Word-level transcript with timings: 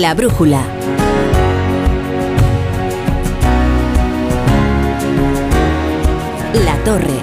La 0.00 0.12
brújula. 0.12 0.60
La 6.64 6.76
torre. 6.84 7.20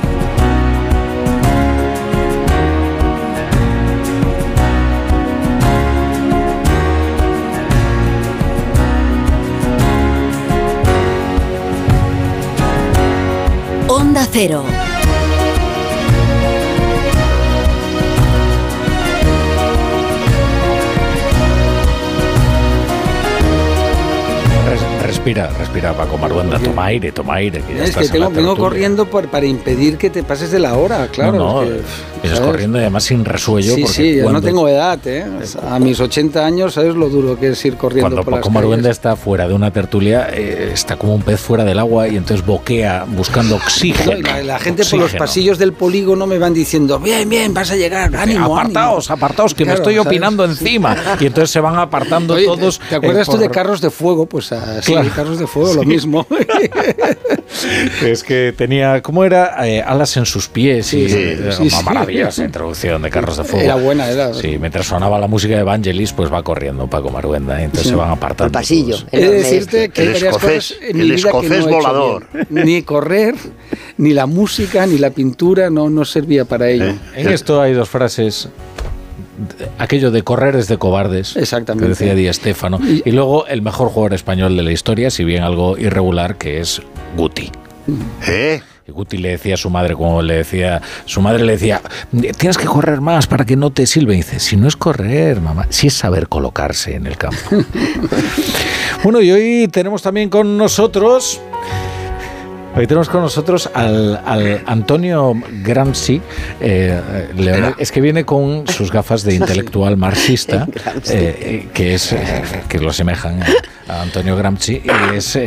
Onda 13.90 14.26
Cero. 14.31 14.91
Respira, 25.34 25.58
respira, 25.58 25.94
Paco 25.94 26.17
Maruenda, 26.17 26.59
toma 26.59 26.85
aire, 26.88 27.09
toma 27.13 27.35
aire. 27.35 27.62
Que 27.62 27.73
ya 27.76 27.84
es 27.84 27.90
estás 27.91 28.02
que 28.12 28.17
en 28.17 28.23
tengo, 28.23 28.30
vengo 28.31 28.58
corriendo 28.58 29.05
por- 29.05 29.30
para 29.30 29.45
impedir 29.45 29.98
que 29.98 30.09
te 30.09 30.23
pases 30.23 30.52
de 30.52 30.59
la 30.59 30.73
hora, 30.76 31.07
claro. 31.07 31.31
no, 31.38 31.62
no, 31.63 31.71
es 31.71 31.81
que, 32.20 32.20
corriendo 32.40 32.77
y 32.77 32.81
además 32.81 33.03
sin 33.03 33.26
resuello. 33.26 33.76
Sí, 33.76 33.81
porque 33.81 33.94
sí, 33.95 34.16
yo 34.16 34.31
no 34.31 34.41
tengo 34.41 34.67
edad, 34.67 34.99
¿eh? 35.05 35.26
A 35.70 35.80
mis 35.80 35.99
80 35.99 36.45
años, 36.45 36.73
¿sabes 36.73 36.95
lo 36.95 37.09
duro 37.09 37.40
que 37.40 37.49
es 37.49 37.66
ir 37.66 37.76
corriendo 37.76 38.09
Cuando 38.09 38.23
por 38.23 38.34
las 38.34 38.40
Paco 38.41 38.52
Maruenda 38.52 38.90
está 38.90 39.16
fuera 39.16 39.48
de 39.48 39.54
una 39.54 39.71
tertulia, 39.71 40.30
eh, 40.31 40.71
está 40.73 40.96
como 40.98 41.15
un 41.15 41.21
pez 41.21 41.40
fuera 41.40 41.63
del 41.63 41.79
agua 41.79 42.07
y 42.07 42.15
entonces 42.18 42.46
boquea 42.46 43.05
buscando 43.07 43.55
oxígeno. 43.55 44.13
No, 44.13 44.21
la, 44.21 44.43
la 44.43 44.59
gente 44.59 44.84
por 44.85 44.99
los 44.99 45.13
pasillos 45.15 45.57
del 45.57 45.74
polígono 45.74 46.27
me 46.27 46.37
van 46.37 46.54
diciendo, 46.54 46.99
bien, 46.99 47.27
bien, 47.29 47.54
vas 47.54 47.71
a 47.71 47.76
llegar, 47.76 48.15
ánimo, 48.15 48.55
apartaos, 48.57 49.09
ánimo". 49.09 49.26
apartaos, 49.26 49.54
que 49.54 49.65
me 49.65 49.74
estoy 49.74 49.96
¿sabes? 49.96 50.07
opinando 50.07 50.46
encima. 50.46 50.96
Y 51.20 51.26
entonces 51.26 51.52
se 51.52 51.59
van 51.59 51.77
apartando 51.77 52.35
Oye, 52.35 52.46
todos. 52.46 52.79
¿Te 52.90 52.96
acuerdas 52.96 53.27
eh, 53.27 53.32
tú 53.32 53.37
de 53.37 53.49
carros 53.49 53.82
de 53.82 53.90
fuego? 53.90 54.26
Pues 54.26 54.52
así, 54.52 54.91
Claro. 54.91 55.09
carros 55.15 55.40
de 55.40 55.48
fuego, 55.48 55.74
lo 55.74 55.84
mismo. 55.84 56.26
Es 58.04 58.24
que 58.24 58.54
tenía, 58.55 59.02
¿cómo 59.02 59.24
era? 59.24 59.68
Eh, 59.68 59.82
alas 59.82 60.15
en 60.18 60.26
sus 60.26 60.48
pies 60.48 60.87
Sí, 60.87 61.05
y 61.09 61.41
una 61.41 61.52
sí. 61.52 61.70
Maravillosa 62.24 62.44
introducción 62.46 63.02
de 63.02 63.10
carros 63.10 63.38
de 63.38 63.44
fuego. 63.44 63.66
Era 63.66 63.76
buena, 63.76 64.09
era. 64.09 64.34
Sí, 64.34 64.58
mientras 64.59 64.86
sonaba 64.88 65.19
la 65.19 65.28
música 65.28 65.56
de 65.56 65.62
Evangelis, 65.62 66.14
pues 66.14 66.31
va 66.31 66.44
corriendo 66.44 66.88
Paco 66.88 67.09
Maruenda 67.09 67.59
y 67.59 67.66
entonces 67.66 67.84
Sí. 67.84 67.90
se 67.90 67.96
van 67.96 68.12
apartando. 68.12 68.52
Por 68.52 68.62
pasillo. 68.62 68.97
todos. 68.97 69.08
He 69.12 69.19
de 69.19 69.31
decirte 69.31 69.90
que 69.90 70.03
El 70.03 70.16
escocés- 70.16 71.31
cosas 71.31 71.52
el 71.52 71.66
no 71.66 71.69
volador. 71.69 72.28
Ni 72.50 72.81
correr, 72.84 73.36
ni 73.97 74.14
la 74.14 74.25
música, 74.25 74.86
ni 74.86 74.97
la 74.97 75.09
pintura 75.12 75.69
no, 75.69 75.90
no 75.90 76.06
servía 76.06 76.46
para 76.46 76.69
ello. 76.69 76.86
¿Eh? 76.90 76.96
En 77.16 77.30
esto 77.30 77.62
hay 77.62 77.74
dos 77.74 77.90
frases. 77.90 78.50
Aquello 79.80 80.12
de 80.12 80.22
correr 80.24 80.56
es 80.56 80.68
de 80.68 80.78
cobardes, 80.78 81.36
Exactamente. 81.36 81.86
que 81.86 81.90
decía 81.90 82.14
Di 82.16 82.31
Stéfano. 82.31 82.80
Y- 82.84 83.02
Y 83.06 83.12
luego 83.12 83.47
el 83.47 83.62
mejor 83.62 83.90
jugador 83.90 84.14
español 84.14 84.56
de 84.56 84.62
la 84.64 84.72
historia, 84.72 85.09
si 85.09 85.24
bien 85.24 85.42
algo 85.44 85.78
irregular, 85.78 86.38
que 86.38 86.59
es 86.59 86.81
Guti. 87.18 87.52
¿Eh? 88.28 88.62
Y 88.88 88.91
Guti 88.91 89.18
le 89.18 89.29
decía 89.29 89.53
a 89.53 89.57
su 89.57 89.69
madre, 89.69 89.94
como 89.96 90.22
le 90.22 90.38
decía, 90.38 90.81
su 91.06 91.22
madre 91.22 91.46
le 91.46 91.53
decía, 91.53 91.81
tienes 92.38 92.57
que 92.57 92.66
correr 92.66 93.00
más 93.00 93.28
para 93.28 93.46
que 93.46 93.56
no 93.56 93.72
te 93.72 93.85
silben. 93.85 94.16
Y 94.16 94.18
dice, 94.18 94.40
si 94.40 94.56
no 94.56 94.68
es 94.68 94.75
correr, 94.75 95.40
mamá, 95.40 95.68
si 95.69 95.88
es 95.88 95.94
saber 95.94 96.28
colocarse 96.28 96.96
en 96.96 97.06
el 97.06 97.18
campo. 97.18 97.38
bueno, 99.03 99.22
y 99.22 99.31
hoy 99.31 99.68
tenemos 99.72 100.02
también 100.02 100.29
con 100.29 100.57
nosotros... 100.57 101.40
Hoy 102.74 102.88
tenemos 102.88 103.09
con 103.09 103.19
nosotros 103.19 103.69
al, 103.74 104.22
al 104.25 104.63
Antonio 104.66 105.34
Gramsci. 105.62 106.22
eh, 106.62 107.28
Leonel, 107.36 107.75
es 107.78 107.92
que 107.92 108.00
viene 108.00 108.24
con 108.24 108.66
sus 108.66 108.90
gafas 108.90 109.24
de 109.24 109.36
intelectual 109.36 109.98
marxista, 109.98 110.69
eh, 111.09 111.38
eh, 111.42 111.68
que 111.74 111.96
es 111.96 112.13
eh, 112.13 112.22
que 112.69 112.80
lo 112.80 112.92
asemejan 112.92 113.44
a, 113.90 114.02
Antonio 114.02 114.38
Gramsci, 114.38 114.81
y 114.86 115.16
es 115.18 115.38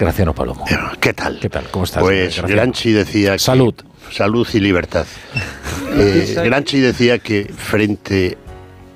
Graciano 0.00 0.34
Palomo. 0.34 0.64
¿Qué 0.98 1.12
tal? 1.12 1.38
¿Qué 1.38 1.50
tal? 1.50 1.66
¿Cómo 1.70 1.84
estás? 1.84 2.02
Pues 2.02 2.36
Graciano? 2.36 2.48
Granchi 2.48 2.92
decía 2.92 3.32
que- 3.32 3.38
Salud. 3.38 3.74
salud 4.10 4.48
y 4.54 4.60
libertad. 4.60 5.06
Eh, 5.92 6.36
Granchi 6.44 6.78
decía 6.78 7.18
que 7.18 7.52
frente 7.52 8.38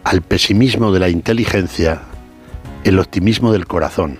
al 0.04 0.22
pesimismo 0.22 0.92
de 0.92 1.00
la 1.00 1.08
inteligencia, 1.08 2.02
el 2.84 3.00
optimismo 3.00 3.52
del 3.52 3.66
corazón. 3.66 4.16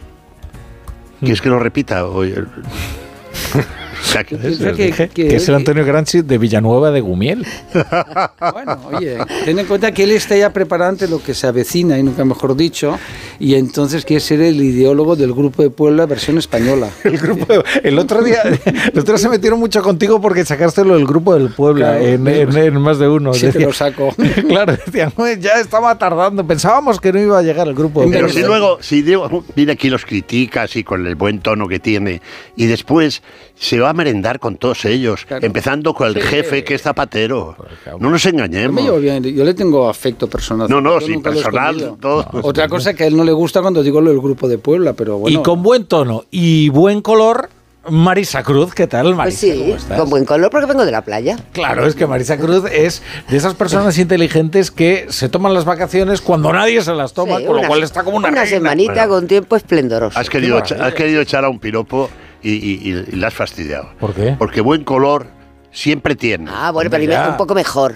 ¿Quieres 1.21 1.41
que 1.41 1.51
lo 1.51 1.61
repita? 1.61 2.05
Sea, 4.05 4.23
que- 4.23 4.37
que- 4.37 5.09
que- 5.09 5.09
que 5.29 5.37
es 5.37 5.49
el 5.49 5.55
Antonio 5.55 5.85
Gramsci 5.85 6.21
de 6.23 6.39
Villanueva 6.39 6.91
de 6.91 7.01
Gumiel. 7.01 7.47
Bueno, 8.53 8.79
oye, 8.93 9.19
ten 9.45 9.59
en 9.59 9.67
cuenta 9.67 9.93
que 9.93 10.05
él 10.05 10.13
está 10.13 10.37
ya 10.37 10.53
preparado 10.53 10.91
ante 10.91 11.09
lo 11.09 11.23
que 11.23 11.35
se 11.35 11.47
avecina, 11.47 11.99
y 11.99 12.03
nunca 12.03 12.25
mejor 12.25 12.57
dicho, 12.57 12.99
y 13.39 13.55
entonces 13.55 14.05
quiere 14.05 14.21
ser 14.21 14.41
el 14.41 14.61
ideólogo 14.63 15.17
del 15.17 15.33
Grupo 15.33 15.63
de 15.63 15.71
Puebla 15.71 16.07
versión 16.07 16.39
española. 16.39 16.91
El 17.05 17.19
grupo 17.19 17.53
de- 17.53 17.65
el 17.83 17.99
otro 17.99 18.23
día 18.23 18.43
el 18.43 18.99
otro 18.99 19.15
día 19.15 19.19
se 19.19 19.29
metieron 19.29 19.59
mucho 19.59 19.83
contigo 19.83 20.21
porque 20.21 20.45
sacaste 20.45 20.85
lo 20.85 20.95
del 20.97 21.07
grupo 21.07 21.35
del 21.35 21.49
Puebla 21.51 21.93
Claro. 21.99 22.05
en, 22.07 22.27
en- 22.29 22.57
en 22.57 22.81
más 22.81 22.99
de 22.99 23.09
uno. 23.09 23.33
Sí, 23.35 23.41
te 23.43 23.47
Decía- 23.53 23.67
lo 23.67 23.73
saco. 23.73 24.15
claro, 24.49 24.77
decían, 24.87 25.13
"Uy, 25.17 25.39
ya 25.41 25.53
estaba 25.61 25.97
tardando, 25.99 26.47
pensábamos 26.47 27.01
que 27.01 27.13
no 27.13 27.21
iba 27.21 27.39
a 27.39 27.43
llegar 27.43 27.67
el 27.69 27.75
grupo. 27.75 28.03
de 28.03 28.09
Pero 28.09 28.27
Puebla". 28.27 28.41
si 28.41 28.47
luego, 28.47 28.79
si 28.81 29.03
digo, 29.03 29.45
viene 29.57 29.73
aquí 29.73 29.89
los 29.91 30.05
criticas 30.05 30.77
y 30.77 30.85
con 30.85 31.07
el 31.07 31.15
buen 31.15 31.41
tono 31.41 31.69
que 31.69 31.79
tiene, 31.79 32.21
y 32.57 32.67
después 32.67 33.23
se 33.57 33.79
va 33.79 33.91
a 33.91 33.93
merendar 33.93 34.41
con 34.41 34.57
todos 34.57 34.85
ellos, 34.85 35.25
Claro. 35.27 35.47
empezando 35.47 35.95
con 35.95 36.09
el 36.09 36.21
jefe 36.21 36.65
que 36.65 36.75
es 36.75 36.83
zapatero. 36.83 37.57
No 38.01 38.11
nos 38.11 38.23
Yo 38.23 38.31
me 38.33 38.37
engañemos. 38.45 39.01
bien, 39.01 39.23
yo 39.23 39.45
le 39.45 39.55
tengo 39.55 39.89
afecto 39.89 40.29
personal. 40.29 40.69
No, 40.69 40.81
no, 40.81 40.99
Yo 41.01 41.07
sí, 41.07 41.13
lo 41.15 41.23
personal, 41.23 41.95
todo. 42.01 42.27
Otra 42.43 42.69
cosa 42.69 42.95
que 42.95 43.05
a 43.05 43.07
él 43.07 43.17
no 43.17 43.25
le 43.25 43.33
gusta 43.33 43.63
cuando 43.63 43.83
digo 43.83 44.01
lo 44.01 44.11
del 44.11 44.21
Grupo 44.21 44.49
de 44.49 44.59
Puebla, 44.59 44.93
pero 44.95 45.19
bueno. 45.19 45.39
Y 45.39 45.43
con 45.43 45.63
buen 45.63 45.85
tono 45.87 46.25
y 46.31 46.69
buen 46.71 47.01
color, 47.01 47.49
Marisa 47.89 48.43
Cruz, 48.43 48.75
¿qué 48.75 48.87
tal, 48.87 49.15
Marisa? 49.15 49.41
Pues 49.47 49.55
sí, 49.57 49.61
¿Cómo 49.63 49.75
estás? 49.77 50.01
con 50.01 50.09
buen 50.11 50.25
color 50.25 50.51
porque 50.51 50.67
vengo 50.67 50.85
de 50.87 50.91
la 50.91 51.03
playa. 51.03 51.37
Claro, 51.53 51.87
es 51.87 51.95
que 51.95 52.07
Marisa 52.07 52.39
Cruz 52.39 52.65
es 52.73 53.03
de 53.29 53.37
esas 53.37 53.55
personas 53.55 53.99
inteligentes 53.99 54.71
que 54.71 55.07
se 55.11 55.29
toman 55.29 55.53
las 55.53 55.65
vacaciones 55.67 56.23
cuando 56.23 56.51
nadie 56.53 56.81
se 56.83 56.93
las 56.95 57.13
toma, 57.13 57.39
Sí, 57.39 57.45
con 57.45 57.55
lo 57.57 57.59
una- 57.61 57.69
cual 57.69 57.83
está 57.83 58.03
como 58.03 58.17
una, 58.17 58.29
Una 58.31 58.43
reina. 58.43 58.57
semanita 58.57 58.93
Bueno. 58.95 59.09
con 59.11 59.27
tiempo 59.29 59.55
esplendoroso. 59.55 60.19
Has 60.19 60.31
querido, 60.31 60.57
has 60.59 60.95
querido 60.95 61.21
echar 61.21 61.45
a 61.45 61.51
un 61.51 61.59
piropo 61.59 62.09
y, 62.45 62.53
y, 62.53 62.91
y- 62.93 63.05
y 63.13 63.17
la 63.17 63.29
has 63.29 63.35
fastidiado. 63.35 63.91
¿Por 63.99 64.15
qué? 64.15 64.37
Porque 64.39 64.61
buen 64.61 64.85
color 64.85 65.27
siempre 65.73 66.15
tiene. 66.15 66.51
Ah, 66.53 66.71
bueno, 66.71 66.89
Hombre, 66.89 67.07
pero 67.07 67.13
ya. 67.13 67.29
un 67.31 67.37
poco 67.37 67.55
mejor. 67.55 67.95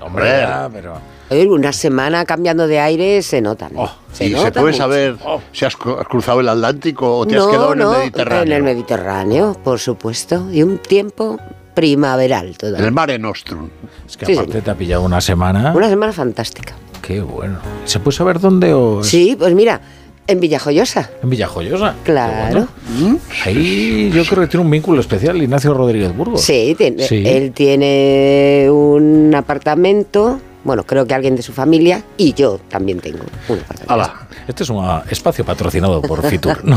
Hombre, 0.00 0.24
ya, 0.40 0.70
pero... 0.72 0.94
Oye, 1.30 1.46
una 1.46 1.72
semana 1.74 2.24
cambiando 2.24 2.66
de 2.66 2.80
aire 2.80 3.20
se 3.22 3.40
nota. 3.42 3.68
¿no? 3.68 3.82
Oh, 3.82 3.90
y 4.14 4.16
se 4.16 4.30
nota 4.30 4.60
puede 4.60 4.72
mucho. 4.72 4.76
saber 4.78 5.16
Oh. 5.24 5.40
si 5.52 5.64
has, 5.66 5.76
cru- 5.76 6.00
has 6.00 6.06
cruzado 6.08 6.40
el 6.40 6.48
Atlántico 6.48 7.18
o 7.18 7.26
te 7.26 7.36
has 7.36 7.44
no, 7.44 7.50
quedado 7.50 7.72
en 7.74 7.78
no, 7.80 7.92
el 7.94 7.98
Mediterráneo. 7.98 8.42
En 8.44 8.52
el 8.52 8.62
Mediterráneo, 8.62 9.60
por 9.62 9.78
supuesto. 9.78 10.48
Y 10.50 10.62
un 10.62 10.78
tiempo 10.78 11.38
primaveral 11.74 12.44
En 12.44 12.50
el 12.52 12.56
todavía. 12.56 12.90
Mare 12.90 13.18
Nostrum. 13.18 13.68
Es 14.06 14.16
que 14.16 14.24
Sí, 14.26 14.32
aparte 14.32 14.52
sí. 14.58 14.60
te 14.62 14.70
ha 14.70 14.74
pillado 14.74 15.02
una 15.02 15.20
semana. 15.20 15.72
Una 15.76 15.88
semana 15.88 16.12
fantástica. 16.12 16.74
Qué 17.02 17.20
bueno. 17.20 17.58
¿Se 17.84 18.00
puede 18.00 18.16
saber 18.16 18.40
dónde 18.40 18.72
o 18.72 19.02
Sí, 19.04 19.36
pues 19.38 19.54
mira, 19.54 19.80
en 20.28 20.40
Villajoyosa. 20.40 21.10
En 21.22 21.30
Villajoyosa. 21.30 21.94
Claro. 22.04 22.68
bueno. 22.92 23.18
Ahí 23.44 24.10
yo 24.14 24.24
creo 24.24 24.42
que 24.42 24.48
tiene 24.48 24.64
un 24.64 24.70
vínculo 24.70 25.00
especial 25.00 25.42
Ignacio 25.42 25.74
Rodríguez 25.74 26.14
Burgos. 26.14 26.42
Sí, 26.42 26.74
tiene- 26.78 27.02
Sí. 27.08 27.22
él 27.26 27.52
tiene 27.52 28.68
un 28.70 29.34
apartamento, 29.34 30.38
bueno, 30.64 30.84
creo 30.84 31.06
que 31.06 31.14
alguien 31.14 31.34
de 31.34 31.42
su 31.42 31.52
familia, 31.52 32.02
y 32.18 32.34
yo 32.34 32.60
también 32.68 33.00
tengo 33.00 33.20
un 33.48 33.58
apartamento. 33.58 33.92
Ala. 33.92 34.14
Este 34.46 34.62
es 34.62 34.70
un 34.70 34.84
ah, 34.84 35.02
espacio 35.10 35.44
patrocinado 35.44 36.00
por 36.02 36.22
Fitur. 36.28 36.58
No. 36.64 36.76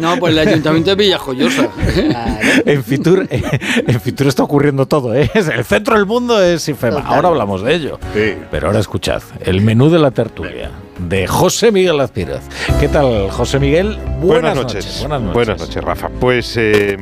No, 0.00 0.16
pues 0.18 0.32
el 0.32 0.38
Ayuntamiento 0.48 0.90
de 0.90 0.96
Villajoyosa. 0.96 1.68
Claro. 1.94 2.38
en, 2.64 2.82
Fitur, 2.84 3.26
en 3.30 4.00
Fitur 4.00 4.26
está 4.26 4.42
ocurriendo 4.42 4.86
todo. 4.86 5.14
¿eh? 5.14 5.30
Es 5.34 5.48
El 5.48 5.64
centro 5.64 5.96
del 5.96 6.06
mundo 6.06 6.42
es 6.42 6.66
IFEMA. 6.68 7.00
Ahora 7.00 7.28
hablamos 7.28 7.62
de 7.62 7.74
ello. 7.74 7.98
Sí. 8.14 8.34
Pero 8.50 8.68
ahora 8.68 8.80
escuchad, 8.80 9.22
el 9.40 9.60
menú 9.60 9.90
de 9.90 9.98
la 9.98 10.10
tertulia 10.10 10.70
de 10.98 11.26
José 11.26 11.72
Miguel 11.72 12.00
Azpírez. 12.00 12.40
¿Qué 12.80 12.88
tal, 12.88 13.30
José 13.30 13.58
Miguel? 13.58 13.98
Buenas, 14.20 14.56
noches. 14.56 14.98
Buenas 15.00 15.20
noches. 15.20 15.34
Buenas 15.34 15.60
noches, 15.60 15.84
Rafa. 15.84 16.08
Pues 16.08 16.56
eh, 16.56 16.96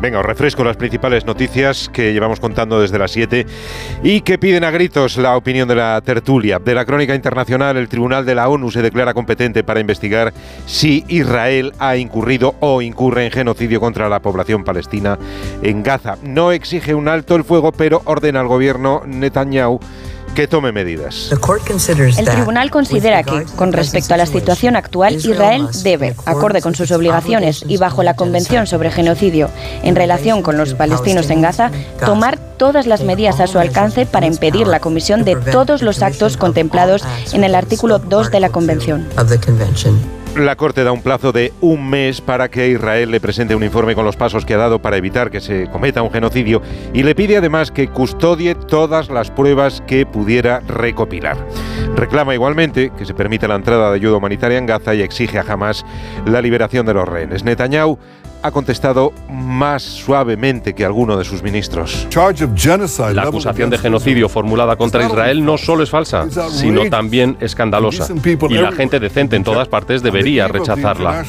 venga, 0.00 0.20
os 0.20 0.26
refresco 0.26 0.64
las 0.64 0.76
principales 0.76 1.24
noticias 1.24 1.88
que 1.92 2.12
llevamos 2.12 2.40
contando 2.40 2.80
desde 2.80 2.98
las 2.98 3.10
7 3.10 3.46
y 4.02 4.20
que 4.22 4.38
piden 4.38 4.64
a 4.64 4.70
gritos 4.70 5.16
la 5.16 5.36
opinión 5.36 5.68
de 5.68 5.76
la 5.76 6.00
tertulia. 6.02 6.58
De 6.58 6.74
la 6.74 6.84
crónica 6.84 7.14
internacional, 7.14 7.76
el 7.76 7.88
Tribunal 7.88 8.24
de 8.24 8.34
la 8.34 8.48
ONU 8.48 8.70
se 8.70 8.82
declara 8.82 9.14
competente 9.14 9.64
para 9.64 9.80
investigar 9.80 10.32
si 10.66 11.04
Israel 11.08 11.72
ha 11.78 11.96
incurrido 11.96 12.54
o 12.60 12.82
incurre 12.82 13.26
en 13.26 13.32
genocidio 13.32 13.80
contra 13.80 14.08
la 14.08 14.20
población 14.20 14.64
palestina 14.64 15.18
en 15.62 15.82
Gaza. 15.82 16.16
No 16.22 16.52
exige 16.52 16.94
un 16.94 17.08
alto 17.08 17.36
el 17.36 17.44
fuego, 17.44 17.72
pero 17.72 18.02
ordena 18.04 18.40
al 18.40 18.48
gobierno 18.48 19.02
Netanyahu 19.06 19.80
que 20.40 20.48
tome 20.48 20.72
medidas. 20.72 21.28
El 22.16 22.24
tribunal 22.24 22.70
considera 22.70 23.22
que, 23.22 23.44
con 23.56 23.74
respecto 23.74 24.14
a 24.14 24.16
la 24.16 24.24
situación 24.24 24.74
actual, 24.74 25.16
Israel 25.16 25.68
debe, 25.82 26.16
acorde 26.24 26.62
con 26.62 26.74
sus 26.74 26.90
obligaciones 26.92 27.62
y 27.68 27.76
bajo 27.76 28.02
la 28.02 28.14
Convención 28.14 28.66
sobre 28.66 28.90
Genocidio 28.90 29.50
en 29.82 29.96
relación 29.96 30.40
con 30.40 30.56
los 30.56 30.72
palestinos 30.72 31.28
en 31.28 31.42
Gaza, 31.42 31.70
tomar 32.06 32.38
todas 32.38 32.86
las 32.86 33.02
medidas 33.02 33.38
a 33.40 33.46
su 33.46 33.58
alcance 33.58 34.06
para 34.06 34.24
impedir 34.24 34.66
la 34.66 34.80
comisión 34.80 35.24
de 35.24 35.36
todos 35.36 35.82
los 35.82 36.02
actos 36.02 36.38
contemplados 36.38 37.04
en 37.34 37.44
el 37.44 37.54
artículo 37.54 37.98
2 37.98 38.30
de 38.30 38.40
la 38.40 38.48
Convención. 38.48 39.06
La 40.36 40.54
Corte 40.54 40.84
da 40.84 40.92
un 40.92 41.02
plazo 41.02 41.32
de 41.32 41.52
un 41.60 41.90
mes 41.90 42.20
para 42.20 42.48
que 42.48 42.68
Israel 42.68 43.10
le 43.10 43.20
presente 43.20 43.56
un 43.56 43.64
informe 43.64 43.96
con 43.96 44.04
los 44.04 44.16
pasos 44.16 44.46
que 44.46 44.54
ha 44.54 44.58
dado 44.58 44.80
para 44.80 44.96
evitar 44.96 45.30
que 45.30 45.40
se 45.40 45.68
cometa 45.68 46.02
un 46.02 46.12
genocidio 46.12 46.62
y 46.94 47.02
le 47.02 47.16
pide 47.16 47.36
además 47.36 47.72
que 47.72 47.88
custodie 47.88 48.54
todas 48.54 49.10
las 49.10 49.30
pruebas 49.30 49.82
que 49.88 50.06
pudiera 50.06 50.60
recopilar. 50.60 51.36
Reclama 51.96 52.34
igualmente 52.34 52.92
que 52.96 53.04
se 53.04 53.12
permita 53.12 53.48
la 53.48 53.56
entrada 53.56 53.90
de 53.90 53.96
ayuda 53.96 54.18
humanitaria 54.18 54.58
en 54.58 54.66
Gaza 54.66 54.94
y 54.94 55.02
exige 55.02 55.38
a 55.38 55.44
Hamas 55.46 55.84
la 56.24 56.40
liberación 56.40 56.86
de 56.86 56.94
los 56.94 57.08
rehenes. 57.08 57.42
Netanyahu 57.42 57.98
ha 58.42 58.50
contestado 58.50 59.12
más 59.28 59.82
suavemente 59.82 60.74
que 60.74 60.84
alguno 60.84 61.16
de 61.16 61.24
sus 61.24 61.42
ministros. 61.42 62.06
La 63.14 63.22
acusación 63.22 63.70
de 63.70 63.78
genocidio 63.78 64.28
formulada 64.28 64.76
contra 64.76 65.04
Israel 65.04 65.44
no 65.44 65.58
solo 65.58 65.82
es 65.82 65.90
falsa, 65.90 66.26
sino 66.50 66.88
también 66.88 67.36
escandalosa. 67.40 68.08
Y 68.48 68.54
la 68.54 68.72
gente 68.72 69.00
decente 69.00 69.36
en 69.36 69.44
todas 69.44 69.68
partes 69.68 70.02
debería 70.02 70.48
rechazarla. 70.48 71.24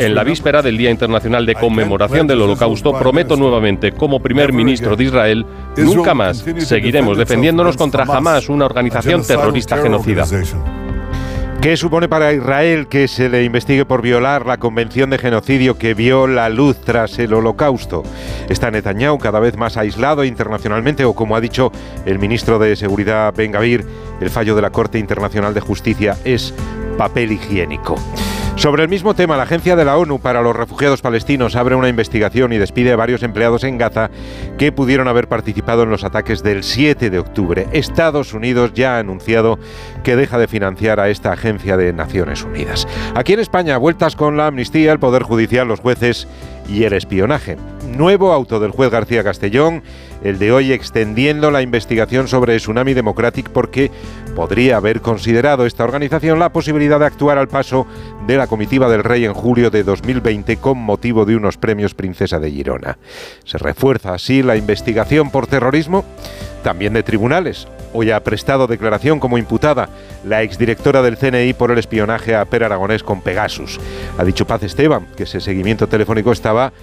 En 0.00 0.14
la 0.14 0.24
víspera 0.24 0.62
del 0.62 0.76
Día 0.76 0.90
Internacional 0.90 1.46
de 1.46 1.54
Conmemoración 1.54 2.26
del 2.26 2.40
Holocausto, 2.42 2.92
prometo 2.98 3.36
nuevamente, 3.36 3.92
como 3.92 4.20
primer 4.20 4.52
ministro 4.52 4.96
de 4.96 5.04
Israel, 5.04 5.46
nunca 5.76 6.14
más 6.14 6.44
seguiremos 6.58 7.18
defendiéndonos 7.18 7.76
contra 7.76 8.06
jamás 8.06 8.48
una 8.48 8.64
organización 8.64 9.24
terrorista 9.24 9.76
genocida. 9.78 10.24
¿Qué 11.60 11.76
supone 11.76 12.08
para 12.08 12.32
Israel 12.32 12.86
que 12.86 13.08
se 13.08 13.28
le 13.28 13.42
investigue 13.42 13.84
por 13.84 14.00
violar 14.00 14.46
la 14.46 14.58
convención 14.58 15.10
de 15.10 15.18
genocidio 15.18 15.76
que 15.76 15.92
vio 15.92 16.28
la 16.28 16.48
luz 16.48 16.80
tras 16.80 17.18
el 17.18 17.34
holocausto? 17.34 18.04
¿Está 18.48 18.70
Netanyahu 18.70 19.18
cada 19.18 19.40
vez 19.40 19.56
más 19.56 19.76
aislado 19.76 20.22
internacionalmente 20.22 21.04
o, 21.04 21.14
como 21.14 21.34
ha 21.34 21.40
dicho 21.40 21.72
el 22.06 22.20
ministro 22.20 22.60
de 22.60 22.76
Seguridad 22.76 23.34
Ben 23.36 23.50
Gavir, 23.50 23.84
el 24.20 24.30
fallo 24.30 24.54
de 24.54 24.62
la 24.62 24.70
Corte 24.70 25.00
Internacional 25.00 25.52
de 25.52 25.60
Justicia 25.60 26.16
es 26.24 26.54
papel 26.96 27.32
higiénico? 27.32 27.96
Sobre 28.58 28.82
el 28.82 28.88
mismo 28.88 29.14
tema, 29.14 29.36
la 29.36 29.44
Agencia 29.44 29.76
de 29.76 29.84
la 29.84 29.96
ONU 29.96 30.18
para 30.18 30.42
los 30.42 30.56
Refugiados 30.56 31.00
Palestinos 31.00 31.54
abre 31.54 31.76
una 31.76 31.88
investigación 31.88 32.52
y 32.52 32.58
despide 32.58 32.90
a 32.90 32.96
varios 32.96 33.22
empleados 33.22 33.62
en 33.62 33.78
Gaza 33.78 34.10
que 34.58 34.72
pudieron 34.72 35.06
haber 35.06 35.28
participado 35.28 35.84
en 35.84 35.90
los 35.90 36.02
ataques 36.02 36.42
del 36.42 36.64
7 36.64 37.08
de 37.08 37.20
octubre. 37.20 37.68
Estados 37.70 38.34
Unidos 38.34 38.72
ya 38.74 38.96
ha 38.96 38.98
anunciado 38.98 39.60
que 40.02 40.16
deja 40.16 40.38
de 40.38 40.48
financiar 40.48 40.98
a 40.98 41.08
esta 41.08 41.32
agencia 41.32 41.76
de 41.76 41.92
Naciones 41.92 42.42
Unidas. 42.42 42.88
Aquí 43.14 43.32
en 43.32 43.38
España, 43.38 43.78
vueltas 43.78 44.16
con 44.16 44.36
la 44.36 44.48
amnistía, 44.48 44.90
el 44.90 44.98
Poder 44.98 45.22
Judicial, 45.22 45.68
los 45.68 45.78
jueces 45.78 46.26
y 46.68 46.82
el 46.82 46.94
espionaje. 46.94 47.56
Nuevo 47.86 48.32
auto 48.32 48.60
del 48.60 48.72
juez 48.72 48.90
García 48.90 49.24
Castellón, 49.24 49.82
el 50.22 50.38
de 50.38 50.52
hoy 50.52 50.72
extendiendo 50.72 51.50
la 51.50 51.62
investigación 51.62 52.28
sobre 52.28 52.56
Tsunami 52.56 52.92
Democratic 52.92 53.48
porque 53.50 53.90
podría 54.36 54.76
haber 54.76 55.00
considerado 55.00 55.64
esta 55.64 55.84
organización 55.84 56.38
la 56.38 56.52
posibilidad 56.52 56.98
de 56.98 57.06
actuar 57.06 57.38
al 57.38 57.48
paso 57.48 57.86
de 58.28 58.36
la 58.36 58.46
comitiva 58.46 58.90
del 58.90 59.04
rey 59.04 59.24
en 59.24 59.32
julio 59.32 59.70
de 59.70 59.82
2020 59.82 60.58
con 60.58 60.76
motivo 60.76 61.24
de 61.24 61.34
unos 61.34 61.56
premios 61.56 61.94
Princesa 61.94 62.38
de 62.38 62.50
Girona. 62.50 62.98
Se 63.44 63.56
refuerza 63.56 64.12
así 64.12 64.42
la 64.42 64.54
investigación 64.54 65.30
por 65.30 65.46
terrorismo 65.46 66.04
también 66.62 66.92
de 66.92 67.02
tribunales. 67.02 67.68
Hoy 67.94 68.10
ha 68.10 68.22
prestado 68.22 68.66
declaración 68.66 69.18
como 69.18 69.38
imputada 69.38 69.88
la 70.26 70.42
exdirectora 70.42 71.00
del 71.00 71.16
CNI 71.16 71.54
por 71.54 71.70
el 71.70 71.78
espionaje 71.78 72.36
a 72.36 72.44
Per 72.44 72.64
Aragonés 72.64 73.02
con 73.02 73.22
Pegasus. 73.22 73.80
Ha 74.18 74.24
dicho 74.24 74.46
Paz 74.46 74.62
Esteban 74.62 75.06
que 75.16 75.22
ese 75.22 75.40
seguimiento 75.40 75.86
telefónico 75.86 76.30
estaba 76.30 76.74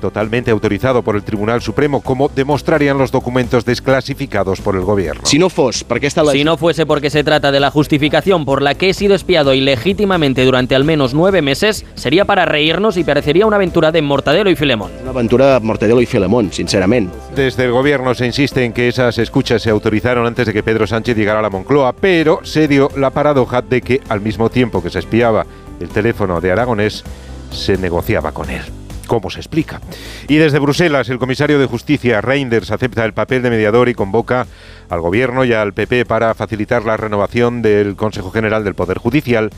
totalmente 0.00 0.50
autorizado 0.50 1.02
por 1.02 1.16
el 1.16 1.22
Tribunal 1.22 1.62
Supremo, 1.62 2.00
como 2.00 2.28
demostrarían 2.28 2.98
los 2.98 3.12
documentos 3.12 3.64
desclasificados 3.64 4.60
por 4.60 4.74
el 4.74 4.82
gobierno. 4.82 5.22
Si 5.24 5.38
no, 5.38 5.48
porque 5.88 6.10
si 6.10 6.44
no 6.44 6.56
fuese 6.56 6.86
porque 6.86 7.10
se 7.10 7.24
trata 7.24 7.52
de 7.52 7.60
la 7.60 7.70
justificación 7.70 8.44
por 8.44 8.62
la 8.62 8.74
que 8.74 8.90
he 8.90 8.94
sido 8.94 9.14
espiado 9.14 9.52
ilegítimamente 9.52 10.44
durante 10.44 10.74
al 10.74 10.84
menos 10.84 11.12
nueve 11.14 11.42
meses, 11.42 11.84
sería 11.94 12.24
para 12.24 12.46
reírnos 12.46 12.96
y 12.96 13.04
parecería 13.04 13.46
una 13.46 13.56
aventura 13.56 13.92
de 13.92 14.02
Mortadelo 14.02 14.50
y 14.50 14.56
Filemón. 14.56 14.90
Una 15.02 15.10
aventura 15.10 15.54
de 15.54 15.60
Mortadelo 15.60 16.00
y 16.00 16.06
Filemón, 16.06 16.52
sinceramente. 16.52 17.16
Desde 17.34 17.64
el 17.64 17.72
gobierno 17.72 18.14
se 18.14 18.26
insiste 18.26 18.64
en 18.64 18.72
que 18.72 18.88
esas 18.88 19.18
escuchas 19.18 19.62
se 19.62 19.70
autorizaron 19.70 20.26
antes 20.26 20.46
de 20.46 20.52
que 20.52 20.62
Pedro 20.62 20.86
Sánchez 20.86 21.16
llegara 21.16 21.40
a 21.40 21.42
la 21.42 21.50
Moncloa, 21.50 21.92
pero 21.92 22.40
se 22.44 22.68
dio 22.68 22.88
la 22.96 23.10
paradoja 23.10 23.62
de 23.62 23.82
que 23.82 24.00
al 24.08 24.20
mismo 24.20 24.50
tiempo 24.50 24.82
que 24.82 24.90
se 24.90 25.00
espiaba 25.00 25.46
el 25.80 25.88
teléfono 25.88 26.40
de 26.40 26.52
Aragonés, 26.52 27.04
se 27.50 27.76
negociaba 27.76 28.32
con 28.32 28.50
él 28.50 28.79
cómo 29.10 29.28
se 29.28 29.40
explica. 29.40 29.80
Y 30.28 30.36
desde 30.36 30.60
Bruselas, 30.60 31.08
el 31.08 31.18
comisario 31.18 31.58
de 31.58 31.66
Justicia, 31.66 32.20
Reinders, 32.20 32.70
acepta 32.70 33.04
el 33.04 33.12
papel 33.12 33.42
de 33.42 33.50
mediador 33.50 33.88
y 33.88 33.94
convoca 33.94 34.46
al 34.88 35.00
Gobierno 35.00 35.44
y 35.44 35.52
al 35.52 35.72
PP 35.72 36.04
para 36.04 36.32
facilitar 36.34 36.84
la 36.84 36.96
renovación 36.96 37.60
del 37.60 37.96
Consejo 37.96 38.30
General 38.30 38.62
del 38.62 38.76
Poder 38.76 38.98
Judicial 38.98 39.50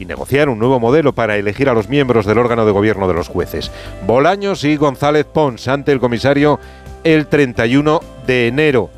y 0.00 0.06
negociar 0.06 0.48
un 0.48 0.58
nuevo 0.58 0.80
modelo 0.80 1.14
para 1.14 1.36
elegir 1.36 1.68
a 1.68 1.72
los 1.72 1.88
miembros 1.88 2.26
del 2.26 2.38
órgano 2.38 2.66
de 2.66 2.72
gobierno 2.72 3.06
de 3.06 3.14
los 3.14 3.28
jueces. 3.28 3.70
Bolaños 4.08 4.64
y 4.64 4.74
González 4.74 5.24
Pons 5.24 5.68
ante 5.68 5.92
el 5.92 6.00
comisario 6.00 6.58
el 7.04 7.28
31 7.28 8.00
de 8.26 8.48
enero, 8.48 8.90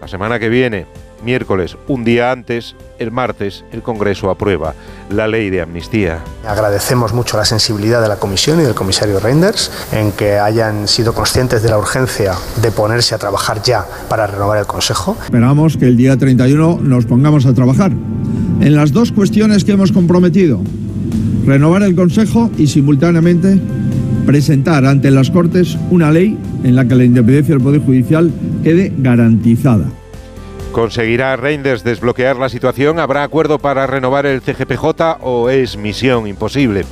la 0.00 0.08
semana 0.08 0.40
que 0.40 0.48
viene 0.48 0.86
miércoles, 1.24 1.76
un 1.88 2.04
día 2.04 2.32
antes, 2.32 2.76
el 2.98 3.10
martes, 3.10 3.64
el 3.72 3.82
Congreso 3.82 4.30
aprueba 4.30 4.74
la 5.10 5.28
ley 5.28 5.50
de 5.50 5.60
amnistía. 5.60 6.20
Agradecemos 6.46 7.12
mucho 7.12 7.36
la 7.36 7.44
sensibilidad 7.44 8.02
de 8.02 8.08
la 8.08 8.16
Comisión 8.16 8.60
y 8.60 8.64
del 8.64 8.74
comisario 8.74 9.20
Reinders 9.20 9.70
en 9.92 10.12
que 10.12 10.38
hayan 10.38 10.88
sido 10.88 11.14
conscientes 11.14 11.62
de 11.62 11.68
la 11.70 11.78
urgencia 11.78 12.34
de 12.62 12.70
ponerse 12.70 13.14
a 13.14 13.18
trabajar 13.18 13.62
ya 13.62 13.86
para 14.08 14.26
renovar 14.26 14.58
el 14.58 14.66
Consejo. 14.66 15.16
Esperamos 15.22 15.76
que 15.76 15.86
el 15.86 15.96
día 15.96 16.16
31 16.16 16.80
nos 16.82 17.06
pongamos 17.06 17.46
a 17.46 17.54
trabajar 17.54 17.92
en 18.60 18.74
las 18.74 18.92
dos 18.92 19.12
cuestiones 19.12 19.64
que 19.64 19.72
hemos 19.72 19.92
comprometido. 19.92 20.60
Renovar 21.44 21.82
el 21.82 21.94
Consejo 21.94 22.50
y 22.56 22.66
simultáneamente 22.66 23.60
presentar 24.26 24.84
ante 24.84 25.10
las 25.12 25.30
Cortes 25.30 25.78
una 25.90 26.10
ley 26.10 26.36
en 26.64 26.74
la 26.74 26.86
que 26.86 26.96
la 26.96 27.04
independencia 27.04 27.54
del 27.54 27.62
Poder 27.62 27.80
Judicial 27.80 28.32
quede 28.64 28.92
garantizada. 28.98 29.86
¿Conseguirá 30.76 31.36
Reinders 31.36 31.84
desbloquear 31.84 32.36
la 32.36 32.50
situación? 32.50 32.98
¿Habrá 32.98 33.22
acuerdo 33.22 33.58
para 33.58 33.86
renovar 33.86 34.26
el 34.26 34.42
CGPJ 34.42 35.22
o 35.22 35.48
es 35.48 35.78
misión 35.78 36.26
imposible? 36.26 36.84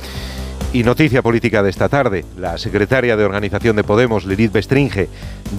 Y 0.73 0.81
noticia 0.81 1.21
política 1.21 1.61
de 1.61 1.69
esta 1.69 1.87
tarde. 1.87 2.25
La 2.35 2.57
secretaria 2.57 3.15
de 3.15 3.23
organización 3.23 3.75
de 3.75 3.83
Podemos, 3.83 4.25
Lilith 4.25 4.53
Bestringe, 4.53 5.07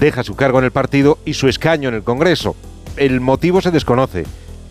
deja 0.01 0.25
su 0.25 0.35
cargo 0.35 0.59
en 0.59 0.65
el 0.65 0.73
partido 0.73 1.21
y 1.25 1.35
su 1.35 1.47
escaño 1.47 1.89
en 1.89 1.95
el 1.95 2.03
Congreso. 2.03 2.57
El 2.97 3.21
motivo 3.21 3.61
se 3.61 3.71
desconoce. 3.71 4.25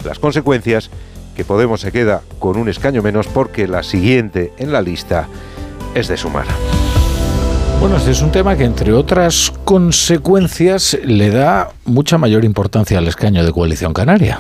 Las 0.04 0.20
consecuencias, 0.20 0.90
que 1.38 1.46
Podemos 1.46 1.80
se 1.80 1.94
queda 1.94 2.24
con 2.40 2.58
un 2.58 2.68
escaño 2.68 3.02
menos 3.02 3.28
porque 3.28 3.70
la 3.70 3.84
siguiente 3.84 4.52
en 4.58 4.74
la 4.74 4.82
lista 4.82 5.30
es 5.94 6.10
de 6.10 6.18
sumar. 6.18 6.48
Bueno, 7.80 7.98
este 7.98 8.12
es 8.12 8.22
un 8.22 8.32
tema 8.32 8.56
que, 8.56 8.64
entre 8.64 8.94
otras 8.94 9.54
consecuencias, 9.64 10.98
le 11.04 11.30
da 11.30 11.72
mucha 11.86 12.18
mayor 12.18 12.44
importancia 12.44 12.98
al 12.98 13.08
escaño 13.08 13.46
de 13.46 13.52
Coalición 13.52 13.94
Canaria. 13.94 14.40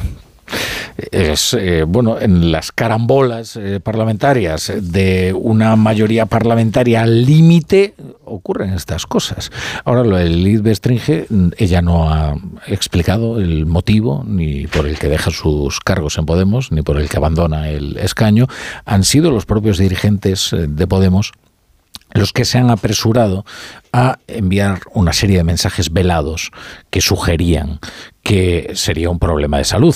Es, 1.11 1.53
eh, 1.53 1.83
bueno, 1.83 2.19
en 2.19 2.51
las 2.51 2.71
carambolas 2.71 3.57
eh, 3.57 3.79
parlamentarias 3.81 4.71
de 4.81 5.33
una 5.37 5.75
mayoría 5.75 6.25
parlamentaria 6.25 7.01
al 7.01 7.25
límite 7.25 7.95
ocurren 8.23 8.73
estas 8.73 9.05
cosas. 9.05 9.51
Ahora, 9.83 10.03
lo 10.03 10.17
de 10.17 10.29
Liz 10.29 10.61
Bestringe, 10.61 11.27
ella 11.57 11.81
no 11.81 12.11
ha 12.11 12.35
explicado 12.67 13.39
el 13.39 13.65
motivo 13.65 14.23
ni 14.25 14.67
por 14.67 14.87
el 14.87 14.97
que 14.97 15.09
deja 15.09 15.31
sus 15.31 15.81
cargos 15.81 16.17
en 16.17 16.25
Podemos, 16.25 16.71
ni 16.71 16.81
por 16.81 16.97
el 16.97 17.09
que 17.09 17.17
abandona 17.17 17.69
el 17.69 17.97
escaño. 17.97 18.47
Han 18.85 19.03
sido 19.03 19.31
los 19.31 19.45
propios 19.45 19.77
dirigentes 19.77 20.53
eh, 20.53 20.67
de 20.67 20.87
Podemos 20.87 21.33
los 22.13 22.31
que 22.31 22.45
se 22.45 22.57
han 22.57 22.69
apresurado 22.69 23.45
a 23.91 24.19
enviar 24.27 24.81
una 24.93 25.13
serie 25.13 25.37
de 25.37 25.43
mensajes 25.43 25.91
velados 25.91 26.51
que 26.89 27.01
sugerían 27.01 27.79
que 28.23 28.71
sería 28.73 29.09
un 29.09 29.19
problema 29.19 29.57
de 29.57 29.65
salud. 29.65 29.95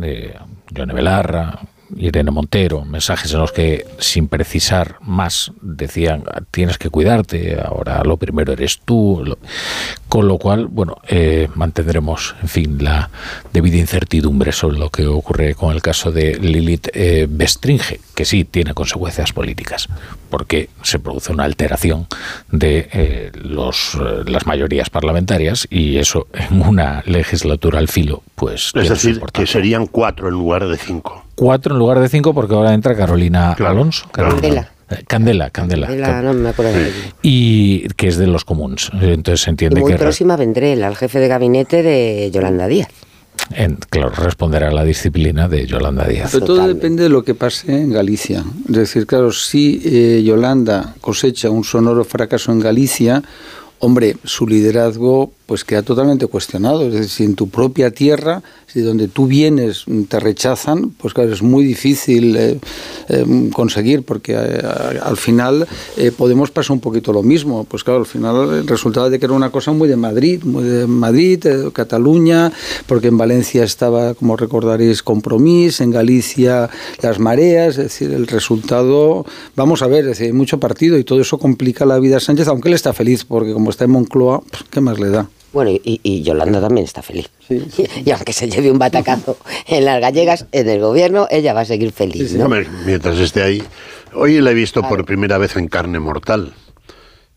Eh, 0.00 0.34
Johnny 0.74 0.94
Belarra, 0.94 1.60
Irene 1.96 2.30
Montero, 2.30 2.84
mensajes 2.84 3.32
en 3.32 3.40
los 3.40 3.52
que, 3.52 3.86
sin 3.98 4.28
precisar 4.28 4.96
más, 5.00 5.52
decían 5.62 6.24
tienes 6.50 6.78
que 6.78 6.90
cuidarte, 6.90 7.58
ahora 7.60 8.02
lo 8.04 8.16
primero 8.16 8.52
eres 8.52 8.80
tú. 8.84 9.36
Con 10.08 10.28
lo 10.28 10.38
cual, 10.38 10.66
bueno, 10.66 10.96
eh, 11.08 11.48
mantendremos, 11.54 12.34
en 12.42 12.48
fin, 12.48 12.84
la 12.84 13.10
debida 13.52 13.76
incertidumbre 13.76 14.52
sobre 14.52 14.78
lo 14.78 14.90
que 14.90 15.06
ocurre 15.06 15.54
con 15.54 15.74
el 15.74 15.82
caso 15.82 16.12
de 16.12 16.34
Lilith 16.34 16.88
eh, 16.94 17.26
Bestringe, 17.28 18.00
que 18.18 18.24
sí 18.24 18.42
tiene 18.42 18.74
consecuencias 18.74 19.32
políticas, 19.32 19.86
porque 20.28 20.70
se 20.82 20.98
produce 20.98 21.30
una 21.32 21.44
alteración 21.44 22.08
de 22.50 22.88
eh, 22.92 23.30
los, 23.44 23.94
eh, 23.94 24.24
las 24.26 24.44
mayorías 24.44 24.90
parlamentarias 24.90 25.68
y 25.70 25.98
eso 25.98 26.26
en 26.32 26.62
una 26.62 27.04
legislatura 27.06 27.78
al 27.78 27.86
filo, 27.86 28.24
pues... 28.34 28.72
Es 28.74 28.88
decir, 28.88 29.20
que 29.32 29.46
serían 29.46 29.86
cuatro 29.86 30.26
en 30.26 30.34
lugar 30.34 30.66
de 30.66 30.76
cinco. 30.76 31.26
Cuatro 31.36 31.74
en 31.74 31.78
lugar 31.78 32.00
de 32.00 32.08
cinco 32.08 32.34
porque 32.34 32.54
ahora 32.54 32.74
entra 32.74 32.96
Carolina 32.96 33.52
Alonso. 33.52 34.08
Candela. 34.10 34.72
Eh, 34.90 35.04
Candela, 35.06 35.50
Candela. 35.50 35.86
Candela, 35.86 36.20
no 36.20 36.32
me 36.32 36.48
acuerdo 36.48 36.72
de 36.72 36.90
Y 37.22 37.86
que 37.90 38.08
es 38.08 38.16
de 38.16 38.26
los 38.26 38.44
comuns. 38.44 38.90
Entonces 39.00 39.42
se 39.42 39.50
entiende 39.50 39.78
y 39.78 39.82
muy 39.84 39.92
que... 39.92 39.98
próxima 39.98 40.36
vendré, 40.36 40.72
al 40.82 40.96
jefe 40.96 41.20
de 41.20 41.28
gabinete 41.28 41.84
de 41.84 42.32
Yolanda 42.32 42.66
Díaz. 42.66 42.88
En, 43.50 43.76
claro, 43.76 44.10
responderá 44.10 44.68
a 44.68 44.72
la 44.72 44.84
disciplina 44.84 45.48
de 45.48 45.66
Yolanda 45.66 46.06
Díaz. 46.06 46.30
Pero 46.32 46.44
todo 46.44 46.66
depende 46.66 47.04
de 47.04 47.08
lo 47.08 47.22
que 47.22 47.34
pase 47.34 47.82
en 47.82 47.92
Galicia. 47.92 48.44
Es 48.68 48.76
decir, 48.76 49.06
claro, 49.06 49.32
si 49.32 49.80
eh, 49.84 50.22
Yolanda 50.22 50.94
cosecha 51.00 51.50
un 51.50 51.64
sonoro 51.64 52.04
fracaso 52.04 52.52
en 52.52 52.60
Galicia, 52.60 53.22
hombre, 53.78 54.16
su 54.24 54.46
liderazgo 54.46 55.32
pues 55.48 55.64
queda 55.64 55.82
totalmente 55.82 56.26
cuestionado. 56.26 56.86
Es 56.86 56.92
decir, 56.92 57.08
si 57.08 57.24
en 57.24 57.34
tu 57.34 57.48
propia 57.48 57.90
tierra, 57.90 58.42
si 58.66 58.82
donde 58.82 59.08
tú 59.08 59.26
vienes 59.26 59.86
te 60.06 60.20
rechazan, 60.20 60.90
pues 60.90 61.14
claro, 61.14 61.32
es 61.32 61.40
muy 61.40 61.64
difícil 61.64 62.36
eh, 62.36 62.60
eh, 63.08 63.50
conseguir, 63.54 64.02
porque 64.02 64.34
eh, 64.34 64.62
al 65.02 65.16
final 65.16 65.66
podemos 66.18 66.50
pasar 66.50 66.72
un 66.72 66.80
poquito 66.80 67.14
lo 67.14 67.22
mismo. 67.22 67.64
Pues 67.64 67.82
claro, 67.82 68.00
al 68.00 68.06
final 68.06 68.52
el 68.56 68.68
resultado 68.68 69.08
de 69.08 69.18
que 69.18 69.24
era 69.24 69.32
una 69.32 69.48
cosa 69.48 69.72
muy 69.72 69.88
de 69.88 69.96
Madrid, 69.96 70.44
muy 70.44 70.64
de 70.64 70.86
Madrid, 70.86 71.42
Cataluña, 71.72 72.52
porque 72.86 73.08
en 73.08 73.16
Valencia 73.16 73.64
estaba, 73.64 74.12
como 74.12 74.36
recordaréis, 74.36 75.02
Compromís, 75.02 75.80
en 75.80 75.90
Galicia 75.90 76.68
las 77.00 77.18
mareas, 77.18 77.78
es 77.78 77.84
decir, 77.84 78.12
el 78.12 78.26
resultado, 78.26 79.24
vamos 79.56 79.80
a 79.80 79.86
ver, 79.86 80.00
es 80.00 80.08
decir, 80.08 80.26
hay 80.26 80.32
mucho 80.34 80.60
partido 80.60 80.98
y 80.98 81.04
todo 81.04 81.22
eso 81.22 81.38
complica 81.38 81.86
la 81.86 81.98
vida 81.98 82.18
a 82.18 82.20
Sánchez, 82.20 82.48
aunque 82.48 82.68
él 82.68 82.74
está 82.74 82.92
feliz, 82.92 83.24
porque 83.24 83.54
como 83.54 83.70
está 83.70 83.84
en 83.84 83.92
Moncloa, 83.92 84.42
pues, 84.42 84.64
¿qué 84.70 84.82
más 84.82 84.98
le 84.98 85.08
da? 85.08 85.30
Bueno, 85.52 85.70
y, 85.70 86.00
y, 86.02 86.22
Yolanda 86.22 86.60
también 86.60 86.84
está 86.84 87.02
feliz. 87.02 87.30
Y, 87.48 88.10
aunque 88.10 88.32
se 88.32 88.48
lleve 88.48 88.70
un 88.70 88.78
batacazo 88.78 89.38
en 89.66 89.84
las 89.84 90.00
gallegas, 90.00 90.46
en 90.52 90.68
el 90.68 90.80
gobierno, 90.80 91.26
ella 91.30 91.54
va 91.54 91.62
a 91.62 91.64
seguir 91.64 91.92
feliz. 91.92 92.34
¿no? 92.34 92.48
Mientras 92.84 93.18
esté 93.18 93.42
ahí. 93.42 93.62
Hoy 94.14 94.40
la 94.40 94.50
he 94.50 94.54
visto 94.54 94.82
por 94.82 95.04
primera 95.04 95.38
vez 95.38 95.56
en 95.56 95.68
carne 95.68 95.98
mortal. 95.98 96.54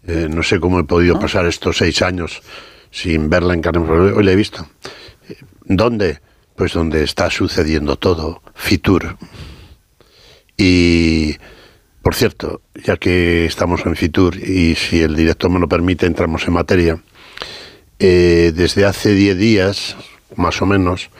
Eh, 0.08 0.27
no 0.30 0.44
sé 0.44 0.60
cómo 0.60 0.80
he 0.80 0.84
podido 0.84 1.20
pasar 1.20 1.46
estos 1.46 1.77
seis 1.77 2.01
años 2.01 2.41
sin 2.91 3.30
verla 3.30 3.53
en 3.53 3.62
carne 3.62 3.80
mortal. 3.80 4.13
Hoy 4.18 4.24
la 4.24 4.32
he 4.32 4.36
visto. 4.36 4.68
¿Dónde? 5.65 6.20
Pues 6.56 6.74
donde 6.74 7.03
está 7.03 7.30
sucediendo 7.30 7.96
todo. 7.96 8.41
Fitur. 8.53 9.18
Y. 10.58 11.36
Por 12.01 12.15
cierto, 12.15 12.62
ya 12.84 12.98
que 12.98 13.46
estamos 13.46 13.86
en 13.86 13.96
Fitur 13.96 14.36
y 14.36 14.74
si 14.74 15.01
el 15.01 15.15
director 15.15 15.51
me 15.51 15.60
lo 15.60 15.70
permite, 15.70 16.08
entramos 16.08 16.48
en 16.48 16.53
materia. 16.53 17.00
Eh, 18.03 18.51
desde 18.55 18.86
hace 18.86 19.13
10 19.13 19.38
días, 19.38 19.96
más 20.36 20.60
o 20.63 20.65
menos, 20.65 21.12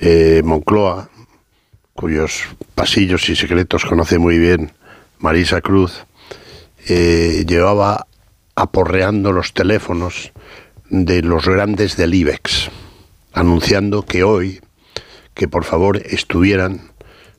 eh, 0.00 0.40
Moncloa, 0.42 1.10
cuyos 1.92 2.44
pasillos 2.74 3.28
y 3.28 3.36
secretos 3.36 3.84
conoce 3.84 4.18
muy 4.18 4.38
bien 4.38 4.72
Marisa 5.18 5.60
Cruz, 5.60 6.06
eh, 6.88 7.44
llevaba 7.46 8.06
aporreando 8.54 9.32
los 9.32 9.52
teléfonos 9.52 10.32
de 10.88 11.20
los 11.20 11.46
grandes 11.46 11.98
del 11.98 12.14
IBEX, 12.14 12.70
anunciando 13.34 14.06
que 14.06 14.24
hoy, 14.24 14.62
que 15.34 15.46
por 15.46 15.64
favor 15.64 15.98
estuvieran, 16.06 16.92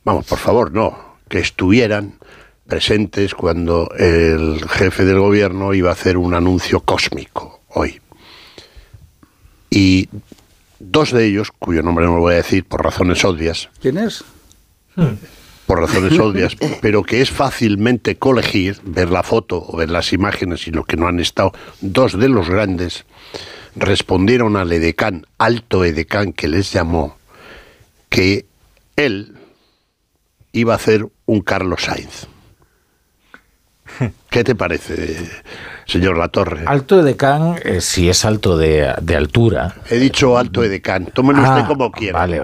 vamos, 0.03 0.27
por 0.27 0.37
favor, 0.37 0.71
no, 0.71 1.17
que 1.27 1.39
estuvieran 1.39 2.19
presentes 2.67 3.33
cuando 3.33 3.89
el 3.97 4.63
jefe 4.69 5.05
del 5.05 5.17
gobierno 5.17 5.73
iba 5.73 5.89
a 5.89 5.93
hacer 5.93 6.17
un 6.17 6.35
anuncio 6.35 6.81
cósmico 6.81 7.61
hoy. 7.69 7.99
Y 9.75 10.07
dos 10.79 11.11
de 11.11 11.25
ellos, 11.25 11.51
cuyo 11.51 11.83
nombre 11.83 12.05
no 12.05 12.15
lo 12.15 12.21
voy 12.21 12.35
a 12.35 12.37
decir 12.37 12.63
por 12.63 12.81
razones 12.81 13.25
obvias. 13.25 13.69
¿Quién 13.81 13.97
es? 13.97 14.23
Por 15.67 15.81
razones 15.81 16.17
obvias, 16.19 16.55
pero 16.81 17.03
que 17.03 17.21
es 17.21 17.29
fácilmente 17.29 18.15
colegir, 18.15 18.79
ver 18.85 19.09
la 19.09 19.21
foto 19.21 19.61
o 19.67 19.75
ver 19.75 19.89
las 19.89 20.13
imágenes 20.13 20.65
y 20.69 20.71
lo 20.71 20.85
que 20.85 20.95
no 20.95 21.09
han 21.09 21.19
estado, 21.19 21.51
dos 21.81 22.17
de 22.17 22.29
los 22.29 22.49
grandes 22.49 23.03
respondieron 23.75 24.55
al 24.55 24.71
edecán, 24.71 25.27
alto 25.37 25.83
edecán 25.83 26.31
que 26.31 26.47
les 26.47 26.71
llamó, 26.71 27.17
que 28.07 28.45
él 28.95 29.35
iba 30.53 30.71
a 30.71 30.77
hacer 30.77 31.05
un 31.25 31.41
Carlos 31.41 31.83
Sainz. 31.83 32.27
¿Qué 34.29 34.45
te 34.45 34.55
parece, 34.55 35.29
señor 35.85 36.17
Latorre? 36.17 36.63
Alto 36.65 36.99
edecán, 36.99 37.55
eh, 37.63 37.81
si 37.81 38.09
es 38.09 38.25
alto 38.25 38.57
de, 38.57 38.93
de, 39.01 39.15
altura. 39.15 39.75
He 39.89 39.97
dicho 39.97 40.37
alto 40.37 40.63
edecán, 40.63 41.07
tómelo 41.07 41.39
ah, 41.43 41.55
usted 41.55 41.67
como 41.67 41.91
quiera. 41.91 42.19
Vale, 42.19 42.41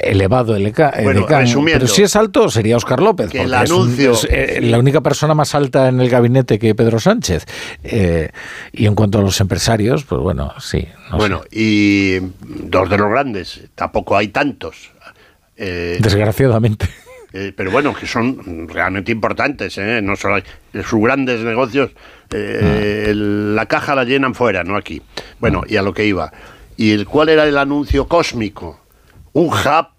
elevado 0.00 0.56
edecán. 0.56 0.92
Bueno, 1.02 1.26
resumiendo, 1.26 1.84
pero 1.84 1.92
si 1.92 2.02
es 2.02 2.16
alto 2.16 2.48
sería 2.50 2.76
Oscar 2.76 3.00
López. 3.00 3.30
Que 3.30 3.42
el 3.42 3.54
anuncio. 3.54 4.12
Es, 4.12 4.26
eh, 4.30 4.60
la 4.62 4.78
única 4.78 5.00
persona 5.00 5.34
más 5.34 5.54
alta 5.54 5.88
en 5.88 6.00
el 6.00 6.08
gabinete 6.08 6.58
que 6.58 6.74
Pedro 6.74 6.98
Sánchez. 6.98 7.46
Eh, 7.84 8.30
y 8.72 8.86
en 8.86 8.94
cuanto 8.94 9.18
a 9.18 9.22
los 9.22 9.40
empresarios, 9.40 10.04
pues 10.04 10.20
bueno, 10.20 10.52
sí. 10.60 10.86
No 11.10 11.18
bueno, 11.18 11.42
sé. 11.42 11.48
y 11.52 12.18
dos 12.40 12.88
de 12.88 12.98
los 12.98 13.10
grandes, 13.10 13.60
tampoco 13.74 14.16
hay 14.16 14.28
tantos. 14.28 14.90
Eh, 15.56 15.98
Desgraciadamente. 16.00 16.88
Eh, 17.32 17.52
pero 17.56 17.70
bueno, 17.70 17.94
que 17.94 18.06
son 18.06 18.68
realmente 18.68 19.10
importantes, 19.10 19.78
¿eh? 19.78 20.00
no 20.02 20.16
solo 20.16 20.36
hay, 20.36 20.42
sus 20.82 21.00
grandes 21.00 21.40
negocios, 21.40 21.90
eh, 22.30 23.06
el, 23.08 23.54
la 23.56 23.66
caja 23.66 23.94
la 23.94 24.04
llenan 24.04 24.34
fuera, 24.34 24.64
no 24.64 24.76
aquí. 24.76 25.00
Bueno, 25.40 25.62
y 25.66 25.76
a 25.76 25.82
lo 25.82 25.94
que 25.94 26.04
iba. 26.04 26.32
¿Y 26.76 26.92
el, 26.92 27.06
cuál 27.06 27.30
era 27.30 27.46
el 27.46 27.56
anuncio 27.56 28.06
cósmico? 28.06 28.80
Un 29.32 29.46
hub 29.46 29.91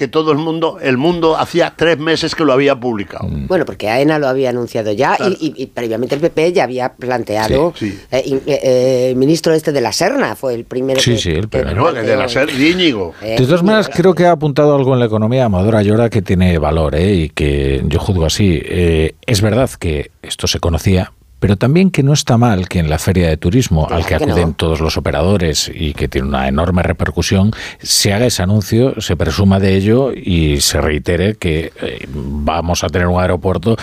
que 0.00 0.08
todo 0.08 0.32
el 0.32 0.38
mundo, 0.38 0.78
el 0.80 0.96
mundo 0.96 1.36
hacía 1.36 1.74
tres 1.76 1.98
meses 1.98 2.34
que 2.34 2.42
lo 2.42 2.54
había 2.54 2.74
publicado. 2.74 3.28
Bueno, 3.28 3.66
porque 3.66 3.90
AENA 3.90 4.18
lo 4.18 4.28
había 4.28 4.48
anunciado 4.48 4.92
ya 4.92 5.14
claro. 5.14 5.36
y, 5.38 5.48
y, 5.48 5.62
y, 5.62 5.66
previamente 5.66 6.14
el 6.14 6.22
PP 6.22 6.54
ya 6.54 6.64
había 6.64 6.94
planteado. 6.94 7.74
Sí, 7.76 7.90
sí. 7.90 7.98
Eh, 8.10 8.40
eh, 8.46 9.08
el 9.10 9.16
ministro 9.16 9.52
este 9.52 9.72
de 9.72 9.82
la 9.82 9.92
Serna 9.92 10.36
fue 10.36 10.54
el 10.54 10.64
primero. 10.64 10.98
Sí, 11.00 11.12
que, 11.12 11.18
sí, 11.18 11.30
el 11.32 11.48
primero. 11.48 11.74
No, 11.74 11.88
el 11.90 12.06
de 12.06 12.16
la 12.16 12.30
Serna, 12.30 12.50
Íñigo. 12.58 13.12
Eh, 13.20 13.36
de 13.38 13.44
todas 13.44 13.62
maneras, 13.62 13.90
creo 13.92 14.14
que 14.14 14.24
ha 14.24 14.32
apuntado 14.32 14.74
algo 14.74 14.94
en 14.94 15.00
la 15.00 15.06
economía 15.06 15.44
Amador 15.44 15.76
Ayora 15.76 16.08
que 16.08 16.22
tiene 16.22 16.56
valor 16.58 16.94
¿eh? 16.94 17.12
y 17.12 17.28
que 17.28 17.82
yo 17.84 18.00
juzgo 18.00 18.24
así. 18.24 18.58
Eh, 18.64 19.16
es 19.26 19.42
verdad 19.42 19.68
que 19.78 20.12
esto 20.22 20.46
se 20.46 20.60
conocía, 20.60 21.12
pero 21.40 21.56
también 21.56 21.90
que 21.90 22.02
no 22.02 22.12
está 22.12 22.36
mal 22.36 22.68
que 22.68 22.78
en 22.78 22.88
la 22.88 22.98
feria 22.98 23.28
de 23.28 23.36
turismo 23.36 23.88
al 23.90 24.06
que 24.06 24.14
acuden 24.14 24.48
no. 24.48 24.54
todos 24.54 24.80
los 24.80 24.96
operadores 24.96 25.70
y 25.74 25.94
que 25.94 26.06
tiene 26.06 26.28
una 26.28 26.46
enorme 26.48 26.82
repercusión, 26.82 27.50
se 27.80 28.12
haga 28.12 28.26
ese 28.26 28.42
anuncio, 28.42 29.00
se 29.00 29.16
presuma 29.16 29.58
de 29.58 29.74
ello 29.74 30.12
y 30.12 30.60
se 30.60 30.80
reitere 30.80 31.36
que 31.36 31.72
eh, 31.80 32.06
vamos 32.12 32.84
a 32.84 32.88
tener 32.88 33.08
un 33.08 33.20
aeropuerto 33.20 33.76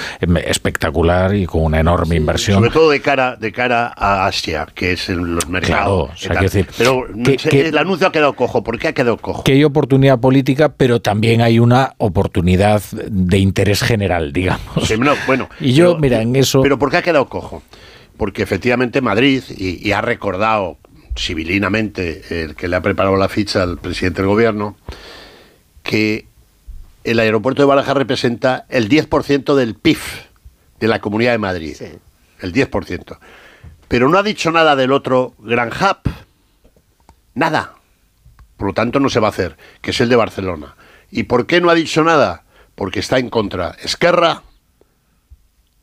espectacular 0.45 1.35
y 1.35 1.45
con 1.45 1.63
una 1.63 1.79
enorme 1.79 2.11
sí, 2.11 2.17
inversión. 2.17 2.57
Sobre 2.59 2.71
todo 2.71 2.91
de 2.91 3.01
cara, 3.01 3.35
de 3.35 3.51
cara 3.51 3.91
a 3.95 4.27
Asia, 4.27 4.67
que 4.73 4.93
es 4.93 5.09
en 5.09 5.35
los 5.35 5.47
mercados. 5.47 5.67
Claro, 5.67 5.95
o 6.03 6.17
sea, 6.17 6.41
decir, 6.41 6.67
pero 6.77 7.05
que, 7.23 7.37
que, 7.37 7.67
el 7.69 7.77
anuncio 7.77 8.07
ha 8.07 8.11
quedado 8.11 8.33
cojo. 8.33 8.63
¿Por 8.63 8.77
qué 8.77 8.89
ha 8.89 8.93
quedado 8.93 9.17
cojo? 9.17 9.43
Que 9.43 9.53
hay 9.53 9.63
oportunidad 9.63 10.19
política, 10.19 10.69
pero 10.69 11.01
también 11.01 11.41
hay 11.41 11.59
una 11.59 11.93
oportunidad 11.97 12.81
de 12.91 13.37
interés 13.39 13.81
general, 13.81 14.31
digamos. 14.31 14.87
Sí, 14.87 14.95
no, 14.97 15.13
bueno, 15.25 15.49
y 15.59 15.73
yo, 15.73 15.89
pero, 15.89 15.99
mira, 15.99 16.21
en 16.21 16.35
eso... 16.35 16.61
Pero 16.61 16.77
¿por 16.77 16.91
qué 16.91 16.97
ha 16.97 17.01
quedado 17.01 17.27
cojo? 17.27 17.46
Porque 18.17 18.43
efectivamente 18.43 19.01
Madrid, 19.01 19.43
y, 19.49 19.87
y, 19.87 19.91
ha 19.91 20.01
recordado 20.01 20.77
civilinamente 21.15 22.43
el 22.43 22.55
que 22.55 22.67
le 22.67 22.75
ha 22.75 22.81
preparado 22.81 23.15
la 23.15 23.29
ficha 23.29 23.63
al 23.63 23.77
presidente 23.77 24.21
del 24.21 24.29
gobierno, 24.29 24.77
que 25.83 26.27
el 27.03 27.19
aeropuerto 27.19 27.61
de 27.61 27.67
Barajas 27.67 27.95
representa 27.95 28.65
el 28.69 28.89
10% 28.89 29.55
del 29.55 29.75
PIB 29.75 29.97
de 30.79 30.87
la 30.87 30.99
Comunidad 30.99 31.31
de 31.31 31.37
Madrid. 31.37 31.75
Sí. 31.77 31.87
El 32.41 32.53
10%. 32.53 33.17
Pero 33.87 34.09
no 34.09 34.17
ha 34.17 34.23
dicho 34.23 34.51
nada 34.51 34.75
del 34.75 34.91
otro 34.91 35.33
gran 35.39 35.69
hub. 35.69 36.11
Nada. 37.33 37.75
Por 38.57 38.67
lo 38.67 38.73
tanto, 38.73 38.99
no 38.99 39.09
se 39.09 39.19
va 39.19 39.27
a 39.27 39.29
hacer, 39.29 39.55
que 39.81 39.91
es 39.91 40.01
el 40.01 40.09
de 40.09 40.15
Barcelona. 40.15 40.75
¿Y 41.09 41.23
por 41.23 41.47
qué 41.47 41.61
no 41.61 41.69
ha 41.69 41.75
dicho 41.75 42.03
nada? 42.03 42.43
Porque 42.75 42.99
está 42.99 43.19
en 43.19 43.29
contra 43.29 43.75
Esquerra, 43.81 44.43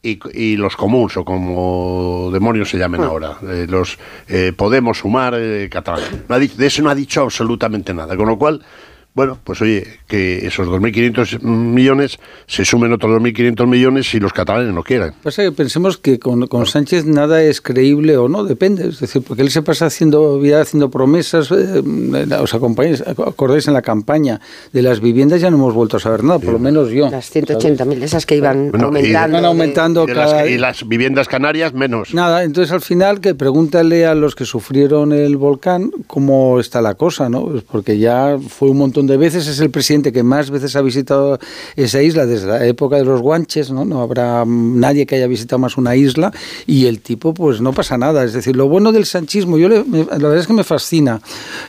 y, 0.05 0.21
y, 0.35 0.57
los 0.57 0.77
comuns, 0.77 1.17
o 1.17 1.25
como 1.25 2.31
demonios 2.31 2.69
se 2.69 2.77
llamen 2.77 3.01
ah. 3.03 3.07
ahora, 3.07 3.37
eh, 3.43 3.67
los 3.69 3.99
eh, 4.29 4.53
Podemos 4.55 4.99
Sumar, 4.99 5.35
eh, 5.37 5.69
Catalán. 5.71 6.25
No 6.29 6.35
ha 6.35 6.39
dicho, 6.39 6.57
de 6.57 6.67
eso 6.67 6.83
no 6.83 6.91
ha 6.91 6.95
dicho 6.95 7.23
absolutamente 7.23 7.95
nada, 7.95 8.15
con 8.17 8.29
lo 8.29 8.39
cual 8.39 8.63
Bueno, 9.15 9.39
pues 9.45 9.63
oye, 9.63 9.87
que 10.09 10.45
esos 10.45 10.67
2.500 10.67 11.41
millones 11.41 12.19
se 12.49 12.65
sumen 12.65 12.93
otros 12.93 13.13
2.500 13.23 13.67
millones 13.69 14.09
si 14.11 14.19
los 14.19 14.33
catalanes 14.33 14.75
no 14.75 14.83
quieran. 14.83 15.15
Pasa 15.23 15.45
que 15.45 15.53
pensemos 15.53 15.99
que 15.99 16.19
con, 16.19 16.49
Sánchez 16.67 17.05
nada 17.05 17.41
es 17.41 17.61
creíble 17.61 18.17
o 18.17 18.29
no, 18.29 18.43
depende. 18.43 18.89
Es 18.89 18.99
decir, 18.99 19.23
porque 19.23 19.43
él 19.43 19.51
se 19.51 19.63
pasa 19.63 19.87
haciendo 19.87 20.41
vida, 20.41 20.63
haciendo 20.63 20.91
promesas. 20.91 21.53
Eh, 21.53 21.83
os 22.41 22.55
acompañáis, 22.55 23.03
acordáis 23.03 23.69
en 23.69 23.75
la 23.75 23.83
campaña 23.83 24.41
de 24.73 24.83
las 24.83 24.99
viviendas, 24.99 25.41
ya 25.41 25.49
no 25.49 25.59
hemos 25.59 25.75
vuelto 25.75 25.99
a 25.99 26.01
saber 26.01 26.25
nada, 26.25 26.41
por 26.41 26.55
lo 26.55 26.59
menos 26.59 26.91
yo. 26.91 27.09
Las 27.09 27.33
180.000, 27.33 28.03
esas 28.03 28.27
que 28.27 28.35
iban 28.35 28.73
aumentando. 28.83 29.39
Y, 29.39 29.45
aumentando 29.45 30.07
cada... 30.07 30.49
y 30.49 30.59
las 30.59 30.89
viviendas 30.89 31.29
canarias 31.29 31.73
menos. 31.73 32.15
Nada, 32.15 32.43
entonces 32.43 32.73
al 32.73 32.81
final 32.81 33.21
que 33.21 33.37
pregúntale 33.37 34.07
a 34.07 34.17
los 34.17 34.35
que 34.35 34.45
sufrieron 34.45 35.13
el 35.13 35.37
volcán 35.37 35.93
cómo 36.09 36.59
está 36.59 36.83
la 36.83 36.95
cosa, 36.95 37.29
¿no? 37.29 37.45
Pues 37.45 37.63
porque 37.63 37.99
ya 37.99 38.39
fue 38.49 38.71
un 38.71 38.79
montón 38.79 39.04
de 39.07 39.17
veces, 39.17 39.47
es 39.47 39.61
el 39.61 39.71
presidente 39.71 40.13
que 40.13 40.23
más 40.23 40.51
veces 40.51 40.77
ha 40.77 40.83
visitado 40.83 41.39
esa 41.77 42.03
isla 42.03 42.27
desde 42.27 42.47
la 42.47 42.67
época 42.67 42.97
de 42.97 43.05
los 43.05 43.21
guanches, 43.21 43.71
¿no? 43.71 43.85
No 43.85 44.01
habrá 44.01 44.45
nadie 44.47 45.07
que 45.07 45.17
haya 45.17 45.27
visitado 45.27 45.59
más 45.59 45.77
una 45.77 45.97
isla 45.97 46.33
y 46.67 46.87
el 46.87 47.01
tipo 47.01 47.35
pues 47.35 47.61
no 47.61 47.73
pasa 47.73 47.99
nada. 47.99 48.25
Es 48.25 48.33
decir, 48.33 48.57
lo 48.57 48.69
bueno 48.69 48.93
del 48.93 49.07
sanchismo, 49.07 49.59
yo 49.59 49.69
la 49.69 49.83
verdad 49.83 50.39
es 50.39 50.47
que 50.47 50.53
me 50.53 50.65
fascina, 50.65 51.21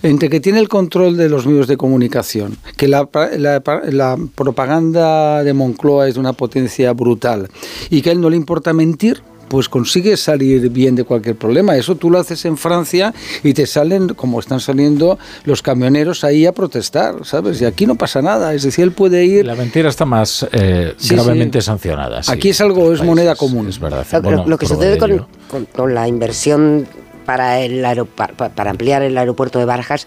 entre 0.03 0.29
que 0.29 0.39
tiene 0.39 0.59
el 0.59 0.69
control 0.69 1.17
de 1.17 1.29
los 1.29 1.45
medios 1.45 1.67
de 1.67 1.77
comunicación, 1.77 2.57
que 2.77 2.87
la, 2.87 3.07
la 3.37 4.17
propaganda 4.35 5.43
de 5.43 5.53
Moncloa 5.53 6.07
es 6.07 6.15
de 6.15 6.19
una 6.19 6.33
potencia 6.33 6.93
brutal 6.93 7.49
y 7.89 8.01
que 8.01 8.09
a 8.09 8.13
él 8.13 8.21
no 8.21 8.29
le 8.29 8.37
importa 8.37 8.73
mentir, 8.73 9.21
pues 9.55 9.69
consigue 9.69 10.17
salir 10.17 10.69
bien 10.69 10.95
de 10.95 11.05
cualquier 11.05 11.37
problema. 11.37 11.77
Eso 11.77 11.95
tú 11.95 12.09
lo 12.09 12.19
haces 12.19 12.43
en 12.43 12.57
Francia 12.57 13.13
y 13.41 13.53
te 13.53 13.65
salen, 13.65 14.09
como 14.09 14.41
están 14.41 14.59
saliendo 14.59 15.17
los 15.45 15.61
camioneros 15.61 16.25
ahí 16.25 16.45
a 16.45 16.51
protestar, 16.51 17.23
¿sabes? 17.23 17.61
Y 17.61 17.65
aquí 17.65 17.85
no 17.85 17.95
pasa 17.95 18.21
nada. 18.21 18.53
Es 18.53 18.63
decir, 18.63 18.83
él 18.83 18.91
puede 18.91 19.23
ir... 19.23 19.45
La 19.45 19.55
mentira 19.55 19.87
está 19.87 20.03
más 20.03 20.45
eh, 20.51 20.93
gravemente 21.09 21.61
sancionada. 21.61 22.19
aquí 22.27 22.49
es 22.49 22.59
algo, 22.59 22.91
es 22.91 23.01
moneda 23.01 23.33
común. 23.37 23.69
Es 23.69 23.79
verdad. 23.79 24.05
Lo, 24.45 24.57
que 24.57 24.65
sucede 24.65 24.97
con, 24.97 25.25
con, 25.73 25.95
la 25.95 26.09
inversión 26.09 26.85
para, 27.25 27.61
el 27.61 28.05
para 28.07 28.69
ampliar 28.69 29.03
el 29.03 29.17
aeropuerto 29.17 29.57
de 29.57 29.63
Barajas 29.63 30.05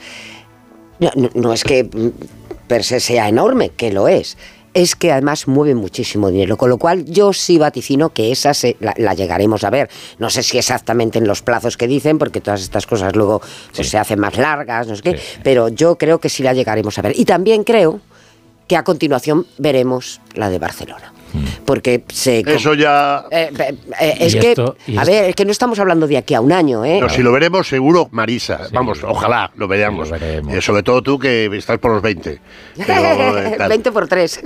no, 1.00 1.10
no 1.32 1.54
es 1.54 1.64
que 1.64 1.88
per 2.66 2.84
se 2.84 3.00
sea 3.00 3.30
enorme, 3.30 3.70
que 3.70 3.92
lo 3.92 4.08
es 4.08 4.36
es 4.78 4.94
que 4.94 5.10
además 5.10 5.48
mueve 5.48 5.74
muchísimo 5.74 6.30
dinero, 6.30 6.56
con 6.56 6.70
lo 6.70 6.78
cual 6.78 7.04
yo 7.04 7.32
sí 7.32 7.58
vaticino 7.58 8.10
que 8.10 8.30
esa 8.30 8.52
la, 8.78 9.12
llegaremos 9.14 9.64
a 9.64 9.70
ver. 9.70 9.90
No 10.20 10.30
sé 10.30 10.44
si 10.44 10.56
exactamente 10.56 11.18
en 11.18 11.26
los 11.26 11.42
plazos 11.42 11.76
que 11.76 11.88
dicen, 11.88 12.16
porque 12.16 12.40
todas 12.40 12.62
estas 12.62 12.86
cosas 12.86 13.16
luego 13.16 13.42
pues, 13.74 13.88
se 13.88 13.98
hacen 13.98 14.20
más 14.20 14.36
largas, 14.36 14.86
no 14.86 14.94
sé 14.94 15.02
qué, 15.02 15.20
pero 15.42 15.68
yo 15.68 15.98
creo 15.98 16.20
que 16.20 16.28
sí 16.28 16.44
la 16.44 16.52
llegaremos 16.52 16.96
a 16.96 17.02
ver. 17.02 17.18
Y 17.18 17.24
también 17.24 17.64
creo 17.64 18.00
que 18.68 18.76
a 18.76 18.84
continuación 18.84 19.46
veremos 19.58 20.20
la 20.34 20.48
de 20.48 20.60
Barcelona 20.60 21.12
porque 21.64 22.04
se... 22.08 22.40
Eso 22.40 22.74
ya... 22.74 23.24
Eh, 23.30 23.50
eh, 24.00 24.16
es 24.20 24.36
que, 24.36 24.54
a 24.96 25.04
ver, 25.04 25.24
es 25.30 25.34
que 25.34 25.44
no 25.44 25.50
estamos 25.50 25.78
hablando 25.78 26.06
de 26.06 26.16
aquí 26.16 26.34
a 26.34 26.40
un 26.40 26.52
año, 26.52 26.84
¿eh? 26.84 27.00
si 27.08 27.22
lo 27.22 27.32
veremos 27.32 27.68
seguro, 27.68 28.08
Marisa. 28.12 28.68
Vamos, 28.72 29.00
ojalá 29.02 29.50
lo 29.56 29.68
veamos. 29.68 30.10
Eh, 30.20 30.42
sobre 30.60 30.82
todo 30.82 31.02
tú 31.02 31.18
que 31.18 31.46
estás 31.56 31.78
por 31.78 31.92
los 31.92 32.02
20. 32.02 32.40
20 33.68 33.92
por 33.92 34.08
3. 34.08 34.40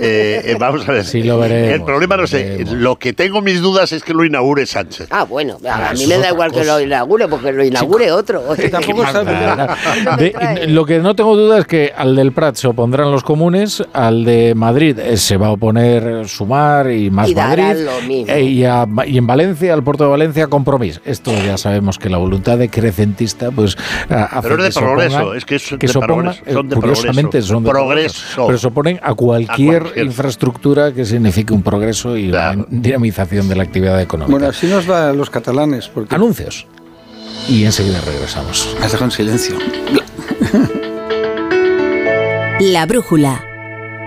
vamos 0.59 0.87
a 0.87 0.91
ver. 0.91 1.05
Sí, 1.05 1.23
lo 1.23 1.39
veremos. 1.39 1.73
El 1.73 1.83
problema, 1.83 2.17
no 2.17 2.27
sé, 2.27 2.65
lo 2.71 2.97
que 2.97 3.13
tengo 3.13 3.41
mis 3.41 3.61
dudas 3.61 3.91
es 3.91 4.03
que 4.03 4.13
lo 4.13 4.25
inaugure 4.25 4.65
Sánchez. 4.65 5.07
Ah, 5.11 5.23
bueno, 5.23 5.57
a, 5.69 5.93
mí 5.93 6.07
me 6.07 6.17
da 6.17 6.29
igual 6.29 6.51
que 6.51 6.63
lo 6.63 6.79
inaugure, 6.79 7.27
porque 7.27 7.51
lo 7.51 7.63
inaugure 7.63 8.11
otro. 8.11 8.43
Tampoco 8.71 9.03
lo 10.67 10.85
que 10.85 10.99
no 10.99 11.15
tengo 11.15 11.35
duda 11.35 11.59
es 11.59 11.65
que 11.65 11.93
al 11.95 12.15
del 12.15 12.31
Prat 12.31 12.55
se 12.55 12.67
opondrán 12.67 13.11
los 13.11 13.23
comunes, 13.23 13.83
al 13.93 14.23
de 14.25 14.53
Madrid 14.55 14.97
se 15.15 15.37
va 15.37 15.47
a 15.47 15.51
oponer 15.51 16.27
Sumar, 16.27 16.72
y 16.91 17.09
más 17.09 17.33
Madrid. 17.33 17.87
Eh, 18.27 18.41
y, 18.43 19.17
en 19.17 19.27
Valencia, 19.27 19.73
al 19.73 19.83
puerto 19.83 20.03
de 20.03 20.09
Valencia, 20.09 20.47
compromiso. 20.47 21.01
Esto 21.05 21.31
ya 21.33 21.57
sabemos 21.57 21.99
que 21.99 22.09
la 22.09 22.17
voluntad 22.17 22.57
de 22.57 22.69
crecentista, 22.69 23.51
pues. 23.51 23.77
Hace 24.09 24.49
Pero 24.49 24.65
es 24.65 24.75
de 24.75 24.81
progreso, 24.81 25.33
es 25.33 25.45
que, 25.45 25.55
es 25.55 25.69
de 25.69 25.77
progreso, 25.77 26.41
son 26.51 26.69
de 26.69 26.75
curiosamente 26.75 27.41
son 27.41 27.63
de 27.63 27.69
progreso. 27.69 28.47
Pero 28.47 28.57
se 28.57 28.67
oponen 28.67 28.99
a 29.01 29.13
cualquier, 29.13 29.93
infraestructura 29.95 30.91
que 30.93 31.05
signifique 31.05 31.53
un 31.53 31.63
progreso 31.63 32.17
y 32.17 32.27
la 32.27 32.55
dinamización 32.69 33.47
de 33.47 33.55
la 33.55 33.63
actividad 33.63 34.01
económica. 34.01 34.31
Bueno, 34.31 34.47
así 34.47 34.67
nos 34.67 34.89
va 34.89 35.09
a 35.09 35.13
los 35.13 35.29
catalanes. 35.29 35.87
Porque... 35.87 36.13
Anuncios. 36.15 36.67
Y 37.47 37.65
enseguida 37.65 37.99
regresamos. 38.01 38.75
Has 38.81 38.91
dejado 38.91 39.05
en 39.05 39.11
silencio. 39.11 39.55
La 42.59 42.85
brújula 42.85 43.52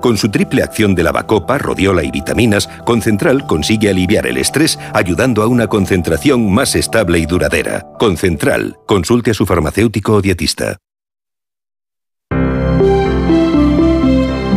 Con 0.00 0.16
su 0.16 0.30
triple 0.30 0.62
acción 0.62 0.94
de 0.94 1.02
lavacopa, 1.02 1.58
rodiola 1.58 2.02
y 2.02 2.10
vitaminas, 2.10 2.68
Concentral 2.84 3.46
consigue 3.46 3.90
aliviar 3.90 4.26
el 4.26 4.38
estrés 4.38 4.78
ayudando 4.94 5.42
a 5.42 5.46
una 5.46 5.66
concentración 5.66 6.50
más 6.50 6.74
estable 6.74 7.18
y 7.18 7.26
duradera. 7.26 7.86
Concentral, 7.98 8.78
consulte 8.86 9.32
a 9.32 9.34
su 9.34 9.44
farmacéutico 9.46 10.14
o 10.14 10.22
dietista. 10.22 10.78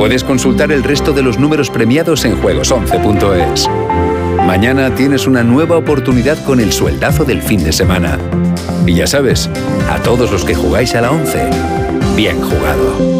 Puedes 0.00 0.24
consultar 0.24 0.72
el 0.72 0.82
resto 0.82 1.12
de 1.12 1.20
los 1.20 1.38
números 1.38 1.68
premiados 1.68 2.24
en 2.24 2.40
juegos11.es. 2.40 3.68
Mañana 4.46 4.94
tienes 4.94 5.26
una 5.26 5.44
nueva 5.44 5.76
oportunidad 5.76 6.42
con 6.46 6.58
el 6.58 6.72
sueldazo 6.72 7.26
del 7.26 7.42
fin 7.42 7.62
de 7.62 7.70
semana. 7.70 8.18
Y 8.86 8.94
ya 8.94 9.06
sabes, 9.06 9.50
a 9.90 9.98
todos 10.02 10.32
los 10.32 10.46
que 10.46 10.54
jugáis 10.54 10.94
a 10.94 11.02
la 11.02 11.10
11, 11.10 11.50
bien 12.16 12.40
jugado. 12.40 13.19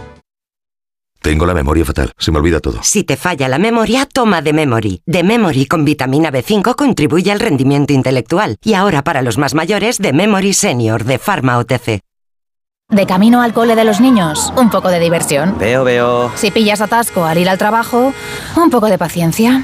Tengo 1.21 1.45
la 1.45 1.53
memoria 1.53 1.85
fatal, 1.85 2.11
se 2.17 2.31
me 2.31 2.39
olvida 2.39 2.59
todo. 2.59 2.79
Si 2.81 3.03
te 3.03 3.15
falla 3.15 3.47
la 3.47 3.59
memoria, 3.59 4.07
toma 4.11 4.41
de 4.41 4.53
Memory. 4.53 5.03
De 5.05 5.21
Memory 5.21 5.67
con 5.67 5.85
vitamina 5.85 6.31
B5 6.31 6.75
contribuye 6.75 7.31
al 7.31 7.39
rendimiento 7.39 7.93
intelectual. 7.93 8.57
Y 8.63 8.73
ahora 8.73 9.03
para 9.03 9.21
los 9.21 9.37
más 9.37 9.53
mayores, 9.53 9.99
de 9.99 10.13
Memory 10.13 10.53
Senior 10.53 11.03
de 11.03 11.19
Pharma 11.19 11.59
OTC. 11.59 11.99
De 12.89 13.05
camino 13.05 13.43
al 13.43 13.53
cole 13.53 13.75
de 13.75 13.85
los 13.85 14.01
niños, 14.01 14.51
un 14.57 14.71
poco 14.71 14.89
de 14.89 14.99
diversión. 14.99 15.59
Veo, 15.59 15.83
veo. 15.83 16.31
Si 16.35 16.49
pillas 16.49 16.81
atasco 16.81 17.23
al 17.23 17.37
ir 17.37 17.49
al 17.49 17.59
trabajo, 17.59 18.13
un 18.57 18.69
poco 18.71 18.87
de 18.87 18.97
paciencia. 18.97 19.63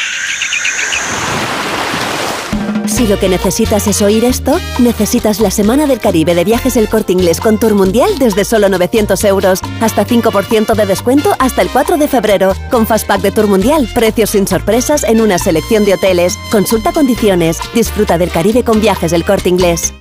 Si 3.01 3.07
lo 3.07 3.17
que 3.17 3.29
necesitas 3.29 3.87
es 3.87 3.99
oír 4.03 4.23
esto, 4.25 4.59
necesitas 4.77 5.39
la 5.39 5.49
Semana 5.49 5.87
del 5.87 5.99
Caribe 5.99 6.35
de 6.35 6.43
Viajes 6.43 6.77
El 6.77 6.87
Corte 6.87 7.13
Inglés 7.13 7.41
con 7.41 7.57
Tour 7.57 7.73
Mundial 7.73 8.11
desde 8.19 8.45
solo 8.45 8.69
900 8.69 9.23
euros. 9.23 9.59
Hasta 9.81 10.05
5% 10.05 10.75
de 10.75 10.85
descuento 10.85 11.35
hasta 11.39 11.63
el 11.63 11.69
4 11.69 11.97
de 11.97 12.07
febrero. 12.07 12.53
Con 12.69 12.85
Fastpack 12.85 13.21
de 13.21 13.31
Tour 13.31 13.47
Mundial, 13.47 13.89
precios 13.95 14.29
sin 14.29 14.45
sorpresas 14.45 15.03
en 15.03 15.19
una 15.19 15.39
selección 15.39 15.83
de 15.83 15.95
hoteles. 15.95 16.37
Consulta 16.51 16.91
condiciones. 16.91 17.57
Disfruta 17.73 18.19
del 18.19 18.29
Caribe 18.29 18.63
con 18.63 18.79
Viajes 18.79 19.13
El 19.13 19.25
Corte 19.25 19.49
Inglés. 19.49 19.95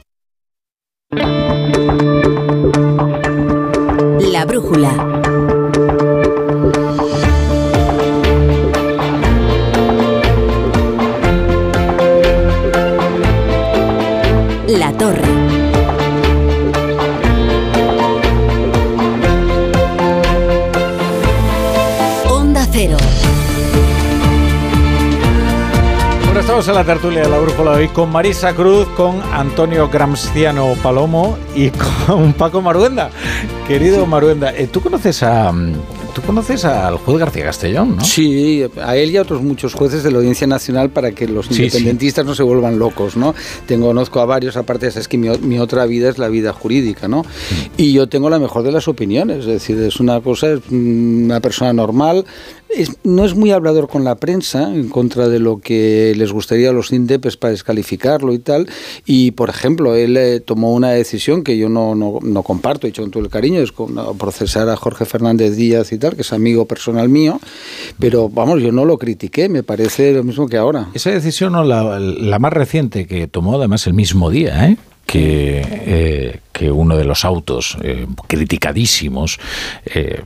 La 4.31 4.45
Brújula. 4.45 5.10
Estamos 26.61 26.79
en 26.79 26.87
la 26.87 26.93
tertulia 26.93 27.23
de 27.23 27.29
la 27.31 27.39
brújula 27.39 27.71
hoy 27.71 27.89
con 27.89 28.13
Marisa 28.13 28.55
Cruz, 28.55 28.87
con 28.89 29.19
Antonio 29.33 29.89
Gramsciano 29.89 30.75
Palomo 30.83 31.39
y 31.57 31.71
con 32.07 32.35
Paco 32.35 32.61
Maruenda. 32.61 33.09
Querido 33.67 34.05
Maruenda, 34.05 34.55
eh, 34.55 34.69
¿tú 34.71 34.83
conoces 34.83 35.23
a, 35.23 35.51
mm, 35.51 35.73
¿Tú 36.15 36.23
conoces 36.23 36.65
al 36.65 36.97
juez 36.97 37.19
García 37.19 37.45
Castellón, 37.45 37.97
no? 37.97 38.05
Sí, 38.05 38.65
a 38.83 38.97
él 38.97 39.11
y 39.11 39.17
a 39.17 39.23
otros 39.23 39.43
muchos 39.43 39.75
jueces 39.75 40.03
de 40.03 40.11
la 40.11 40.19
Audiencia 40.19 40.47
Nacional 40.47 40.91
para 40.91 41.13
que 41.13 41.29
los 41.29 41.47
Sí, 41.47 41.63
independentistas 41.63 42.27
no 42.27 42.35
se 42.35 42.43
vuelvan 42.43 42.79
locos, 42.79 43.17
¿no? 43.17 43.35
Tengo, 43.67 43.87
conozco 43.87 44.21
a 44.21 44.25
varios, 44.25 44.57
aparte 44.57 44.89
es 44.89 45.09
que 45.09 45.17
mi, 45.17 45.29
mi 45.39 45.59
otra 45.61 45.87
vida 45.87 46.09
es 46.09 46.19
la 46.19 46.29
vida 46.29 46.53
jurídica, 46.53 47.07
¿no? 47.07 47.25
Y 47.77 47.93
yo 47.93 48.09
tengo 48.09 48.29
la 48.29 48.39
mejor 48.39 48.65
de 48.65 48.73
las 48.73 48.89
opiniones, 48.89 49.41
es 49.41 49.47
decir, 49.47 49.81
es 49.81 50.01
una 50.01 50.21
cosa, 50.21 50.49
es 50.53 50.61
mm, 50.69 51.25
una 51.27 51.41
persona 51.41 51.73
normal, 51.73 52.25
es- 52.75 52.97
no 53.05 53.25
es 53.25 53.35
muy 53.35 53.51
hablador 53.51 53.89
con 53.89 54.05
la 54.05 54.15
prensa 54.17 54.73
en 54.75 54.89
contra 54.89 55.29
de 55.29 55.39
lo 55.39 55.59
que 55.59 56.15
les 56.17 56.33
gustaría 56.33 56.71
a 56.71 56.73
los 56.73 56.93
INDEPes 56.93 57.37
para 57.37 57.51
descalificarlo 57.53 58.33
y 58.33 58.39
tal. 58.39 58.69
Y, 59.07 59.33
por 59.33 59.49
ejemplo, 59.51 59.95
él 59.95 60.17
eh, 60.17 60.41
tomó 60.41 60.73
una 60.75 60.91
decisión 60.91 61.43
que 61.45 61.57
yo 61.59 61.69
no, 61.69 61.95
no, 61.95 62.19
no 62.23 62.43
comparto, 62.43 62.87
he 62.87 62.91
dicho 62.91 63.03
con 63.03 63.11
todo 63.11 63.23
el 63.23 63.31
cariño, 63.31 63.61
es 63.61 63.73
con, 63.73 63.95
procesar 64.19 64.69
a 64.69 64.77
Jorge 64.77 65.05
Fernández 65.05 65.57
Díaz 65.57 65.93
y 65.93 65.99
tal, 65.99 66.15
que 66.15 66.23
es 66.23 66.33
amigo 66.33 66.67
personal 66.67 67.09
mío, 67.09 67.41
pero 67.99 68.29
vamos, 68.29 68.63
yo 68.63 68.73
no 68.73 68.85
lo 68.85 68.99
critiqué, 68.99 69.49
me 69.49 69.63
parece 69.63 70.13
lo 70.13 70.25
mismo 70.25 70.49
que 70.49 70.57
ahora. 70.57 70.89
Esa 70.95 71.11
decisión, 71.11 71.53
no, 71.53 71.65
la, 71.65 71.99
la 71.99 72.39
más 72.39 72.53
reciente 72.53 73.07
que 73.07 73.27
tomó 73.29 73.57
además 73.57 73.87
el 73.87 73.95
mismo 73.95 74.31
día, 74.31 74.69
¿eh? 74.69 74.77
Que, 75.07 75.61
eh, 75.67 76.41
que 76.53 76.71
uno 76.71 76.97
de 76.97 77.05
los 77.05 77.25
autos 77.25 77.77
eh, 77.83 78.07
criticadísimos, 78.29 79.39
eh, 79.87 80.23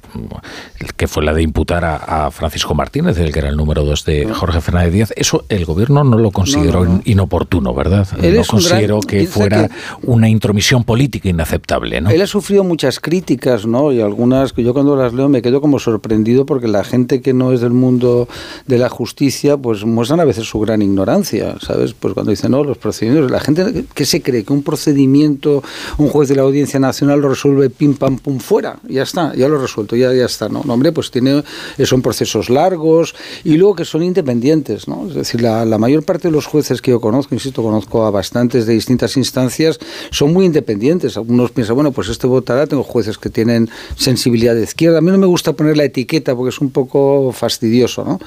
que 0.96 1.06
fue 1.06 1.24
la 1.24 1.32
de 1.32 1.42
imputar 1.42 1.84
a, 1.84 2.26
a 2.26 2.30
Francisco 2.30 2.74
Martínez, 2.74 3.16
el 3.18 3.32
que 3.32 3.38
era 3.38 3.48
el 3.48 3.56
número 3.56 3.84
dos 3.84 4.04
de 4.04 4.26
Jorge 4.26 4.60
Fernández 4.60 4.92
Díaz, 4.92 5.12
eso 5.16 5.44
el 5.48 5.64
gobierno 5.64 6.02
no 6.04 6.18
lo 6.18 6.30
consideró 6.32 6.80
No, 6.84 6.90
no, 6.90 6.96
no. 6.96 7.02
inoportuno, 7.04 7.72
¿verdad? 7.74 8.06
Él 8.22 8.34
no 8.34 8.42
gran- 8.42 8.44
consideró 8.46 9.00
que 9.00 9.26
fuera 9.26 9.68
que- 9.68 9.74
una 10.02 10.28
intromisión 10.28 10.84
política 10.84 11.28
inaceptable, 11.28 12.00
¿no? 12.00 12.10
Él 12.10 12.20
ha 12.20 12.26
sufrido 12.26 12.64
muchas 12.64 13.00
críticas, 13.00 13.66
¿no? 13.66 13.92
Y 13.92 14.00
algunas 14.00 14.52
que 14.52 14.62
yo 14.64 14.74
cuando 14.74 14.96
las 14.96 15.14
leo 15.14 15.28
me 15.28 15.40
quedo 15.40 15.60
como 15.60 15.78
sorprendido 15.78 16.44
porque 16.46 16.68
la 16.68 16.84
gente 16.84 17.20
que 17.22 17.32
no 17.32 17.52
es 17.52 17.60
del 17.60 17.72
mundo 17.72 18.28
de 18.66 18.78
la 18.78 18.88
justicia, 18.88 19.56
pues 19.56 19.84
muestran 19.84 20.20
a 20.20 20.24
veces 20.24 20.46
su 20.48 20.58
gran 20.60 20.82
ignorancia, 20.82 21.54
¿sabes? 21.60 21.94
Pues 21.94 22.12
cuando 22.14 22.30
dicen, 22.30 22.50
no, 22.50 22.64
los 22.64 22.76
procedimientos, 22.78 23.30
la 23.30 23.40
gente 23.40 23.84
que 23.94 24.04
se 24.04 24.20
cree 24.20 24.44
que 24.44 24.52
un 24.52 24.62
procedimiento, 24.64 25.62
un 25.98 26.08
juez 26.08 26.28
de 26.28 26.36
la 26.36 26.42
Audiencia 26.42 26.80
Nacional 26.80 27.20
lo 27.20 27.28
resuelve 27.28 27.70
pim 27.70 27.94
pam 27.94 28.18
pum 28.18 28.38
fuera, 28.38 28.78
ya 28.88 29.02
está, 29.02 29.34
ya 29.34 29.48
lo 29.48 29.60
resuelto, 29.60 29.94
ya, 29.94 30.12
ya 30.12 30.24
está, 30.24 30.48
¿no? 30.48 30.62
No, 30.64 30.74
hombre, 30.74 30.90
pues 30.90 31.10
tiene, 31.10 31.44
son 31.84 32.02
procesos 32.02 32.50
largos 32.50 33.14
y 33.44 33.56
luego 33.56 33.76
que 33.76 33.84
son 33.84 34.02
independientes, 34.02 34.88
¿no? 34.88 35.06
Es 35.08 35.14
decir, 35.14 35.42
la, 35.42 35.64
la 35.64 35.78
mayor 35.78 36.02
parte 36.02 36.28
de 36.28 36.32
los 36.32 36.46
jueces 36.46 36.82
que 36.82 36.90
yo 36.90 37.00
conozco, 37.00 37.34
insisto, 37.34 37.62
conozco 37.62 38.04
a 38.06 38.10
bastantes 38.10 38.66
de 38.66 38.72
distintas 38.72 39.16
instancias, 39.16 39.78
son 40.10 40.32
muy 40.32 40.46
independientes. 40.46 41.16
Algunos 41.16 41.50
piensan, 41.50 41.76
bueno, 41.76 41.92
pues 41.92 42.08
este 42.08 42.26
votará, 42.26 42.66
tengo 42.66 42.82
jueces 42.82 43.18
que 43.18 43.30
tienen 43.30 43.68
sensibilidad 43.96 44.54
de 44.54 44.62
izquierda. 44.62 44.98
A 44.98 45.00
mí 45.00 45.10
no 45.10 45.18
me 45.18 45.26
gusta 45.26 45.52
poner 45.52 45.76
la 45.76 45.84
etiqueta 45.84 46.34
porque 46.34 46.50
es 46.50 46.60
un 46.60 46.70
poco 46.70 47.32
fastidioso, 47.32 48.04
¿no? 48.04 48.20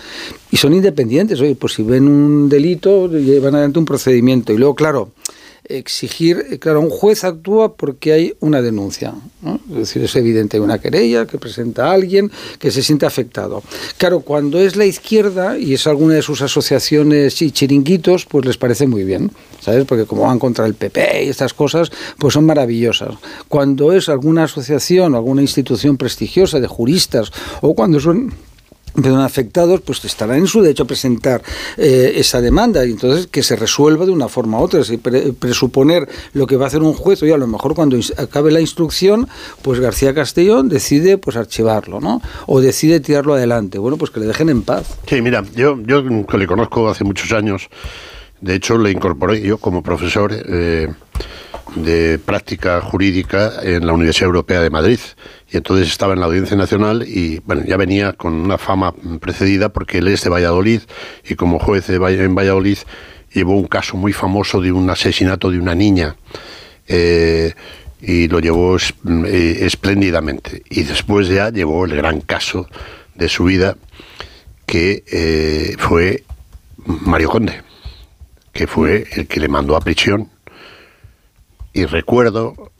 Y 0.52 0.58
son 0.58 0.74
independientes, 0.74 1.42
oye, 1.42 1.56
pues 1.56 1.74
si 1.74 1.84
ven 1.84 2.08
un 2.08 2.50
delito, 2.50 3.08
llevan 3.10 3.56
adelante 3.56 3.80
un 3.80 3.86
procedimiento. 3.86 4.54
Y 4.54 4.58
luego, 4.58 4.76
claro, 4.76 5.10
exigir, 5.70 6.46
eh, 6.50 6.60
claro, 6.60 6.82
un 6.82 6.90
juez 6.90 7.24
actúa 7.24 7.76
porque 7.76 8.14
hay 8.14 8.34
una 8.40 8.62
denuncia, 8.62 9.14
es 9.72 9.78
decir, 9.78 10.04
es 10.04 10.16
evidente, 10.16 10.58
hay 10.58 10.64
una 10.64 10.80
querella 10.80 11.26
que 11.26 11.38
presenta 11.38 11.88
a 11.88 11.94
alguien 11.94 12.32
que 12.60 12.72
se 12.72 12.82
siente 12.82 13.06
afectado. 13.06 13.62
Claro, 13.98 14.22
cuando 14.22 14.60
es 14.60 14.76
la 14.76 14.86
izquierda 14.86 15.58
y 15.58 15.74
es 15.74 15.86
alguna 15.88 16.16
de 16.16 16.22
sus 16.22 16.42
asociaciones 16.42 17.42
y 17.42 17.52
chiringuitos, 17.52 18.26
pues 18.26 18.46
les 18.46 18.58
parece 18.58 18.88
muy 18.88 19.04
bien, 19.04 19.32
¿sabes? 19.60 19.86
Porque 19.86 20.06
como 20.06 20.24
van 20.24 20.40
contra 20.40 20.66
el 20.66 20.74
PP 20.74 21.26
y 21.26 21.30
estas 21.30 21.54
cosas, 21.54 21.92
pues 22.18 22.34
son 22.34 22.46
maravillosas. 22.46 23.16
Cuando 23.50 23.94
es 23.94 24.10
alguna 24.10 24.46
asociación 24.46 25.14
o 25.14 25.18
alguna 25.18 25.42
institución 25.42 25.98
prestigiosa 25.98 26.60
de 26.60 26.68
juristas 26.68 27.32
o 27.62 27.74
cuando 27.76 28.00
son 28.00 28.34
perdón, 29.02 29.22
afectados, 29.22 29.82
pues 29.82 30.04
estarán 30.06 30.40
en 30.40 30.48
su 30.48 30.62
derecho 30.62 30.84
a 30.84 30.88
presentar 30.88 31.42
eh, 31.78 32.14
esa 32.16 32.42
demanda 32.42 32.84
y 32.86 32.92
entonces 32.92 33.28
que 33.28 33.44
se 33.44 33.56
resuelva 33.56 34.06
de 34.06 34.12
una 34.12 34.28
forma 34.28 34.60
u 34.60 34.64
otra. 34.64 34.84
Si 34.84 34.98
pre- 34.98 35.34
presuponer 35.34 36.10
lo 36.34 36.48
que 36.48 36.58
va 36.58 36.66
a 36.66 36.68
hacer 36.68 36.82
un 36.82 36.94
juez, 36.94 37.22
oye, 37.24 37.34
a 37.34 37.38
lo 37.38 37.48
mejor 37.48 37.76
cuando 37.76 37.98
acabe 38.18 38.52
la 38.52 38.60
instrucción, 38.60 39.28
pues 39.62 39.80
García 39.80 40.14
Castellón 40.14 40.68
decide 40.70 41.18
pues 41.18 41.38
archivarlo, 41.38 42.00
¿no? 42.00 42.22
O 42.48 42.60
decide 42.60 43.00
tirarlo 43.00 43.36
adelante. 43.36 43.78
Bueno, 43.78 43.98
pues 43.98 44.12
que 44.12 44.20
le 44.20 44.26
dejen 44.26 44.50
en 44.50 44.64
paz. 44.64 44.88
Sí, 45.08 45.22
mira, 45.22 45.44
yo, 45.56 45.78
yo 45.86 46.04
que 46.26 46.38
le 46.38 46.48
conozco 46.48 46.90
hace 46.90 47.04
muchos 47.04 47.32
años, 47.32 47.70
de 48.42 48.56
hecho 48.56 48.78
le 48.78 48.92
incorporé 48.92 49.42
yo 49.42 49.58
como 49.58 49.84
profesor 49.84 50.32
eh, 50.34 50.88
de 51.76 52.20
práctica 52.20 52.82
jurídica 52.82 53.54
en 53.62 53.86
la 53.86 53.94
Universidad 53.94 54.28
Europea 54.28 54.62
de 54.62 54.70
Madrid. 54.70 55.00
Y 55.52 55.58
entonces 55.58 55.88
estaba 55.88 56.14
en 56.14 56.20
la 56.20 56.26
Audiencia 56.26 56.58
Nacional 56.58 57.04
y 57.08 57.40
bueno, 57.46 57.64
ya 57.66 57.78
venía 57.78 58.14
con 58.14 58.34
una 58.34 58.58
fama 58.58 58.94
precedida 59.20 59.70
porque 59.70 60.00
él 60.00 60.08
es 60.08 60.24
de 60.24 60.30
Valladolid 60.30 60.82
y 61.28 61.36
como 61.36 61.60
juez 61.60 61.88
de 61.88 61.96
en 61.96 62.36
Valladolid 62.36 62.78
llevó 63.34 63.58
un 63.58 63.68
caso 63.68 63.98
muy 63.98 64.14
famoso 64.14 64.62
de 64.62 64.72
un 64.72 64.90
asesinato 64.90 65.52
de 65.52 65.60
una 65.60 65.76
niña. 65.76 66.16
Eh, 66.88 67.54
y 68.02 68.28
lo 68.28 68.40
llevó 68.40 68.78
eh, 68.78 69.58
espléndidamente. 69.62 70.64
Y 70.70 70.84
después 70.84 71.28
ya 71.28 71.50
llevó 71.50 71.86
el 71.86 71.96
gran 71.96 72.22
caso 72.22 72.68
de 73.16 73.30
su 73.30 73.46
vida, 73.46 73.76
que 74.66 75.04
eh, 75.12 75.76
fue 75.80 76.24
Mario 76.86 77.30
Conde, 77.30 77.64
que 78.52 78.68
fue 78.68 79.08
el 79.12 79.28
que 79.28 79.40
le 79.40 79.48
mandó 79.48 79.76
a 79.76 79.82
prisión. 79.82 80.30
Y 81.78 81.86
recuerdo 81.86 82.72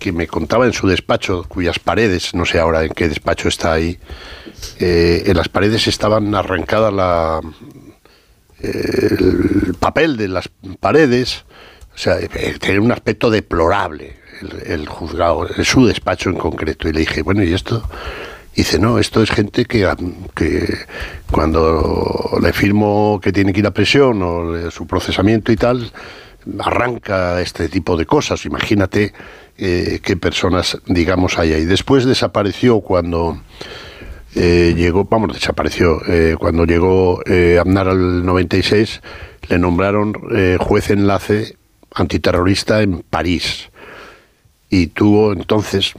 que 0.00 0.10
me 0.10 0.26
contaba 0.26 0.66
en 0.66 0.72
su 0.72 0.88
despacho, 0.88 1.44
cuyas 1.46 1.78
paredes, 1.78 2.34
no 2.34 2.44
sé 2.44 2.58
ahora 2.58 2.82
en 2.82 2.90
qué 2.90 3.08
despacho 3.08 3.46
está 3.46 3.72
ahí, 3.72 4.00
eh, 4.80 5.22
en 5.26 5.36
las 5.36 5.48
paredes 5.48 5.86
estaban 5.86 6.34
arrancadas 6.34 6.92
la, 6.92 7.40
el 8.58 9.76
papel 9.78 10.16
de 10.16 10.26
las 10.26 10.48
paredes, 10.80 11.44
o 11.94 11.98
sea, 11.98 12.18
tenía 12.58 12.80
un 12.80 12.90
aspecto 12.90 13.30
deplorable 13.30 14.16
el, 14.64 14.88
juzgado, 14.88 15.48
en 15.48 15.64
su 15.64 15.86
despacho 15.86 16.28
en 16.28 16.36
concreto. 16.36 16.88
Y 16.88 16.94
le 16.94 17.00
dije, 17.00 17.22
bueno, 17.22 17.44
¿y 17.44 17.54
esto? 17.54 17.88
Dice, 18.56 18.80
no, 18.80 18.98
esto 18.98 19.22
es 19.22 19.30
gente 19.30 19.66
que, 19.66 19.88
que 20.34 20.66
cuando 21.30 22.40
le 22.42 22.52
firmo 22.52 23.20
que 23.22 23.32
tiene 23.32 23.52
que 23.52 23.60
ir 23.60 23.66
a 23.68 23.70
presión 23.70 24.20
o 24.20 24.68
su 24.72 24.84
procesamiento 24.88 25.52
y 25.52 25.56
tal, 25.56 25.92
arranca 26.58 27.40
este 27.40 27.68
tipo 27.68 27.96
de 27.96 28.06
cosas. 28.06 28.44
Imagínate 28.44 29.12
eh, 29.58 30.00
qué 30.02 30.16
personas, 30.16 30.78
digamos, 30.86 31.38
hay 31.38 31.52
ahí. 31.52 31.64
Después 31.64 32.04
desapareció 32.04 32.80
cuando 32.80 33.40
eh, 34.36 34.74
llegó, 34.76 35.04
vamos, 35.04 35.32
desapareció, 35.32 36.02
eh, 36.06 36.36
cuando 36.38 36.66
llegó 36.66 37.22
eh, 37.24 37.58
Aznar 37.58 37.88
al 37.88 38.24
96, 38.24 39.00
le 39.48 39.58
nombraron 39.58 40.12
eh, 40.34 40.58
juez 40.60 40.90
enlace 40.90 41.56
antiterrorista 41.94 42.82
en 42.82 43.02
París. 43.08 43.70
Y 44.68 44.88
tuvo 44.88 45.32
entonces, 45.32 45.94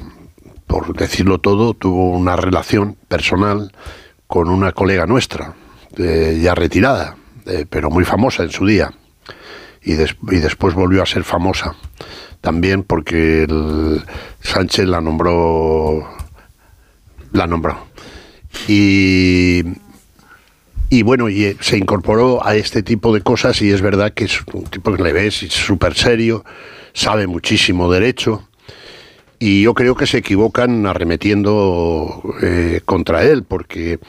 por 0.67 0.95
decirlo 0.95 1.39
todo, 1.39 1.73
tuvo 1.73 2.11
una 2.11 2.35
relación 2.35 2.95
personal 3.07 3.71
con 4.27 4.49
una 4.49 4.71
colega 4.71 5.07
nuestra, 5.07 5.55
ya 5.97 6.53
retirada, 6.53 7.15
pero 7.69 7.89
muy 7.89 8.03
famosa 8.03 8.43
en 8.43 8.51
su 8.51 8.65
día. 8.65 8.91
Y, 9.87 9.93
des- 9.95 10.17
y 10.31 10.37
después 10.37 10.73
volvió 10.75 11.01
a 11.01 11.05
ser 11.05 11.23
famosa. 11.23 11.75
También 12.41 12.83
porque 12.83 13.43
el 13.43 14.03
Sánchez 14.41 14.87
la 14.87 15.01
nombró. 15.01 16.07
La 17.31 17.47
nombró. 17.47 17.87
Y. 18.67 19.63
Y 20.89 21.03
bueno, 21.03 21.27
y 21.27 21.43
eh, 21.43 21.57
se 21.59 21.77
incorporó 21.77 22.45
a 22.45 22.55
este 22.55 22.81
tipo 22.81 23.13
de 23.13 23.19
cosas 23.21 23.61
y 23.61 23.69
es 23.71 23.81
verdad 23.81 24.13
que 24.13 24.23
es 24.23 24.39
un 24.53 24.63
tipo 24.63 24.93
que 24.95 25.03
le 25.03 25.11
ves, 25.11 25.43
es 25.43 25.51
súper 25.51 25.93
serio, 25.95 26.45
sabe 26.93 27.27
muchísimo 27.27 27.91
derecho 27.91 28.47
y 29.37 29.63
yo 29.63 29.73
creo 29.73 29.95
que 29.95 30.07
se 30.07 30.19
equivocan 30.19 30.85
arremetiendo 30.85 32.23
eh, 32.41 32.79
contra 32.85 33.23
él 33.25 33.43
porque 33.43 33.99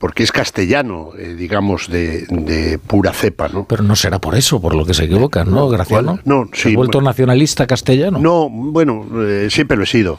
porque 0.00 0.22
es 0.22 0.32
castellano, 0.32 1.10
eh, 1.16 1.34
digamos, 1.38 1.88
de, 1.90 2.24
de 2.30 2.78
pura 2.78 3.12
cepa, 3.12 3.48
¿no? 3.48 3.66
Pero 3.68 3.82
no 3.84 3.94
será 3.94 4.18
por 4.18 4.34
eso, 4.34 4.58
por 4.60 4.74
lo 4.74 4.84
que 4.86 4.94
se 4.94 5.04
equivocan, 5.04 5.50
¿no, 5.50 5.68
Graciano? 5.68 6.12
¿Cuál? 6.14 6.22
No, 6.24 6.48
¿Se 6.54 6.62
sí, 6.62 6.72
ha 6.72 6.76
vuelto 6.76 7.02
nacionalista 7.02 7.66
castellano? 7.66 8.18
No, 8.18 8.48
bueno, 8.50 9.06
eh, 9.22 9.48
siempre 9.50 9.76
lo 9.76 9.84
he 9.84 9.86
sido. 9.86 10.18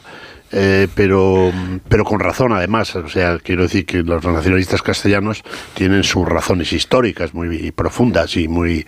eh, 0.52 0.86
pero, 0.94 1.50
pero 1.88 2.04
con 2.04 2.20
razón 2.20 2.52
además, 2.52 2.94
o 2.94 3.08
sea, 3.08 3.38
quiero 3.38 3.62
decir 3.62 3.84
que 3.86 4.02
los 4.02 4.22
nacionalistas 4.24 4.82
castellanos 4.82 5.42
tienen 5.74 6.04
sus 6.04 6.28
razones 6.28 6.72
históricas 6.72 7.32
muy 7.34 7.72
profundas 7.72 8.36
y 8.36 8.46
muy, 8.48 8.86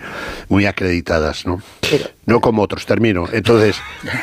muy 0.48 0.66
acreditadas, 0.66 1.44
¿no? 1.46 1.60
No 2.26 2.40
como 2.40 2.62
otros, 2.62 2.84
termino. 2.86 3.24
Entonces, 3.32 3.76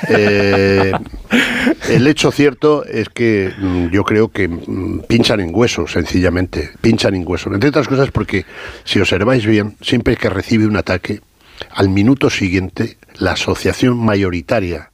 eh, 0.07 0.91
el 1.89 2.07
hecho 2.07 2.31
cierto 2.31 2.85
es 2.85 3.09
que 3.09 3.51
mm, 3.57 3.87
yo 3.89 4.03
creo 4.03 4.29
que 4.29 4.47
mm, 4.47 5.01
pinchan 5.07 5.39
en 5.39 5.51
hueso, 5.53 5.87
sencillamente, 5.87 6.71
pinchan 6.81 7.15
en 7.15 7.23
hueso. 7.27 7.53
Entre 7.53 7.69
otras 7.69 7.87
cosas 7.87 8.11
porque, 8.11 8.45
si 8.83 8.99
observáis 8.99 9.45
bien, 9.45 9.75
siempre 9.81 10.15
que 10.15 10.29
recibe 10.29 10.65
un 10.65 10.77
ataque, 10.77 11.21
al 11.69 11.89
minuto 11.89 12.29
siguiente, 12.29 12.97
la 13.17 13.33
asociación 13.33 13.97
mayoritaria 13.97 14.91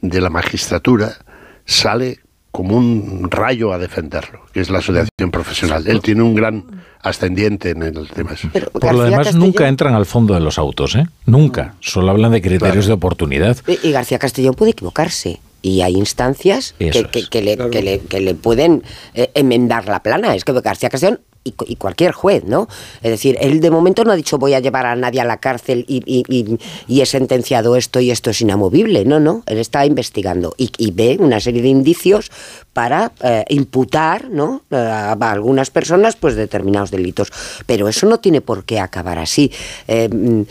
de 0.00 0.20
la 0.20 0.30
magistratura 0.30 1.16
sale 1.64 2.20
como 2.50 2.76
un 2.76 3.30
rayo 3.30 3.72
a 3.72 3.78
defenderlo, 3.78 4.40
que 4.52 4.60
es 4.60 4.70
la 4.70 4.78
asociación 4.78 5.30
profesional. 5.30 5.86
Él 5.86 6.00
tiene 6.00 6.22
un 6.22 6.34
gran 6.34 6.64
ascendiente 7.02 7.70
en 7.70 7.82
el 7.82 8.08
tema. 8.08 8.30
Por 8.72 8.94
lo 8.94 9.02
demás, 9.02 9.34
nunca 9.34 9.68
entran 9.68 9.94
al 9.94 10.06
fondo 10.06 10.34
de 10.34 10.40
los 10.40 10.58
autos, 10.58 10.94
¿eh? 10.96 11.06
Nunca. 11.26 11.74
Solo 11.80 12.10
hablan 12.10 12.32
de 12.32 12.42
criterios 12.42 12.86
de 12.86 12.94
oportunidad. 12.94 13.56
Y 13.66 13.88
y 13.88 13.92
García 13.92 14.18
Castellón 14.18 14.54
puede 14.54 14.72
equivocarse. 14.72 15.40
Y 15.62 15.80
hay 15.80 15.94
instancias 15.96 16.74
que, 16.78 17.04
que- 17.10 17.28
que 17.28 17.42
le, 17.42 17.56
que 17.70 17.82
le- 17.82 18.00
que 18.00 18.20
le 18.20 18.34
pueden 18.34 18.82
eh, 19.14 19.30
enmendar 19.34 19.86
la 19.88 20.02
plana. 20.02 20.34
Es 20.34 20.44
que 20.44 20.52
García 20.52 20.88
Castellón 20.88 21.20
y, 21.44 21.54
y 21.66 21.76
cualquier 21.76 22.12
juez, 22.12 22.44
¿no? 22.44 22.68
Es 23.02 23.10
decir, 23.10 23.36
él 23.40 23.60
de 23.60 23.70
momento 23.70 24.04
no 24.04 24.12
ha 24.12 24.16
dicho 24.16 24.38
voy 24.38 24.54
a 24.54 24.60
llevar 24.60 24.86
a 24.86 24.94
nadie 24.96 25.20
a 25.20 25.24
la 25.24 25.38
cárcel 25.38 25.84
y, 25.88 26.02
y- 26.06 27.00
he 27.00 27.06
sentenciado 27.06 27.74
esto 27.76 28.00
y 28.00 28.10
esto 28.10 28.30
es 28.30 28.40
inamovible. 28.40 29.04
No, 29.04 29.18
no. 29.18 29.42
Él 29.46 29.58
está 29.58 29.84
investigando 29.86 30.54
y, 30.58 30.70
y 30.78 30.90
ve 30.92 31.16
una 31.18 31.40
serie 31.40 31.62
de 31.62 31.68
indicios 31.68 32.30
para 32.72 33.12
eh, 33.22 33.44
imputar, 33.48 34.28
¿no? 34.30 34.62
Eh, 34.70 34.76
a, 34.76 35.12
a 35.18 35.30
algunas 35.32 35.70
personas, 35.70 36.16
pues 36.16 36.34
determinados 36.36 36.90
delitos. 36.90 37.32
Pero 37.66 37.88
eso 37.88 38.06
no 38.06 38.18
tiene 38.20 38.40
por 38.42 38.64
qué 38.64 38.78
acabar 38.78 39.18
así. 39.18 39.50
Eh, 39.88 40.08
mm, 40.08 40.42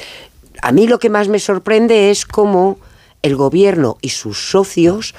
a 0.64 0.72
mí 0.72 0.88
lo 0.88 1.00
que 1.00 1.10
más 1.10 1.28
me 1.28 1.40
sorprende 1.40 2.10
es 2.12 2.26
cómo 2.26 2.80
el 3.22 3.36
gobierno 3.36 3.98
y 4.02 4.10
sus 4.10 4.38
socios 4.50 5.14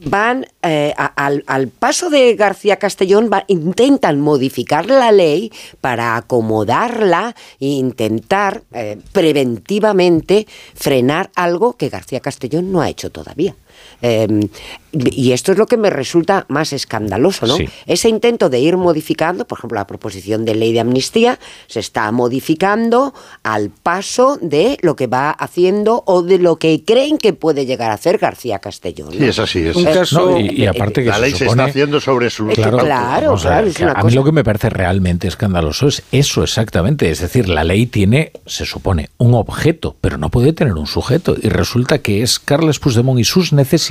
van 0.00 0.46
eh, 0.62 0.94
al, 0.96 1.68
paso 1.68 2.10
de 2.10 2.34
García 2.36 2.76
Castellón, 2.76 3.30
intentan 3.48 4.20
modificar 4.20 4.86
la 4.86 5.10
ley 5.12 5.52
para 5.80 6.16
acomodarla 6.16 7.34
e 7.58 7.66
intentar 7.66 8.62
eh, 8.72 8.98
preventivamente 9.12 10.46
frenar 10.74 11.30
algo 11.34 11.76
que 11.76 11.88
García 11.88 12.20
Castellón 12.20 12.70
no 12.70 12.80
ha 12.80 12.88
hecho 12.88 13.10
todavía. 13.10 13.56
Eh, 14.02 14.48
y 14.92 15.32
esto 15.32 15.52
es 15.52 15.58
lo 15.58 15.66
que 15.66 15.76
me 15.76 15.90
resulta 15.90 16.46
más 16.48 16.72
escandaloso, 16.72 17.46
¿no? 17.46 17.56
Sí. 17.56 17.68
Ese 17.86 18.08
intento 18.08 18.48
de 18.48 18.58
ir 18.58 18.76
modificando, 18.78 19.44
por 19.46 19.58
ejemplo, 19.58 19.76
la 19.76 19.86
proposición 19.86 20.46
de 20.46 20.54
ley 20.54 20.72
de 20.72 20.80
amnistía 20.80 21.38
se 21.66 21.80
está 21.80 22.10
modificando 22.10 23.12
al 23.42 23.68
paso 23.70 24.38
de 24.40 24.78
lo 24.80 24.96
que 24.96 25.06
va 25.06 25.30
haciendo 25.30 26.02
o 26.06 26.22
de 26.22 26.38
lo 26.38 26.56
que 26.56 26.84
creen 26.84 27.18
que 27.18 27.34
puede 27.34 27.66
llegar 27.66 27.90
a 27.90 27.94
hacer 27.94 28.16
García 28.18 28.60
Castellón. 28.60 29.10
¿no? 29.10 29.18
Sí, 29.18 29.24
es 29.24 29.38
así. 29.38 29.58
Es. 29.66 29.76
Un 29.76 29.84
caso- 29.84 30.30
No, 30.30 30.40
y, 30.40 30.48
y 30.62 30.66
aparte 30.66 31.02
que 31.02 31.08
la 31.10 31.16
se 31.16 31.20
ley 31.20 31.30
se 31.32 31.44
supone- 31.44 31.62
está 31.62 31.64
haciendo 31.70 32.00
sobre 32.00 32.30
su 32.30 32.46
Claro, 32.48 32.78
claro, 32.78 33.34
es 33.34 33.44
una 33.80 33.92
a 33.92 33.96
mí 33.96 34.02
cosa- 34.02 34.14
lo 34.14 34.24
que 34.24 34.32
me 34.32 34.42
parece 34.44 34.70
realmente 34.70 35.28
escandaloso 35.28 35.88
es 35.88 36.02
eso 36.12 36.42
exactamente. 36.42 37.10
Es 37.10 37.20
decir, 37.20 37.48
la 37.48 37.62
ley 37.62 37.86
tiene, 37.86 38.32
se 38.46 38.64
supone, 38.64 39.10
un 39.18 39.34
objeto, 39.34 39.96
pero 40.00 40.16
no 40.16 40.30
puede 40.30 40.52
tener 40.54 40.72
un 40.74 40.86
sujeto. 40.86 41.36
Y 41.40 41.48
resulta 41.50 41.98
que 41.98 42.22
es 42.22 42.38
Carles 42.38 42.78
Puigdemont 42.78 43.20
y 43.20 43.24
sus 43.24 43.52
necesidades 43.52 43.87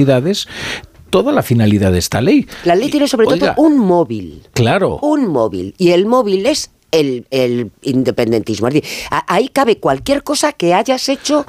toda 1.10 1.32
la 1.32 1.42
finalidad 1.42 1.92
de 1.92 2.00
esta 2.00 2.22
ley. 2.22 2.46
La 2.66 2.76
ley 2.76 2.90
tiene 2.90 3.08
sobre 3.08 3.28
Oiga. 3.28 3.56
todo 3.56 3.66
un 3.66 3.78
móvil. 3.80 4.44
Claro. 4.54 5.00
Un 5.02 5.28
móvil. 5.28 5.74
Y 5.78 5.92
el 5.92 6.06
móvil 6.06 6.46
es 6.46 6.70
el, 6.92 7.26
el 7.32 7.72
independentismo. 7.82 8.68
Es 8.68 8.76
decir, 8.76 8.90
ahí 9.28 9.48
cabe 9.50 9.78
cualquier 9.78 10.24
cosa 10.24 10.52
que 10.54 10.74
hayas 10.74 11.08
hecho 11.10 11.46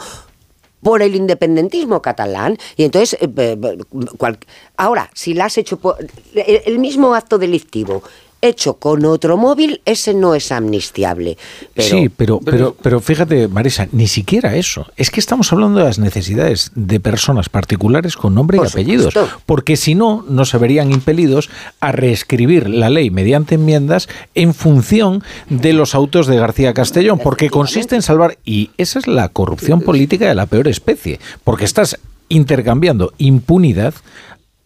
por 0.81 1.03
el 1.03 1.17
independentismo 1.17 2.01
catalán 2.03 2.57
y 2.77 2.85
entonces 2.85 3.19
eh, 3.21 3.29
eh, 3.37 3.79
cual- 4.17 4.39
ahora 4.77 5.11
si 5.13 5.35
la 5.35 5.47
has 5.47 5.59
hecho 5.59 5.77
por 5.79 5.97
el 6.35 6.79
mismo 6.79 7.15
acto 7.15 7.37
delictivo 7.37 8.05
hecho 8.41 8.75
con 8.75 9.05
otro 9.05 9.37
móvil 9.37 9.81
ese 9.85 10.15
no 10.15 10.35
es 10.35 10.53
amnistiable 10.53 11.37
pero, 11.75 11.89
sí, 11.89 12.09
pero, 12.09 12.41
pero, 12.41 12.77
pero 12.81 13.01
fíjate, 13.01 13.49
Marisa, 13.49 13.89
ni 13.93 14.07
siquiera 14.07 14.57
eso. 14.57 14.87
Es 14.97 15.11
que 15.11 15.21
estamos 15.21 15.53
hablando 15.53 15.79
de 15.79 15.85
las 15.85 15.99
necesidades 15.99 16.71
de 16.75 17.01
personas 17.01 17.49
particulares 17.49 18.17
con 18.17 18.35
nombre 18.35 18.59
y 18.59 18.67
apellidos. 18.67 19.15
Porque 19.47 19.77
si 19.77 19.95
no, 19.95 20.25
no 20.29 20.45
se 20.45 20.59
verían 20.59 20.91
impelidos 20.93 21.51
a 21.81 21.93
reescribir 21.93 22.69
la 22.69 22.91
ley 22.91 23.11
mediante 23.11 23.57
enmiendas 23.57 24.09
en 24.35 24.55
función 24.55 25.23
de 25.49 25.73
los 25.73 25.95
autos 25.95 26.27
de 26.27 26.37
García 26.37 26.75
Castellón. 26.75 27.19
Porque 27.19 27.51
consiste 27.51 27.97
en 27.97 28.03
salvar. 28.03 28.39
Y 28.45 28.71
esa 28.79 28.99
es 28.99 29.07
la 29.07 29.29
corrupción 29.29 29.81
política 29.81 30.27
de 30.29 30.35
la 30.35 30.47
peor 30.47 30.69
especie. 30.69 31.21
Porque 31.45 31.65
estás 31.65 31.99
intercambiando 32.29 33.13
impunidad. 33.19 33.95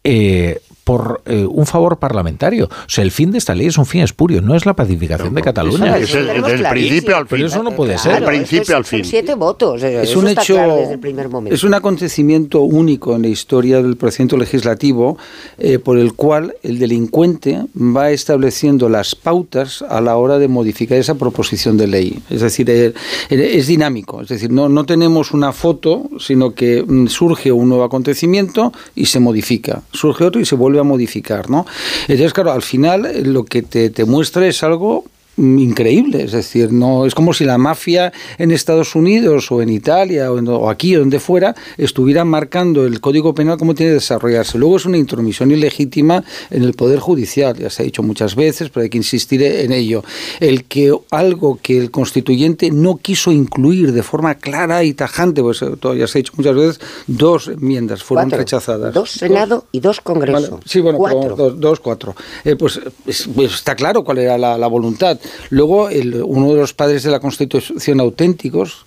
eh, 0.04 0.60
por 0.84 1.22
eh, 1.26 1.46
un 1.48 1.66
favor 1.66 1.98
parlamentario. 1.98 2.66
O 2.66 2.88
sea, 2.88 3.04
el 3.04 3.10
fin 3.10 3.30
de 3.30 3.38
esta 3.38 3.54
ley 3.54 3.66
es 3.68 3.78
un 3.78 3.86
fin 3.86 4.02
espurio, 4.02 4.40
no 4.42 4.54
es 4.54 4.66
la 4.66 4.74
pacificación 4.74 5.34
de 5.34 5.42
Cataluña. 5.42 5.96
Es 5.98 6.14
el- 6.14 6.26
del 6.42 6.62
principio 6.68 7.16
al 7.16 7.26
fin. 7.26 7.36
Pero 7.38 7.46
eso 7.46 7.62
no 7.62 7.72
puede 7.72 7.94
Claro, 7.94 8.02
ser. 8.10 8.14
Del 8.20 8.24
principio 8.24 8.76
al 8.76 8.84
son 8.84 8.98
fin. 9.00 9.04
siete 9.04 9.34
votos 9.34 9.82
eh, 9.82 10.02
Es 10.02 10.10
eso 10.10 10.18
un 10.18 10.28
está 10.28 10.42
hecho, 10.42 10.54
claro 10.54 10.76
desde 10.76 10.94
el 10.94 10.98
primer 10.98 11.28
momento 11.28 11.54
es 11.54 11.64
un 11.64 11.74
acontecimiento 11.74 12.60
único 12.62 13.14
en 13.14 13.22
la 13.22 13.28
historia 13.28 13.82
del 13.82 13.96
procedimiento 13.96 14.36
legislativo 14.36 15.18
eh, 15.58 15.78
por 15.78 15.98
el 15.98 16.14
cual 16.14 16.54
el 16.62 16.78
delincuente 16.78 17.62
va 17.76 18.10
estableciendo 18.10 18.88
las 18.88 19.14
pautas 19.14 19.82
a 19.88 20.00
la 20.00 20.16
hora 20.16 20.38
de 20.38 20.48
modificar 20.48 20.98
esa 20.98 21.14
proposición 21.14 21.76
de 21.76 21.86
ley. 21.86 22.18
Es 22.30 22.40
decir, 22.40 22.68
eh, 22.70 22.92
eh, 23.30 23.50
es 23.54 23.66
dinámico. 23.66 24.20
Es 24.22 24.28
decir, 24.28 24.50
no, 24.50 24.68
no 24.68 24.84
tenemos 24.84 25.32
una 25.32 25.52
foto, 25.52 26.08
sino 26.18 26.54
que 26.54 26.82
mm, 26.86 27.06
surge 27.08 27.52
un 27.52 27.68
nuevo 27.68 27.84
acontecimiento 27.84 28.72
y 28.94 29.06
se 29.06 29.20
modifica. 29.20 29.82
Surge 29.92 30.24
otro 30.24 30.40
y 30.40 30.44
se 30.44 30.54
vuelve 30.54 30.71
a 30.80 30.84
modificar, 30.84 31.50
¿no? 31.50 31.66
Entonces, 32.02 32.32
claro, 32.32 32.52
al 32.52 32.62
final 32.62 33.06
eh, 33.06 33.22
lo 33.22 33.44
que 33.44 33.62
te, 33.62 33.90
te 33.90 34.04
muestra 34.04 34.46
es 34.46 34.62
algo 34.62 35.04
increíble. 35.36 36.22
Es 36.24 36.32
decir, 36.32 36.72
no 36.72 37.06
es 37.06 37.14
como 37.14 37.32
si 37.32 37.44
la 37.44 37.58
mafia 37.58 38.12
en 38.38 38.50
Estados 38.50 38.94
Unidos 38.94 39.50
o 39.50 39.62
en 39.62 39.68
Italia 39.70 40.30
o, 40.30 40.38
en- 40.38 40.48
o 40.48 40.68
aquí 40.70 40.94
o 40.96 41.00
donde 41.00 41.20
fuera 41.20 41.54
estuvieran 41.78 42.28
marcando 42.28 42.84
el 42.84 43.00
Código 43.00 43.34
Penal 43.34 43.58
como 43.58 43.74
tiene 43.74 43.90
que 43.90 43.94
desarrollarse. 43.94 44.58
Luego 44.58 44.76
es 44.76 44.86
una 44.86 44.98
intromisión 44.98 45.50
ilegítima 45.50 46.22
en 46.50 46.62
el 46.64 46.74
Poder 46.74 46.98
Judicial, 46.98 47.56
ya 47.56 47.70
se 47.70 47.82
ha 47.82 47.84
dicho 47.84 48.02
muchas 48.02 48.34
veces, 48.36 48.68
pero 48.68 48.84
hay 48.84 48.90
que 48.90 48.98
insistir 48.98 49.42
en 49.42 49.72
ello. 49.72 50.04
El 50.40 50.64
que 50.64 50.94
algo 51.10 51.58
que 51.62 51.78
el 51.78 51.90
constituyente 51.90 52.70
no 52.70 52.96
quiso 52.96 53.32
incluir 53.32 53.92
de 53.92 54.02
forma 54.02 54.34
clara 54.36 54.84
y 54.84 54.92
tajante, 54.94 55.42
pues 55.42 55.62
eh, 55.62 55.70
todo 55.80 55.94
ya 55.94 56.06
se 56.06 56.18
ha 56.18 56.20
dicho 56.20 56.32
muchas 56.36 56.54
veces, 56.54 56.80
dos 57.06 57.48
enmiendas 57.48 58.02
fueron 58.02 58.24
Cuatro. 58.26 58.38
rechazadas. 58.38 58.94
Dos 58.94 59.10
Senado 59.12 59.64
y 59.72 59.80
dos 59.80 60.00
Congreso. 60.00 60.32
Vale, 60.52 60.62
sí, 60.66 60.80
bueno, 60.80 60.98
pero 61.02 61.36
dos, 61.36 61.58
dos, 61.60 61.80
cuatro. 61.80 62.14
Eh, 62.44 62.56
pues, 62.56 62.80
es- 63.06 63.28
pues 63.34 63.54
está 63.54 63.74
claro 63.74 64.04
cuál 64.04 64.18
era 64.18 64.36
la, 64.38 64.58
la 64.58 64.66
voluntad. 64.66 65.18
Luego, 65.50 65.88
el- 65.88 66.22
uno 66.24 66.50
de 66.52 66.60
los 66.60 66.72
padres 66.74 67.02
de 67.02 67.10
la 67.10 67.20
Constitución 67.20 68.00
auténticos, 68.00 68.84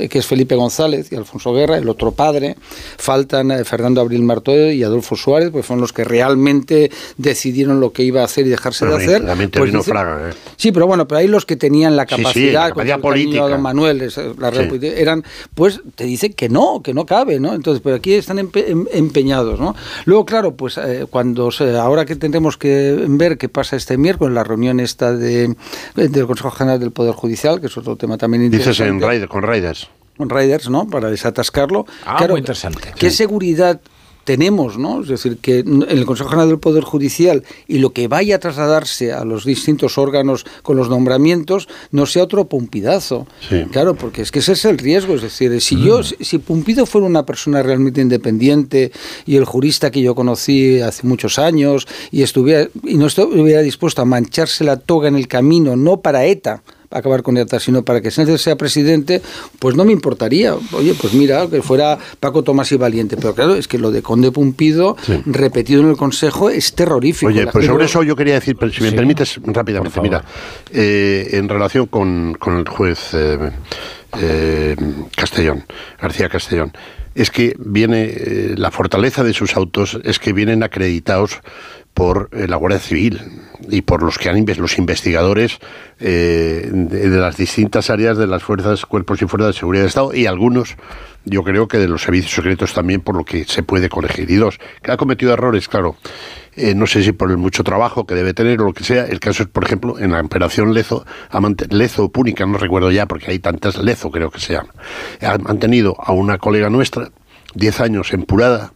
eh, 0.00 0.08
que 0.08 0.18
es 0.18 0.26
Felipe 0.26 0.54
González 0.54 1.10
y 1.12 1.16
Alfonso 1.16 1.52
Guerra, 1.52 1.78
el 1.78 1.88
otro 1.88 2.12
padre, 2.12 2.56
faltan 2.98 3.50
eh, 3.50 3.64
Fernando 3.64 4.00
Abril 4.00 4.22
Martó 4.22 4.54
y 4.70 4.82
Adolfo 4.82 5.16
Suárez, 5.16 5.50
pues 5.50 5.64
fueron 5.66 5.80
los 5.80 5.92
que 5.92 6.04
realmente 6.04 6.90
decidieron 7.16 7.80
lo 7.80 7.92
que 7.92 8.02
iba 8.02 8.22
a 8.22 8.24
hacer 8.24 8.46
y 8.46 8.50
dejarse 8.50 8.84
Pero 8.84 8.98
de 8.98 9.04
hacer. 9.04 9.22
Pues 9.52 9.72
dice- 9.72 9.90
Fraga, 9.90 10.30
¿eh? 10.30 10.34
Sí, 10.56 10.72
pero 10.72 10.86
bueno, 10.86 11.06
pero 11.08 11.18
ahí 11.18 11.28
los 11.28 11.44
que 11.46 11.56
tenían 11.56 11.96
la 11.96 12.04
Sí, 12.06 12.14
sí, 12.16 12.22
capacidad, 12.22 12.62
la 12.64 12.68
capacidad 12.70 13.00
política. 13.00 13.48
don 13.48 13.60
Manuel, 13.62 13.98
la 14.38 14.50
Real 14.50 14.64
Sí. 14.64 14.68
Política, 14.68 14.94
eran, 15.00 15.24
pues 15.54 15.80
te 15.94 16.04
dicen 16.04 16.32
que 16.34 16.48
no, 16.48 16.82
que 16.82 16.94
no 16.94 17.06
cabe, 17.06 17.40
¿no? 17.40 17.54
Entonces, 17.54 17.80
pero 17.82 17.96
aquí 17.96 18.14
están 18.14 18.38
empe- 18.38 18.64
em- 18.68 18.86
empeñados, 18.92 19.58
¿no? 19.60 19.74
Luego, 20.04 20.24
claro, 20.24 20.54
pues 20.54 20.78
eh, 20.78 21.06
cuando 21.10 21.50
se- 21.50 21.76
ahora 21.76 22.04
que 22.04 22.16
tendremos 22.16 22.56
que 22.56 23.04
ver 23.08 23.38
qué 23.38 23.48
pasa 23.48 23.76
este 23.76 23.96
miércoles, 23.96 24.34
la 24.34 24.44
reunión 24.44 24.80
esta 24.80 25.12
de, 25.12 25.41
del 25.94 26.26
Consejo 26.26 26.50
General 26.50 26.78
del 26.80 26.90
Poder 26.92 27.14
Judicial, 27.14 27.60
que 27.60 27.66
es 27.66 27.76
otro 27.76 27.96
tema 27.96 28.16
también 28.18 28.50
Dices 28.50 28.66
interesante. 28.78 28.90
en 28.90 29.00
Raiders, 29.00 29.30
con 29.30 29.42
Raiders. 29.42 29.88
con 30.16 30.28
Raiders, 30.30 30.68
¿no? 30.70 30.86
Para 30.86 31.10
desatascarlo. 31.10 31.86
Ah, 32.06 32.24
muy 32.28 32.38
interesante. 32.40 32.92
¿Qué 32.96 33.10
seguridad 33.10 33.80
tenemos, 34.24 34.78
¿no? 34.78 35.02
Es 35.02 35.08
decir, 35.08 35.38
que 35.38 35.60
en 35.60 35.86
el 35.88 36.04
Consejo 36.04 36.30
General 36.30 36.48
del 36.48 36.58
Poder 36.58 36.84
Judicial 36.84 37.44
y 37.68 37.78
lo 37.78 37.92
que 37.92 38.08
vaya 38.08 38.36
a 38.36 38.38
trasladarse 38.38 39.12
a 39.12 39.24
los 39.24 39.44
distintos 39.44 39.98
órganos 39.98 40.44
con 40.62 40.76
los 40.76 40.88
nombramientos 40.88 41.68
no 41.90 42.06
sea 42.06 42.24
otro 42.24 42.46
pumpidazo. 42.46 43.26
Sí. 43.48 43.64
Claro, 43.70 43.94
porque 43.94 44.22
es 44.22 44.30
que 44.30 44.40
ese 44.40 44.52
es 44.52 44.64
el 44.64 44.78
riesgo. 44.78 45.14
Es 45.14 45.22
decir, 45.22 45.60
si 45.60 45.80
yo, 45.80 46.02
si 46.02 46.32
si 46.32 46.38
Pumpido 46.38 46.86
fuera 46.86 47.06
una 47.06 47.26
persona 47.26 47.62
realmente 47.62 48.00
independiente 48.00 48.90
y 49.26 49.36
el 49.36 49.44
jurista 49.44 49.90
que 49.90 50.00
yo 50.00 50.14
conocí 50.14 50.80
hace 50.80 51.06
muchos 51.06 51.38
años 51.38 51.86
y 52.10 52.22
estuviera 52.22 52.68
y 52.84 52.96
no 52.96 53.06
estuviera 53.06 53.60
dispuesto 53.60 54.00
a 54.00 54.06
mancharse 54.06 54.64
la 54.64 54.78
toga 54.78 55.08
en 55.08 55.16
el 55.16 55.28
camino, 55.28 55.76
no 55.76 56.00
para 56.00 56.24
ETA, 56.24 56.62
acabar 56.92 57.22
con 57.22 57.36
ETA, 57.36 57.58
sino 57.60 57.82
para 57.82 58.00
que 58.00 58.10
Sánchez 58.10 58.40
sea 58.40 58.56
presidente, 58.56 59.22
pues 59.58 59.76
no 59.76 59.84
me 59.84 59.92
importaría. 59.92 60.54
Oye, 60.72 60.94
pues 61.00 61.14
mira, 61.14 61.46
que 61.48 61.62
fuera 61.62 61.98
Paco 62.20 62.42
Tomás 62.42 62.70
y 62.72 62.76
Valiente. 62.76 63.16
Pero 63.16 63.34
claro, 63.34 63.54
es 63.54 63.68
que 63.68 63.78
lo 63.78 63.90
de 63.90 64.02
Conde 64.02 64.30
Pumpido, 64.30 64.96
repetido 65.26 65.82
en 65.82 65.90
el 65.90 65.96
Consejo, 65.96 66.50
es 66.50 66.74
terrorífico. 66.74 67.30
Oye, 67.30 67.44
La 67.44 67.52
pues 67.52 67.66
sobre 67.66 67.84
eso 67.86 68.02
yo 68.02 68.16
quería 68.16 68.34
decir, 68.34 68.56
si 68.72 68.82
me 68.82 68.90
Sí. 68.90 68.96
permites 68.96 69.40
rápidamente, 69.44 70.00
mira, 70.00 70.24
eh, 70.72 71.28
en 71.32 71.48
relación 71.48 71.86
con, 71.86 72.34
con 72.38 72.58
el 72.58 72.68
juez 72.68 73.14
eh, 73.14 73.38
eh, 74.20 74.76
Castellón, 75.16 75.64
García 76.00 76.28
Castellón, 76.28 76.72
es 77.14 77.30
que 77.30 77.54
viene, 77.58 78.04
eh, 78.04 78.54
la 78.56 78.70
fortaleza 78.70 79.22
de 79.24 79.34
sus 79.34 79.56
autos 79.56 79.98
es 80.04 80.18
que 80.18 80.32
vienen 80.32 80.62
acreditados 80.62 81.40
por 81.94 82.30
eh, 82.32 82.48
la 82.48 82.56
Guardia 82.56 82.78
Civil 82.78 83.20
y 83.68 83.82
por 83.82 84.02
los 84.02 84.18
que 84.18 84.28
han 84.28 84.44
los 84.58 84.78
investigadores 84.78 85.58
eh, 86.00 86.68
de, 86.72 87.08
las 87.08 87.36
distintas 87.36 87.90
áreas 87.90 88.16
de 88.18 88.26
las 88.26 88.42
fuerzas, 88.42 88.86
cuerpos 88.86 89.22
y 89.22 89.26
fuerzas 89.26 89.54
de 89.54 89.60
seguridad 89.60 89.82
de 89.82 89.88
Estado 89.88 90.14
y 90.14 90.26
algunos, 90.26 90.76
yo 91.24 91.44
creo 91.44 91.68
que 91.68 91.78
de 91.78 91.88
los 91.88 92.02
servicios 92.02 92.32
secretos 92.32 92.74
también 92.74 93.00
por 93.00 93.16
lo 93.16 93.24
que 93.24 93.44
se 93.44 93.62
puede 93.62 93.88
corregir. 93.88 94.30
Y 94.30 94.36
dos, 94.36 94.58
que 94.82 94.90
ha 94.90 94.96
cometido 94.96 95.32
errores, 95.32 95.68
claro. 95.68 95.96
Eh, 96.54 96.74
no 96.74 96.86
sé 96.86 97.02
si 97.02 97.12
por 97.12 97.30
el 97.30 97.38
mucho 97.38 97.64
trabajo 97.64 98.04
que 98.04 98.14
debe 98.14 98.34
tener 98.34 98.60
o 98.60 98.64
lo 98.64 98.72
que 98.74 98.84
sea. 98.84 99.06
El 99.06 99.20
caso 99.20 99.44
es, 99.44 99.48
por 99.48 99.64
ejemplo, 99.64 99.98
en 99.98 100.12
la 100.12 100.20
operación 100.20 100.74
Lezo, 100.74 101.06
Lezo 101.70 102.10
Púnica, 102.10 102.44
no 102.44 102.58
recuerdo 102.58 102.90
ya 102.90 103.06
porque 103.06 103.30
hay 103.30 103.38
tantas 103.38 103.78
Lezo, 103.78 104.10
creo 104.10 104.30
que 104.30 104.40
se 104.40 104.54
llama. 104.54 104.74
Han 105.20 105.42
mantenido 105.44 105.96
a 105.98 106.12
una 106.12 106.38
colega 106.38 106.68
nuestra 106.68 107.10
10 107.54 107.80
años 107.80 108.12
en 108.12 108.24
Purada, 108.24 108.72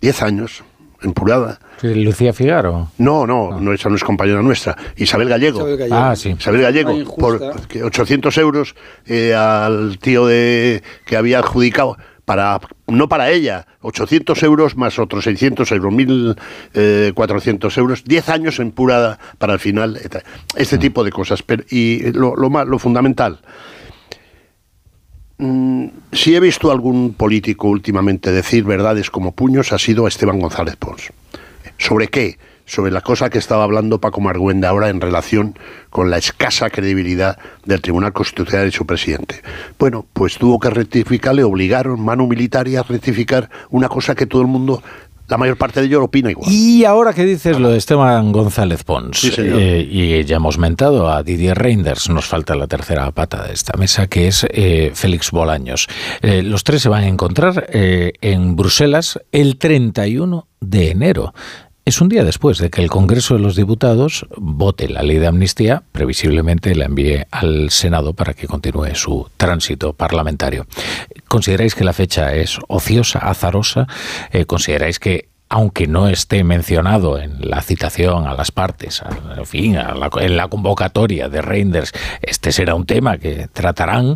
10 0.00 0.22
años 0.22 0.64
en 1.02 1.12
Purada. 1.12 1.58
Lucía 1.82 2.32
Figaro. 2.32 2.88
No, 2.98 3.26
no, 3.26 3.58
no, 3.60 3.72
esa 3.72 3.88
no 3.88 3.96
es 3.96 4.04
compañera 4.04 4.42
nuestra. 4.42 4.76
Isabel 4.96 5.28
Gallego. 5.28 5.58
Isabel 5.60 5.76
Gallego. 5.78 5.96
Ah, 5.96 6.14
sí. 6.16 6.36
Isabel 6.38 6.62
Gallego, 6.62 6.92
Una 6.94 7.04
por 7.04 7.34
injusta. 7.42 7.68
que 7.68 7.82
800 7.82 8.38
euros 8.38 8.74
eh, 9.06 9.34
al 9.34 9.98
tío 9.98 10.26
de 10.26 10.82
que 11.06 11.16
había 11.16 11.38
adjudicado 11.38 11.96
para 12.26 12.60
no 12.86 13.08
para 13.08 13.30
ella, 13.30 13.66
800 13.80 14.40
euros 14.44 14.76
más 14.76 14.98
otros 15.00 15.24
600 15.24 15.72
euros, 15.72 15.92
1.400 16.74 17.78
euros, 17.78 18.04
10 18.04 18.28
años 18.28 18.58
en 18.60 18.70
purada 18.72 19.18
para 19.38 19.54
el 19.54 19.58
final, 19.58 19.98
este 20.56 20.76
Mm. 20.76 20.80
tipo 20.80 21.04
de 21.04 21.10
cosas. 21.10 21.42
Pero, 21.42 21.64
y 21.70 22.12
lo, 22.12 22.36
lo, 22.36 22.50
más, 22.50 22.66
lo 22.66 22.78
fundamental, 22.78 23.40
mm, 25.40 25.88
si 26.12 26.34
he 26.34 26.40
visto 26.40 26.70
a 26.70 26.72
algún 26.72 27.14
político 27.14 27.68
últimamente 27.68 28.30
decir 28.32 28.64
verdades 28.64 29.10
como 29.10 29.32
puños, 29.32 29.72
ha 29.72 29.78
sido 29.78 30.06
Esteban 30.06 30.38
González 30.38 30.76
Pons. 30.76 31.12
¿Sobre 31.78 32.08
qué? 32.08 32.38
Sobre 32.66 32.92
la 32.92 33.00
cosa 33.00 33.30
que 33.30 33.38
estaba 33.38 33.64
hablando 33.64 34.00
Paco 34.00 34.20
Marguenda 34.20 34.68
ahora 34.68 34.90
en 34.90 35.00
relación 35.00 35.58
con 35.88 36.10
la 36.10 36.18
escasa 36.18 36.70
credibilidad 36.70 37.38
del 37.64 37.80
Tribunal 37.80 38.12
Constitucional 38.12 38.68
y 38.68 38.70
su 38.70 38.86
presidente. 38.86 39.42
Bueno, 39.78 40.06
pues 40.12 40.38
tuvo 40.38 40.60
que 40.60 40.70
rectificar, 40.70 41.34
le 41.34 41.42
obligaron 41.42 42.00
mano 42.00 42.26
militar 42.26 42.68
a 42.68 42.82
rectificar 42.82 43.50
una 43.70 43.88
cosa 43.88 44.14
que 44.14 44.26
todo 44.26 44.42
el 44.42 44.48
mundo, 44.48 44.82
la 45.30 45.38
mayor 45.38 45.56
parte 45.56 45.80
de 45.80 45.86
ellos 45.86 46.02
opina 46.02 46.30
igual. 46.30 46.50
Y 46.50 46.84
ahora 46.84 47.12
que 47.14 47.24
dices 47.24 47.58
lo 47.58 47.70
de 47.70 47.78
Esteban 47.78 48.32
González 48.32 48.82
Pons, 48.82 49.20
Sí, 49.20 49.32
eh, 49.38 49.86
y 49.88 50.24
ya 50.24 50.36
hemos 50.36 50.58
mentado 50.58 51.08
a 51.10 51.22
Didier 51.22 51.56
Reinders, 51.56 52.10
nos 52.10 52.26
falta 52.26 52.56
la 52.56 52.66
tercera 52.66 53.10
pata 53.12 53.44
de 53.46 53.54
esta 53.54 53.76
mesa, 53.78 54.08
que 54.08 54.26
es 54.26 54.44
eh, 54.50 54.90
Félix 54.92 55.30
Bolaños. 55.30 55.86
Eh, 56.20 56.42
los 56.42 56.64
tres 56.64 56.82
se 56.82 56.88
van 56.88 57.04
a 57.04 57.08
encontrar 57.08 57.68
en 57.70 58.56
Bruselas 58.56 59.20
el 59.30 59.56
31 59.56 60.48
de 60.60 60.90
enero. 60.90 61.32
Es 61.84 62.00
un 62.00 62.08
día 62.08 62.24
después 62.24 62.58
de 62.58 62.70
que 62.70 62.82
el 62.82 62.90
Congreso 62.90 63.34
de 63.34 63.40
los 63.40 63.56
Diputados 63.56 64.26
vote 64.36 64.88
la 64.88 65.02
ley 65.02 65.18
de 65.18 65.26
amnistía, 65.26 65.82
previsiblemente 65.92 66.74
la 66.74 66.84
envíe 66.84 67.24
al 67.30 67.70
Senado 67.70 68.12
para 68.12 68.34
que 68.34 68.46
continúe 68.46 68.94
su 68.94 69.28
tránsito 69.36 69.92
parlamentario. 69.94 70.66
¿Consideráis 71.26 71.74
que 71.74 71.84
la 71.84 71.92
fecha 71.92 72.34
es 72.34 72.58
ociosa, 72.68 73.18
azarosa? 73.20 73.88
Eh, 74.30 74.44
¿Consideráis 74.44 74.98
que 74.98 75.28
aunque 75.48 75.88
no 75.88 76.06
esté 76.06 76.44
mencionado 76.44 77.18
en 77.18 77.38
la 77.40 77.60
citación 77.60 78.28
a 78.28 78.34
las 78.34 78.52
partes, 78.52 79.02
a- 79.02 79.38
en 79.38 79.46
fin, 79.46 79.76
a 79.76 79.96
en 80.20 80.36
la 80.36 80.46
convocatoria 80.46 81.28
de 81.28 81.42
Reinders, 81.42 81.90
este 82.22 82.52
será 82.52 82.76
un 82.76 82.86
tema 82.86 83.18
que 83.18 83.48
tratarán. 83.52 84.14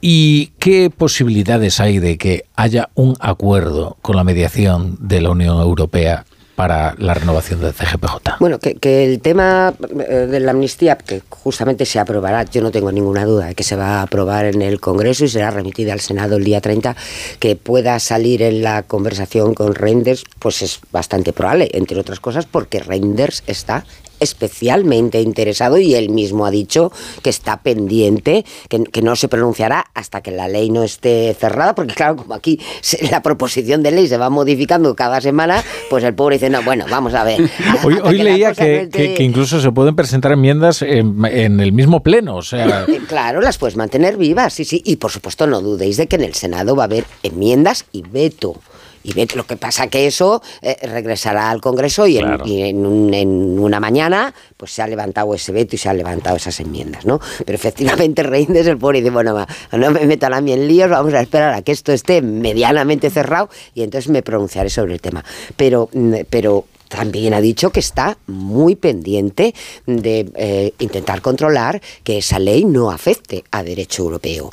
¿Y 0.00 0.52
qué 0.60 0.88
posibilidades 0.96 1.80
hay 1.80 1.98
de 1.98 2.16
que 2.16 2.44
haya 2.54 2.90
un 2.94 3.16
acuerdo 3.18 3.96
con 4.02 4.14
la 4.14 4.22
mediación 4.22 4.96
de 5.00 5.20
la 5.20 5.30
Unión 5.30 5.58
Europea 5.60 6.26
para 6.58 6.96
la 6.98 7.14
renovación 7.14 7.60
del 7.60 7.72
CGPJ? 7.72 8.40
Bueno, 8.40 8.58
que, 8.58 8.74
que 8.74 9.04
el 9.04 9.20
tema 9.20 9.72
eh, 10.08 10.26
de 10.28 10.40
la 10.40 10.50
amnistía, 10.50 10.98
que 10.98 11.22
justamente 11.28 11.86
se 11.86 12.00
aprobará, 12.00 12.42
yo 12.42 12.62
no 12.62 12.72
tengo 12.72 12.90
ninguna 12.90 13.24
duda 13.24 13.46
de 13.46 13.54
que 13.54 13.62
se 13.62 13.76
va 13.76 14.00
a 14.00 14.02
aprobar 14.02 14.44
en 14.44 14.60
el 14.60 14.80
Congreso 14.80 15.24
y 15.24 15.28
será 15.28 15.52
remitida 15.52 15.92
al 15.92 16.00
Senado 16.00 16.36
el 16.36 16.42
día 16.42 16.60
30, 16.60 16.96
que 17.38 17.54
pueda 17.54 18.00
salir 18.00 18.42
en 18.42 18.62
la 18.62 18.82
conversación 18.82 19.54
con 19.54 19.76
Reinders, 19.76 20.24
pues 20.40 20.62
es 20.62 20.80
bastante 20.90 21.32
probable, 21.32 21.70
entre 21.74 22.00
otras 22.00 22.18
cosas 22.18 22.44
porque 22.46 22.80
Reinders 22.80 23.44
está 23.46 23.84
especialmente 24.20 25.20
interesado 25.20 25.78
y 25.78 25.94
él 25.94 26.10
mismo 26.10 26.46
ha 26.46 26.50
dicho 26.50 26.92
que 27.22 27.30
está 27.30 27.58
pendiente, 27.62 28.44
que, 28.68 28.84
que 28.84 29.02
no 29.02 29.16
se 29.16 29.28
pronunciará 29.28 29.86
hasta 29.94 30.20
que 30.20 30.30
la 30.30 30.48
ley 30.48 30.70
no 30.70 30.82
esté 30.82 31.34
cerrada, 31.38 31.74
porque 31.74 31.94
claro, 31.94 32.16
como 32.16 32.34
aquí 32.34 32.60
se- 32.80 33.08
la 33.10 33.22
proposición 33.22 33.82
de 33.82 33.90
ley 33.90 34.08
se 34.08 34.16
va 34.16 34.30
modificando 34.30 34.94
cada 34.94 35.20
semana, 35.20 35.62
pues 35.90 36.04
el 36.04 36.14
pobre 36.14 36.36
dice, 36.36 36.50
no, 36.50 36.62
bueno, 36.62 36.86
vamos 36.90 37.14
a 37.14 37.24
ver. 37.24 37.40
Hoy, 37.84 37.98
hoy 38.02 38.16
que 38.18 38.24
leía 38.24 38.48
no 38.50 38.54
que, 38.56 38.82
esté- 38.84 39.14
que- 39.16 39.22
incluso 39.22 39.60
se 39.60 39.70
pueden 39.72 39.94
presentar 39.96 40.32
enmiendas 40.32 40.82
en, 40.82 41.24
en 41.24 41.60
el 41.60 41.72
mismo 41.72 42.02
pleno, 42.02 42.36
o 42.36 42.42
sea... 42.42 42.86
Claro, 43.08 43.40
las 43.40 43.58
puedes 43.58 43.76
mantener 43.76 44.16
vivas, 44.16 44.52
sí, 44.54 44.64
sí. 44.64 44.82
Y 44.84 44.96
por 44.96 45.10
supuesto 45.10 45.46
no 45.46 45.60
dudéis 45.60 45.96
de 45.96 46.06
que 46.08 46.16
en 46.16 46.24
el 46.24 46.34
Senado 46.34 46.76
va 46.76 46.82
a 46.82 46.86
haber 46.86 47.04
enmiendas 47.22 47.86
y 47.92 48.02
veto. 48.02 48.56
Y 49.04 49.12
veto. 49.14 49.36
Lo 49.36 49.46
que 49.46 49.56
pasa 49.56 49.86
que 49.86 50.06
eso 50.06 50.42
eh, 50.62 50.76
regresará 50.82 51.50
al 51.50 51.60
Congreso 51.60 52.06
y, 52.06 52.18
en, 52.18 52.26
Claro. 52.26 52.46
y 52.46 52.62
en 52.62 52.84
un- 52.84 53.14
en 53.14 53.58
una 53.58 53.80
mañana 53.80 54.34
pues 54.56 54.72
se 54.72 54.82
ha 54.82 54.86
levantado 54.86 55.34
ese 55.34 55.52
veto 55.52 55.76
y 55.76 55.78
se 55.78 55.88
han 55.88 55.96
levantado 55.96 56.36
esas 56.36 56.58
enmiendas, 56.60 57.04
¿no? 57.06 57.20
Pero 57.44 57.54
efectivamente 57.56 58.22
Reinders 58.24 58.66
el 58.66 58.76
pobre 58.78 58.98
dice, 59.00 59.10
bueno, 59.10 59.46
no 59.72 59.90
me 59.90 60.04
metan 60.06 60.34
a 60.34 60.40
mí 60.40 60.52
en 60.52 60.66
líos, 60.66 60.90
vamos 60.90 61.14
a 61.14 61.20
esperar 61.20 61.54
a 61.54 61.62
que 61.62 61.72
esto 61.72 61.92
esté 61.92 62.20
medianamente 62.22 63.08
cerrado 63.10 63.48
y 63.74 63.82
entonces 63.82 64.10
me 64.10 64.22
pronunciaré 64.22 64.68
sobre 64.70 64.94
el 64.94 65.00
tema. 65.00 65.24
Pero, 65.56 65.88
mm, 65.92 66.14
pero 66.28 66.64
también 66.88 67.34
ha 67.34 67.40
dicho 67.40 67.70
que 67.70 67.80
está 67.80 68.16
muy 68.26 68.74
pendiente 68.74 69.54
de 69.86 70.30
eh, 70.36 70.72
intentar 70.78 71.20
controlar 71.22 71.80
que 72.02 72.18
esa 72.18 72.38
ley 72.38 72.64
no 72.64 72.90
afecte 72.90 73.44
a 73.50 73.62
derecho 73.62 74.02
europeo. 74.04 74.52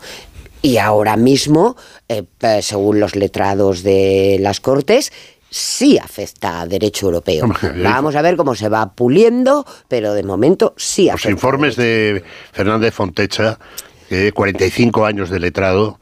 Y 0.65 0.77
ahora 0.77 1.15
mismo, 1.15 1.75
eh, 2.09 2.23
eh, 2.41 2.61
según 2.61 2.99
los 2.99 3.15
letrados 3.15 3.83
de 3.83 4.37
las 4.39 4.59
Cortes, 4.59 5.11
sí 5.49 5.97
afecta 5.97 6.61
a 6.61 6.65
derecho 6.65 7.05
europeo. 7.05 7.47
Vamos 7.83 8.15
a 8.15 8.21
ver 8.21 8.35
cómo 8.35 8.55
se 8.55 8.67
va 8.67 8.93
puliendo, 8.93 9.65
pero 9.87 10.13
de 10.13 10.23
momento 10.23 10.73
sí 10.75 11.05
Los 11.05 11.15
afecta. 11.15 11.31
informes 11.31 11.75
de 11.75 12.23
Fernández 12.51 12.93
Fontecha, 12.93 13.59
que 14.09 14.31
45 14.31 15.05
años 15.05 15.29
de 15.29 15.39
letrado, 15.39 15.99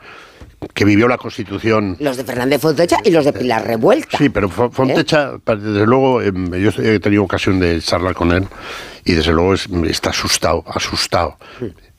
que 0.74 0.86
vivió 0.86 1.07
la 1.07 1.18
Constitución 1.18 1.97
Los 1.99 2.18
de 2.18 2.24
Fernández 2.24 2.61
Fontecha 2.61 2.97
y 3.03 3.11
los 3.11 3.26
de 3.26 3.34
Pilar 3.34 3.66
Revuelta. 3.66 4.18
Sí, 4.18 4.30
pero 4.30 4.49
Fo- 4.49 4.72
Fontecha, 4.72 5.34
pa- 5.43 5.55
desde 5.55 5.86
luego, 5.86 6.22
em, 6.22 6.51
yo 6.53 6.72
he 6.82 6.99
tenido 6.99 7.24
ocasión 7.24 7.59
de 7.59 7.80
charlar 7.82 8.14
con 8.14 8.32
él 8.32 8.47
y 9.05 9.14
desde 9.14 9.32
luego 9.34 9.53
es- 9.53 9.68
está 9.88 10.11
asustado, 10.11 10.64
asustado. 10.68 11.38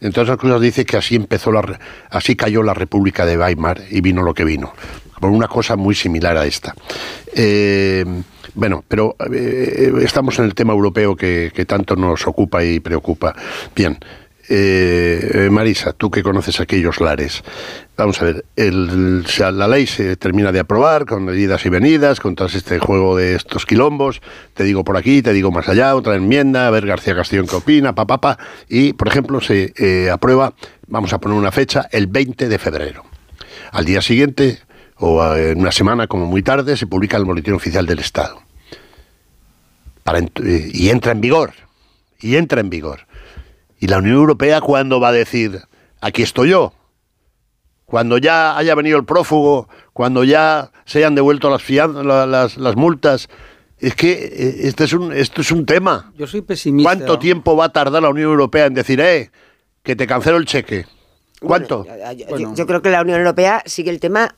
Entre 0.00 0.22
otras 0.22 0.36
cosas 0.38 0.60
dice 0.60 0.84
que 0.84 0.96
así 0.96 1.16
empezó 1.16 1.50
la, 1.52 1.78
así 2.10 2.36
cayó 2.36 2.62
la 2.62 2.74
República 2.74 3.24
de 3.24 3.38
Weimar 3.38 3.80
y 3.90 4.00
vino 4.00 4.22
lo 4.22 4.34
que 4.34 4.44
vino, 4.44 4.72
por 5.20 5.30
una 5.30 5.48
cosa 5.48 5.76
muy 5.76 5.94
similar 5.94 6.36
a 6.36 6.44
esta. 6.46 6.74
Eh, 7.34 8.04
bueno, 8.54 8.84
pero 8.86 9.16
eh, 9.32 9.92
estamos 10.02 10.38
en 10.38 10.44
el 10.44 10.54
tema 10.54 10.72
europeo 10.72 11.16
que, 11.16 11.50
que 11.54 11.64
tanto 11.64 11.96
nos 11.96 12.26
ocupa 12.26 12.62
y 12.62 12.80
preocupa. 12.80 13.34
Bien, 13.74 13.98
eh, 14.48 15.30
eh, 15.46 15.50
Marisa, 15.50 15.92
tú 15.92 16.10
que 16.10 16.22
conoces 16.22 16.60
aquellos 16.60 17.00
lares, 17.00 17.42
vamos 17.96 18.20
a 18.20 18.24
ver, 18.26 18.44
el- 18.56 19.24
la 19.52 19.68
ley 19.68 19.86
se 19.86 20.16
termina 20.16 20.52
de 20.52 20.60
aprobar 20.60 21.06
con 21.06 21.34
idas 21.36 21.64
y 21.64 21.68
venidas, 21.70 22.20
con 22.20 22.34
todo 22.34 22.48
este 22.48 22.78
juego 22.78 23.16
de 23.16 23.34
estos 23.36 23.64
quilombos, 23.66 24.20
te 24.54 24.64
digo 24.64 24.84
por 24.84 24.96
aquí, 24.96 25.22
te 25.22 25.32
digo 25.32 25.50
más 25.50 25.68
allá, 25.68 25.94
otra 25.94 26.14
enmienda, 26.16 26.66
a 26.66 26.70
ver 26.70 26.86
García 26.86 27.14
Castillo 27.14 27.46
qué 27.46 27.56
opina, 27.56 27.94
pa, 27.94 28.06
pa, 28.06 28.20
pa, 28.20 28.38
y 28.68 28.92
por 28.92 29.08
ejemplo 29.08 29.40
se 29.40 29.72
eh, 29.76 30.10
aprueba, 30.10 30.52
vamos 30.86 31.12
a 31.12 31.18
poner 31.18 31.38
una 31.38 31.52
fecha, 31.52 31.88
el 31.92 32.06
20 32.06 32.48
de 32.48 32.58
febrero. 32.58 33.04
Al 33.72 33.84
día 33.84 34.02
siguiente, 34.02 34.58
o 34.96 35.24
eh, 35.34 35.52
en 35.52 35.60
una 35.60 35.72
semana 35.72 36.06
como 36.06 36.26
muy 36.26 36.42
tarde, 36.42 36.76
se 36.76 36.86
publica 36.86 37.16
el 37.16 37.24
Boletín 37.24 37.54
Oficial 37.54 37.86
del 37.86 37.98
Estado. 37.98 38.40
Y 40.36 40.90
entra 40.90 41.12
en 41.12 41.20
vigor, 41.20 41.54
y 42.20 42.36
entra 42.36 42.60
en 42.60 42.68
vigor. 42.70 43.06
¿Y 43.84 43.86
la 43.86 43.98
Unión 43.98 44.16
Europea 44.16 44.62
cuándo 44.62 44.98
va 44.98 45.08
a 45.08 45.12
decir, 45.12 45.60
aquí 46.00 46.22
estoy 46.22 46.48
yo? 46.48 46.72
Cuando 47.84 48.16
ya 48.16 48.56
haya 48.56 48.74
venido 48.74 48.96
el 48.96 49.04
prófugo, 49.04 49.68
cuando 49.92 50.24
ya 50.24 50.70
se 50.86 51.00
hayan 51.00 51.14
devuelto 51.14 51.50
las, 51.50 52.56
las 52.56 52.76
multas. 52.76 53.28
Es 53.78 53.94
que 53.94 54.12
eh, 54.12 54.68
este 54.68 54.84
es 54.84 54.94
un, 54.94 55.12
esto 55.12 55.42
es 55.42 55.52
un 55.52 55.66
tema. 55.66 56.14
Yo 56.16 56.26
soy 56.26 56.40
pesimista. 56.40 56.88
¿Cuánto 56.88 57.18
tiempo 57.18 57.58
va 57.58 57.66
a 57.66 57.72
tardar 57.72 58.02
la 58.02 58.08
Unión 58.08 58.30
Europea 58.30 58.64
en 58.64 58.72
decir, 58.72 59.02
eh, 59.02 59.30
que 59.82 59.94
te 59.94 60.06
cancelo 60.06 60.38
el 60.38 60.46
cheque? 60.46 60.86
¿Cuánto? 61.46 61.86
Yo- 62.56 62.66
creo 62.66 62.82
que 62.82 62.90
la 62.90 63.02
Unión 63.02 63.18
Europea 63.18 63.62
sigue 63.66 63.90
el 63.90 64.00
tema 64.00 64.34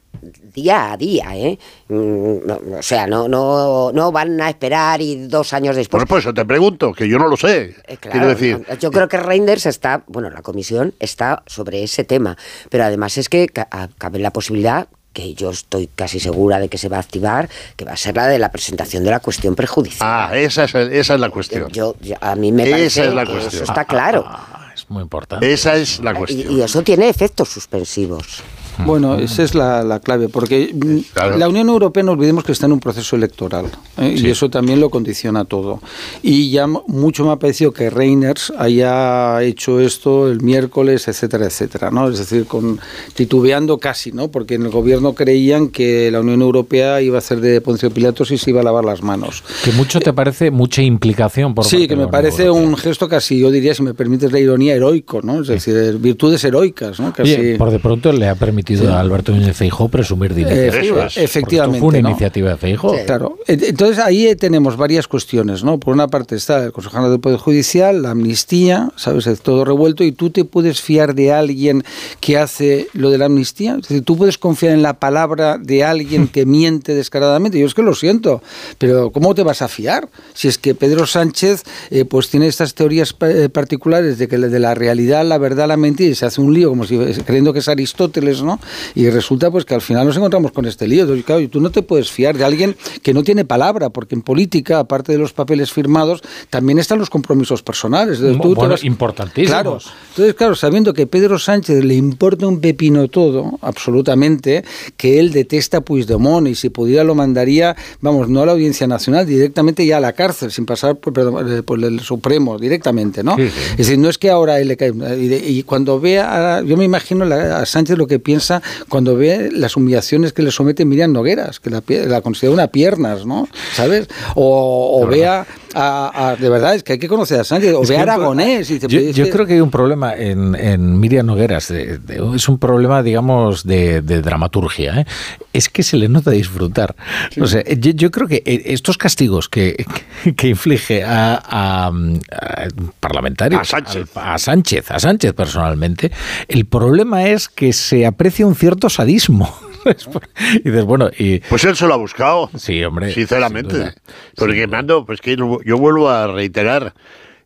día 0.54 0.92
a 0.92 0.96
día, 0.96 1.36
¿eh? 1.36 1.58
Mm, 1.88 2.46
no, 2.46 2.60
o 2.78 2.82
sea, 2.82 3.06
no, 3.06 3.28
no, 3.28 3.92
no 3.92 4.10
van 4.12 4.40
a 4.40 4.48
esperar 4.48 5.00
y 5.00 5.26
dos 5.28 5.52
años 5.52 5.76
después. 5.76 6.00
Bueno, 6.00 6.08
pues 6.08 6.24
eso 6.24 6.32
te 6.34 6.44
pregunto, 6.44 6.92
que 6.92 7.08
yo 7.08 7.18
no 7.18 7.28
lo 7.28 7.36
sé. 7.36 7.74
Eh, 7.86 7.96
Claro, 7.98 8.10
Quiero 8.12 8.28
decir, 8.28 8.66
yo 8.80 8.90
creo 8.90 9.08
que 9.08 9.18
Reinders 9.18 9.66
está, 9.66 10.02
bueno, 10.06 10.30
la 10.30 10.42
comisión 10.42 10.94
está 11.00 11.42
sobre 11.46 11.82
ese 11.82 12.04
tema, 12.04 12.36
pero 12.70 12.84
además 12.84 13.18
es 13.18 13.28
que 13.28 13.46
cabe 13.48 14.18
la 14.18 14.32
posibilidad 14.32 14.88
que 15.12 15.32
yo 15.34 15.50
estoy 15.50 15.86
casi 15.94 16.20
segura 16.20 16.58
de 16.58 16.68
que 16.68 16.76
se 16.76 16.88
va 16.90 16.98
a 16.98 17.00
activar, 17.00 17.48
que 17.76 17.84
va 17.86 17.92
a 17.92 17.96
ser 17.96 18.16
la 18.16 18.26
de 18.26 18.38
la 18.38 18.50
presentación 18.50 19.02
de 19.04 19.10
la 19.10 19.20
cuestión 19.20 19.54
prejudicial. 19.54 20.06
ah, 20.10 20.30
esa 20.36 20.64
es, 20.64 20.74
esa 20.74 21.14
es 21.14 21.20
la 21.20 21.30
cuestión. 21.30 21.70
Yo, 21.70 21.94
yo- 22.00 22.16
a 22.20 22.34
mí 22.36 22.52
me 22.52 22.64
Esa 22.64 22.70
parece 22.72 23.06
es 23.08 23.14
la 23.14 23.24
que 23.24 23.32
cuestión. 23.32 23.62
eso 23.62 23.72
está 23.72 23.84
claro. 23.86 24.26
Es 24.28 24.65
muy 24.88 25.02
importante. 25.02 25.52
Esa 25.52 25.76
es 25.76 26.00
la 26.00 26.12
Y, 26.12 26.14
cuestión. 26.14 26.52
y 26.58 26.60
eso 26.62 26.82
tiene 26.82 27.08
efectos 27.08 27.48
suspensivos. 27.48 28.42
Bueno, 28.84 29.16
esa 29.16 29.42
es 29.42 29.54
la, 29.54 29.82
la 29.82 30.00
clave, 30.00 30.28
porque 30.28 30.72
mm, 30.74 31.38
la 31.38 31.48
Unión 31.48 31.68
Europea 31.68 32.02
no 32.02 32.12
olvidemos 32.12 32.44
que 32.44 32.52
está 32.52 32.66
en 32.66 32.72
un 32.72 32.80
proceso 32.80 33.16
electoral 33.16 33.66
¿eh? 33.98 34.14
y 34.16 34.28
eso 34.28 34.50
también 34.50 34.80
lo 34.80 34.90
condiciona 34.90 35.44
todo. 35.44 35.80
Y 36.22 36.50
ya 36.50 36.66
mucho 36.66 37.24
me 37.24 37.32
ha 37.32 37.36
parecido 37.36 37.72
que 37.72 37.90
Reiners 37.90 38.52
haya 38.58 39.42
hecho 39.42 39.80
esto 39.80 40.30
el 40.30 40.42
miércoles, 40.42 41.08
etcétera, 41.08 41.46
etcétera, 41.46 41.90
¿no? 41.90 42.08
Es 42.08 42.18
decir, 42.18 42.46
con 42.46 42.78
titubeando 43.14 43.78
casi, 43.78 44.12
¿no? 44.12 44.28
Porque 44.28 44.54
en 44.54 44.62
el 44.62 44.70
gobierno 44.70 45.14
creían 45.14 45.68
que 45.68 46.10
la 46.10 46.20
Unión 46.20 46.42
Europea 46.42 47.00
iba 47.00 47.16
a 47.16 47.18
hacer 47.18 47.40
de 47.40 47.60
Poncio 47.60 47.90
Pilatos 47.90 48.30
y 48.30 48.38
se 48.38 48.50
iba 48.50 48.60
a 48.60 48.64
lavar 48.64 48.84
las 48.84 49.02
manos. 49.02 49.42
Que 49.64 49.72
mucho 49.72 50.00
te 50.00 50.12
parece 50.12 50.50
mucha 50.50 50.82
implicación 50.82 51.54
por 51.54 51.64
Sí, 51.64 51.76
parte 51.76 51.88
que 51.88 51.96
me 51.96 52.08
parece 52.08 52.50
un 52.50 52.76
gesto 52.76 53.08
casi, 53.08 53.38
yo 53.38 53.50
diría, 53.50 53.74
si 53.74 53.82
me 53.82 53.94
permites 53.94 54.32
la 54.32 54.38
ironía, 54.38 54.74
heroico, 54.74 55.22
¿no? 55.22 55.40
Es 55.40 55.48
decir, 55.48 55.98
virtudes 55.98 56.44
heroicas, 56.44 57.00
¿no? 57.00 57.12
Casi... 57.12 57.34
Oye, 57.34 57.56
por 57.56 57.70
de 57.70 57.78
pronto 57.78 58.12
le 58.12 58.28
ha 58.28 58.34
permitido 58.34 58.65
Sí. 58.66 58.86
a 58.86 58.98
Alberto 59.00 59.32
Núñez 59.32 59.56
Feijóo 59.56 59.88
presumir 59.88 60.34
dinero. 60.34 60.56
Eh, 60.56 60.80
Eso 60.82 61.02
es. 61.02 61.16
efectivamente, 61.18 61.78
Fue 61.80 61.88
una 61.88 62.00
¿no? 62.00 62.08
iniciativa 62.10 62.50
de 62.50 62.56
Feijóo. 62.56 62.94
Claro. 63.06 63.38
E- 63.46 63.58
Entonces 63.68 63.98
ahí 63.98 64.34
tenemos 64.36 64.76
varias 64.76 65.06
cuestiones, 65.06 65.62
¿no? 65.62 65.78
Por 65.78 65.94
una 65.94 66.08
parte 66.08 66.34
está 66.36 66.64
el 66.64 66.72
Consejo 66.72 67.08
del 67.10 67.20
Poder 67.20 67.38
Judicial, 67.38 68.02
la 68.02 68.10
amnistía, 68.12 68.90
¿sabes? 68.96 69.26
Es 69.26 69.40
todo 69.40 69.64
revuelto 69.64 70.02
y 70.04 70.12
tú 70.12 70.30
te 70.30 70.44
puedes 70.44 70.80
fiar 70.80 71.14
de 71.14 71.32
alguien 71.32 71.84
que 72.20 72.38
hace 72.38 72.88
lo 72.94 73.10
de 73.10 73.18
la 73.18 73.26
amnistía. 73.26 73.72
Es 73.80 73.88
decir, 73.88 74.02
tú 74.02 74.16
puedes 74.16 74.38
confiar 74.38 74.72
en 74.72 74.82
la 74.82 74.94
palabra 74.94 75.58
de 75.58 75.84
alguien 75.84 76.28
que 76.28 76.46
miente 76.46 76.94
descaradamente. 76.94 77.58
Yo 77.58 77.66
es 77.66 77.74
que 77.74 77.82
lo 77.82 77.94
siento, 77.94 78.42
pero 78.78 79.10
¿cómo 79.10 79.34
te 79.34 79.42
vas 79.42 79.62
a 79.62 79.68
fiar? 79.68 80.08
Si 80.34 80.48
es 80.48 80.58
que 80.58 80.74
Pedro 80.74 81.06
Sánchez 81.06 81.62
eh, 81.90 82.04
pues 82.04 82.28
tiene 82.30 82.46
estas 82.46 82.74
teorías 82.74 83.14
eh, 83.20 83.48
particulares 83.52 84.18
de 84.18 84.28
que 84.28 84.38
de 84.38 84.58
la 84.60 84.74
realidad, 84.74 85.24
la 85.24 85.38
verdad, 85.38 85.66
la 85.68 85.76
mentira 85.76 86.10
y 86.10 86.14
se 86.14 86.26
hace 86.26 86.40
un 86.40 86.52
lío 86.54 86.68
como 86.70 86.84
si 86.84 86.96
creyendo 87.24 87.52
que 87.52 87.58
es 87.60 87.68
Aristóteles, 87.68 88.42
¿no? 88.42 88.55
Y 88.94 89.08
resulta 89.10 89.50
pues 89.50 89.64
que 89.64 89.74
al 89.74 89.80
final 89.82 90.06
nos 90.06 90.16
encontramos 90.16 90.52
con 90.52 90.66
este 90.66 90.86
lío. 90.88 91.02
Entonces, 91.02 91.24
claro, 91.24 91.40
y 91.40 91.48
tú 91.48 91.60
no 91.60 91.70
te 91.70 91.82
puedes 91.82 92.10
fiar 92.10 92.36
de 92.36 92.44
alguien 92.44 92.76
que 93.02 93.14
no 93.14 93.22
tiene 93.22 93.44
palabra, 93.44 93.90
porque 93.90 94.14
en 94.14 94.22
política, 94.22 94.78
aparte 94.78 95.12
de 95.12 95.18
los 95.18 95.32
papeles 95.32 95.72
firmados, 95.72 96.20
también 96.50 96.78
están 96.78 96.98
los 96.98 97.10
compromisos 97.10 97.62
personales. 97.62 98.18
Entonces, 98.18 98.42
tú 98.42 98.54
Bueno, 98.54 98.70
vas- 98.70 98.84
importantísimos. 98.84 99.50
Claro. 99.50 99.78
Entonces, 100.10 100.34
claro, 100.34 100.54
sabiendo 100.54 100.92
que 100.94 101.06
Pedro 101.06 101.38
Sánchez 101.38 101.84
le 101.84 101.94
importa 101.94 102.46
un 102.46 102.60
pepino 102.60 103.08
todo, 103.08 103.58
absolutamente, 103.62 104.64
que 104.96 105.18
él 105.20 105.32
detesta 105.32 105.78
a 105.78 105.80
Puigdemont 105.80 106.46
y 106.48 106.54
si 106.54 106.70
pudiera 106.70 107.04
lo 107.04 107.14
mandaría, 107.14 107.76
vamos, 108.00 108.28
no 108.28 108.42
a 108.42 108.46
la 108.46 108.52
Audiencia 108.52 108.86
Nacional, 108.86 109.26
directamente 109.26 109.84
ya 109.86 109.98
a 109.98 110.00
la 110.00 110.12
cárcel, 110.12 110.50
sin 110.50 110.66
pasar 110.66 110.96
por, 110.96 111.12
perdón, 111.12 111.58
eh, 111.58 111.62
por 111.62 111.82
el 111.82 112.00
Supremo, 112.00 112.58
directamente, 112.58 113.22
¿no? 113.22 113.36
Sí, 113.36 113.48
sí. 113.48 113.60
Es 113.72 113.76
decir, 113.78 113.98
no 113.98 114.08
es 114.08 114.18
que 114.18 114.30
ahora 114.30 114.60
él 114.60 114.68
le 114.68 114.76
cae. 114.76 114.92
Y, 115.18 115.58
y 115.58 115.62
cuando 115.62 116.00
vea, 116.00 116.58
a- 116.58 116.62
yo 116.62 116.76
me 116.76 116.84
imagino 116.84 117.24
a 117.24 117.64
Sánchez 117.66 117.96
lo 117.98 118.06
que 118.06 118.18
piensa 118.18 118.45
cuando 118.88 119.16
ve 119.16 119.50
las 119.52 119.76
humillaciones 119.76 120.32
que 120.32 120.42
le 120.42 120.50
somete 120.50 120.84
Miriam 120.84 121.12
Nogueras, 121.12 121.60
que 121.60 121.70
la, 121.70 122.20
considera 122.20 122.52
una 122.52 122.68
piernas, 122.68 123.26
¿no? 123.26 123.48
¿Sabes? 123.74 124.08
O, 124.34 125.00
o 125.02 125.06
vea 125.06 125.46
a, 125.78 126.30
a- 126.30 126.36
De 126.36 126.48
verdad, 126.48 126.74
es 126.74 126.82
que 126.82 126.94
hay 126.94 126.98
que 126.98 127.08
conocer 127.08 127.38
a 127.40 127.44
Sánchez, 127.44 127.74
o 127.74 127.82
pro- 127.82 127.98
Aragonés. 127.98 128.70
y 128.70 128.78
yo, 128.78 128.88
"Pero 128.88 129.00
es 129.02 129.16
yo 129.16 129.24
que- 129.24 129.30
creo 129.30 129.46
que 129.46 129.52
hay 129.54 129.60
un 129.60 129.70
problema 129.70 130.14
en, 130.14 130.54
en 130.54 130.98
Miriam 130.98 131.26
Nogueras. 131.26 131.68
de- 131.68 131.98
de- 131.98 132.22
es 132.34 132.48
un 132.48 132.58
problema, 132.58 133.02
digamos, 133.02 133.64
de, 133.64 134.00
de 134.02 134.22
dramaturgia. 134.22 135.00
¿eh? 135.00 135.06
Es 135.52 135.68
que 135.68 135.82
se 135.82 135.96
le 135.96 136.08
nota 136.08 136.30
disfrutar. 136.30 136.96
O 137.40 137.46
sea, 137.46 137.62
yo, 137.64 137.90
yo 137.92 138.10
creo 138.10 138.26
que 138.28 138.42
eh, 138.46 138.62
estos 138.66 138.96
castigos 138.98 139.48
que, 139.48 139.84
que 140.36 140.48
inflige 140.48 141.04
a, 141.04 141.34
a- 141.44 141.86
a 141.88 142.68
parlamentarios, 143.00 143.60
A 143.60 143.64
Sánchez. 143.64 144.06
al- 144.16 144.34
a 144.34 144.38
Sánchez, 144.38 144.90
a 144.90 144.98
Sánchez 144.98 145.32
personalmente, 145.34 146.10
el 146.48 146.64
problema 146.66 147.26
es 147.26 147.48
que 147.48 147.72
se 147.72 148.06
aprecia 148.06 148.46
un 148.46 148.54
cierto 148.54 148.88
sadismo. 148.88 149.54
y 150.54 150.70
dices, 150.70 150.84
bueno, 150.84 151.10
y... 151.18 151.40
Pues 151.40 151.64
él 151.64 151.76
se 151.76 151.86
lo 151.86 151.94
ha 151.94 151.96
buscado. 151.96 152.50
Sí, 152.56 152.82
hombre. 152.84 153.12
Sinceramente. 153.12 153.94
Porque, 154.34 154.66
Mando, 154.66 155.04
pues 155.04 155.20
que 155.20 155.36
yo 155.36 155.78
vuelvo 155.78 156.08
a 156.08 156.26
reiterar, 156.26 156.94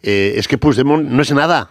eh, 0.03 0.34
es 0.36 0.49
que 0.49 0.59
Puigdemont 0.59 1.09
no 1.09 1.22
es 1.22 1.32
nada. 1.32 1.70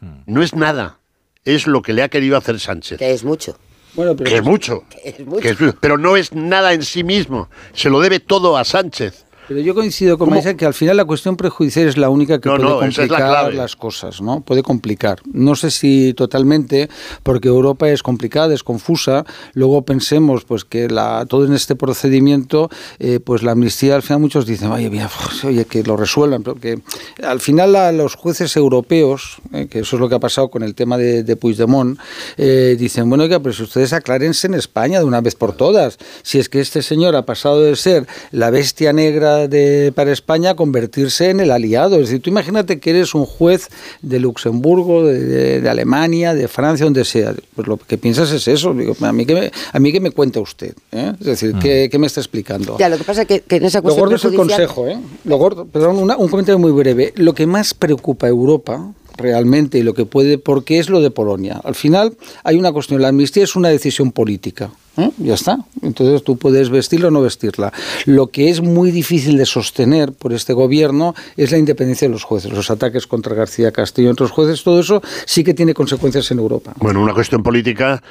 Hmm. 0.00 0.22
No 0.26 0.42
es 0.42 0.54
nada. 0.54 0.98
Es 1.44 1.66
lo 1.66 1.82
que 1.82 1.92
le 1.92 2.02
ha 2.02 2.08
querido 2.08 2.36
hacer 2.36 2.60
Sánchez. 2.60 2.98
Que 2.98 3.12
es 3.12 3.24
mucho. 3.24 3.58
Bueno, 3.94 4.14
pero 4.14 4.30
Que 4.30 4.36
es 4.36 4.44
mucho. 4.44 4.84
Es 5.02 5.20
mucho. 5.20 5.40
Que 5.40 5.48
es 5.50 5.60
mucho. 5.60 5.78
pero 5.80 5.98
no 5.98 6.16
es 6.16 6.32
nada 6.32 6.72
en 6.72 6.82
sí 6.82 7.04
mismo. 7.04 7.48
Se 7.72 7.90
lo 7.90 8.00
debe 8.00 8.20
todo 8.20 8.56
a 8.56 8.64
Sánchez. 8.64 9.24
Pero 9.48 9.60
yo 9.60 9.74
coincido 9.74 10.18
con 10.18 10.28
Maisa 10.28 10.54
que 10.54 10.66
al 10.66 10.74
final 10.74 10.98
la 10.98 11.06
cuestión 11.06 11.36
prejudicial 11.38 11.88
es 11.88 11.96
la 11.96 12.10
única 12.10 12.38
que 12.38 12.50
No, 12.50 12.56
puede 12.56 12.68
no, 12.68 12.82
esa 12.82 13.02
es 13.04 13.10
la 13.10 13.16
complicar 13.18 13.54
las 13.54 13.76
cosas, 13.76 14.20
¿no? 14.20 14.42
Puede 14.42 14.62
complicar. 14.62 15.20
No 15.32 15.54
sé 15.56 15.70
si 15.70 16.12
totalmente, 16.12 16.90
porque 17.22 17.48
Europa 17.48 17.88
es 17.88 18.02
complicada, 18.02 18.52
es 18.52 18.62
confusa. 18.62 19.24
Luego 19.54 19.82
pensemos, 19.82 20.44
pues 20.44 20.64
que 20.66 20.88
la, 20.88 21.24
todo 21.26 21.46
en 21.46 21.54
este 21.54 21.76
procedimiento, 21.76 22.68
eh, 22.98 23.20
pues 23.20 23.42
la 23.42 23.52
amnistía 23.52 23.94
al 23.94 24.02
final 24.02 24.20
muchos 24.20 24.44
dicen, 24.44 24.70
oye, 24.70 24.90
mira, 24.90 25.08
oye, 25.44 25.64
que 25.64 25.82
lo 25.82 25.96
resuelvan, 25.96 26.42
porque 26.42 26.80
al 27.22 27.40
final 27.40 27.72
la- 27.72 27.90
los 27.92 28.16
jueces 28.16 28.54
europeos, 28.54 29.38
eh, 29.54 29.66
que 29.70 29.78
eso 29.78 29.96
es 29.96 30.00
lo 30.00 30.08
que 30.10 30.14
ha 30.16 30.20
pasado 30.20 30.50
con 30.50 30.62
el 30.62 30.74
tema 30.74 30.98
de, 30.98 31.22
de 31.22 31.36
Puigdemont, 31.36 31.98
eh, 32.36 32.76
dicen, 32.78 33.08
bueno, 33.08 33.24
oiga, 33.24 33.40
pero 33.40 33.54
si 33.54 33.62
ustedes 33.62 33.94
aclárense 33.94 34.46
en 34.46 34.54
España 34.54 34.98
de 34.98 35.04
una 35.06 35.22
vez 35.22 35.34
por 35.36 35.52
todas, 35.56 35.96
si 36.22 36.38
es 36.38 36.48
que 36.50 36.60
este 36.60 36.82
señor 36.82 37.16
ha 37.16 37.22
pasado 37.24 37.62
de 37.62 37.74
ser 37.76 38.06
la 38.30 38.50
bestia 38.50 38.92
negra 38.92 39.37
para, 39.38 39.48
de, 39.48 39.92
para 39.94 40.12
España 40.12 40.54
convertirse 40.54 41.30
en 41.30 41.40
el 41.40 41.50
aliado. 41.50 41.96
Es 41.96 42.08
decir, 42.08 42.22
tú 42.22 42.30
imagínate 42.30 42.80
que 42.80 42.90
eres 42.90 43.14
un 43.14 43.24
juez 43.24 43.68
de 44.02 44.18
Luxemburgo, 44.18 45.04
de, 45.04 45.60
de 45.60 45.68
Alemania, 45.68 46.34
de 46.34 46.48
Francia, 46.48 46.84
donde 46.84 47.04
sea. 47.04 47.34
Pues 47.54 47.68
lo 47.68 47.76
que 47.76 47.98
piensas 47.98 48.32
es 48.32 48.48
eso. 48.48 48.74
Digo, 48.74 48.96
a 49.00 49.12
mí 49.12 49.26
que 49.26 49.34
me, 49.34 49.52
a 49.72 49.78
mí 49.78 49.92
que 49.92 50.00
me 50.00 50.10
cuenta 50.10 50.40
usted. 50.40 50.74
¿eh? 50.92 51.12
Es 51.20 51.26
decir, 51.26 51.54
¿qué, 51.60 51.88
¿qué, 51.90 51.98
me 51.98 52.06
está 52.06 52.20
explicando? 52.20 52.76
Ya, 52.78 52.88
lo 52.88 52.98
que 52.98 53.04
pasa 53.04 53.22
es 53.22 53.28
que, 53.28 53.40
que 53.40 53.56
en 53.56 53.64
esa 53.64 53.80
Lo 53.80 53.94
gordo 53.94 54.16
es 54.16 54.24
el 54.24 54.34
consejo, 54.34 54.86
¿eh? 54.88 54.98
Lo 55.24 55.36
gordo, 55.36 55.66
perdón, 55.66 55.98
una, 55.98 56.16
un 56.16 56.28
comentario 56.28 56.58
muy 56.58 56.72
breve. 56.72 57.12
Lo 57.16 57.34
que 57.34 57.46
más 57.46 57.74
preocupa 57.74 58.26
a 58.26 58.30
Europa 58.30 58.92
realmente 59.16 59.78
y 59.78 59.82
lo 59.82 59.94
que 59.94 60.06
puede, 60.06 60.38
porque 60.38 60.78
es 60.78 60.88
lo 60.88 61.00
de 61.00 61.10
Polonia. 61.10 61.60
Al 61.64 61.74
final 61.74 62.16
hay 62.44 62.56
una 62.56 62.72
cuestión, 62.72 63.02
la 63.02 63.08
amnistía 63.08 63.44
es 63.44 63.56
una 63.56 63.68
decisión 63.68 64.12
política. 64.12 64.70
¿Eh? 64.98 65.10
Ya 65.18 65.34
está. 65.34 65.58
Entonces 65.82 66.22
tú 66.22 66.36
puedes 66.36 66.70
vestirla 66.70 67.08
o 67.08 67.10
no 67.10 67.22
vestirla. 67.22 67.72
Lo 68.04 68.26
que 68.26 68.50
es 68.50 68.60
muy 68.60 68.90
difícil 68.90 69.38
de 69.38 69.46
sostener 69.46 70.12
por 70.12 70.32
este 70.32 70.52
gobierno 70.52 71.14
es 71.36 71.50
la 71.50 71.58
independencia 71.58 72.08
de 72.08 72.12
los 72.12 72.24
jueces. 72.24 72.52
Los 72.52 72.70
ataques 72.70 73.06
contra 73.06 73.34
García 73.34 73.72
Castillo 73.72 74.08
y 74.08 74.12
otros 74.12 74.30
jueces, 74.30 74.62
todo 74.62 74.80
eso 74.80 75.02
sí 75.24 75.44
que 75.44 75.54
tiene 75.54 75.74
consecuencias 75.74 76.30
en 76.30 76.38
Europa. 76.38 76.74
Bueno, 76.76 77.02
una 77.02 77.14
cuestión 77.14 77.42
política 77.42 78.02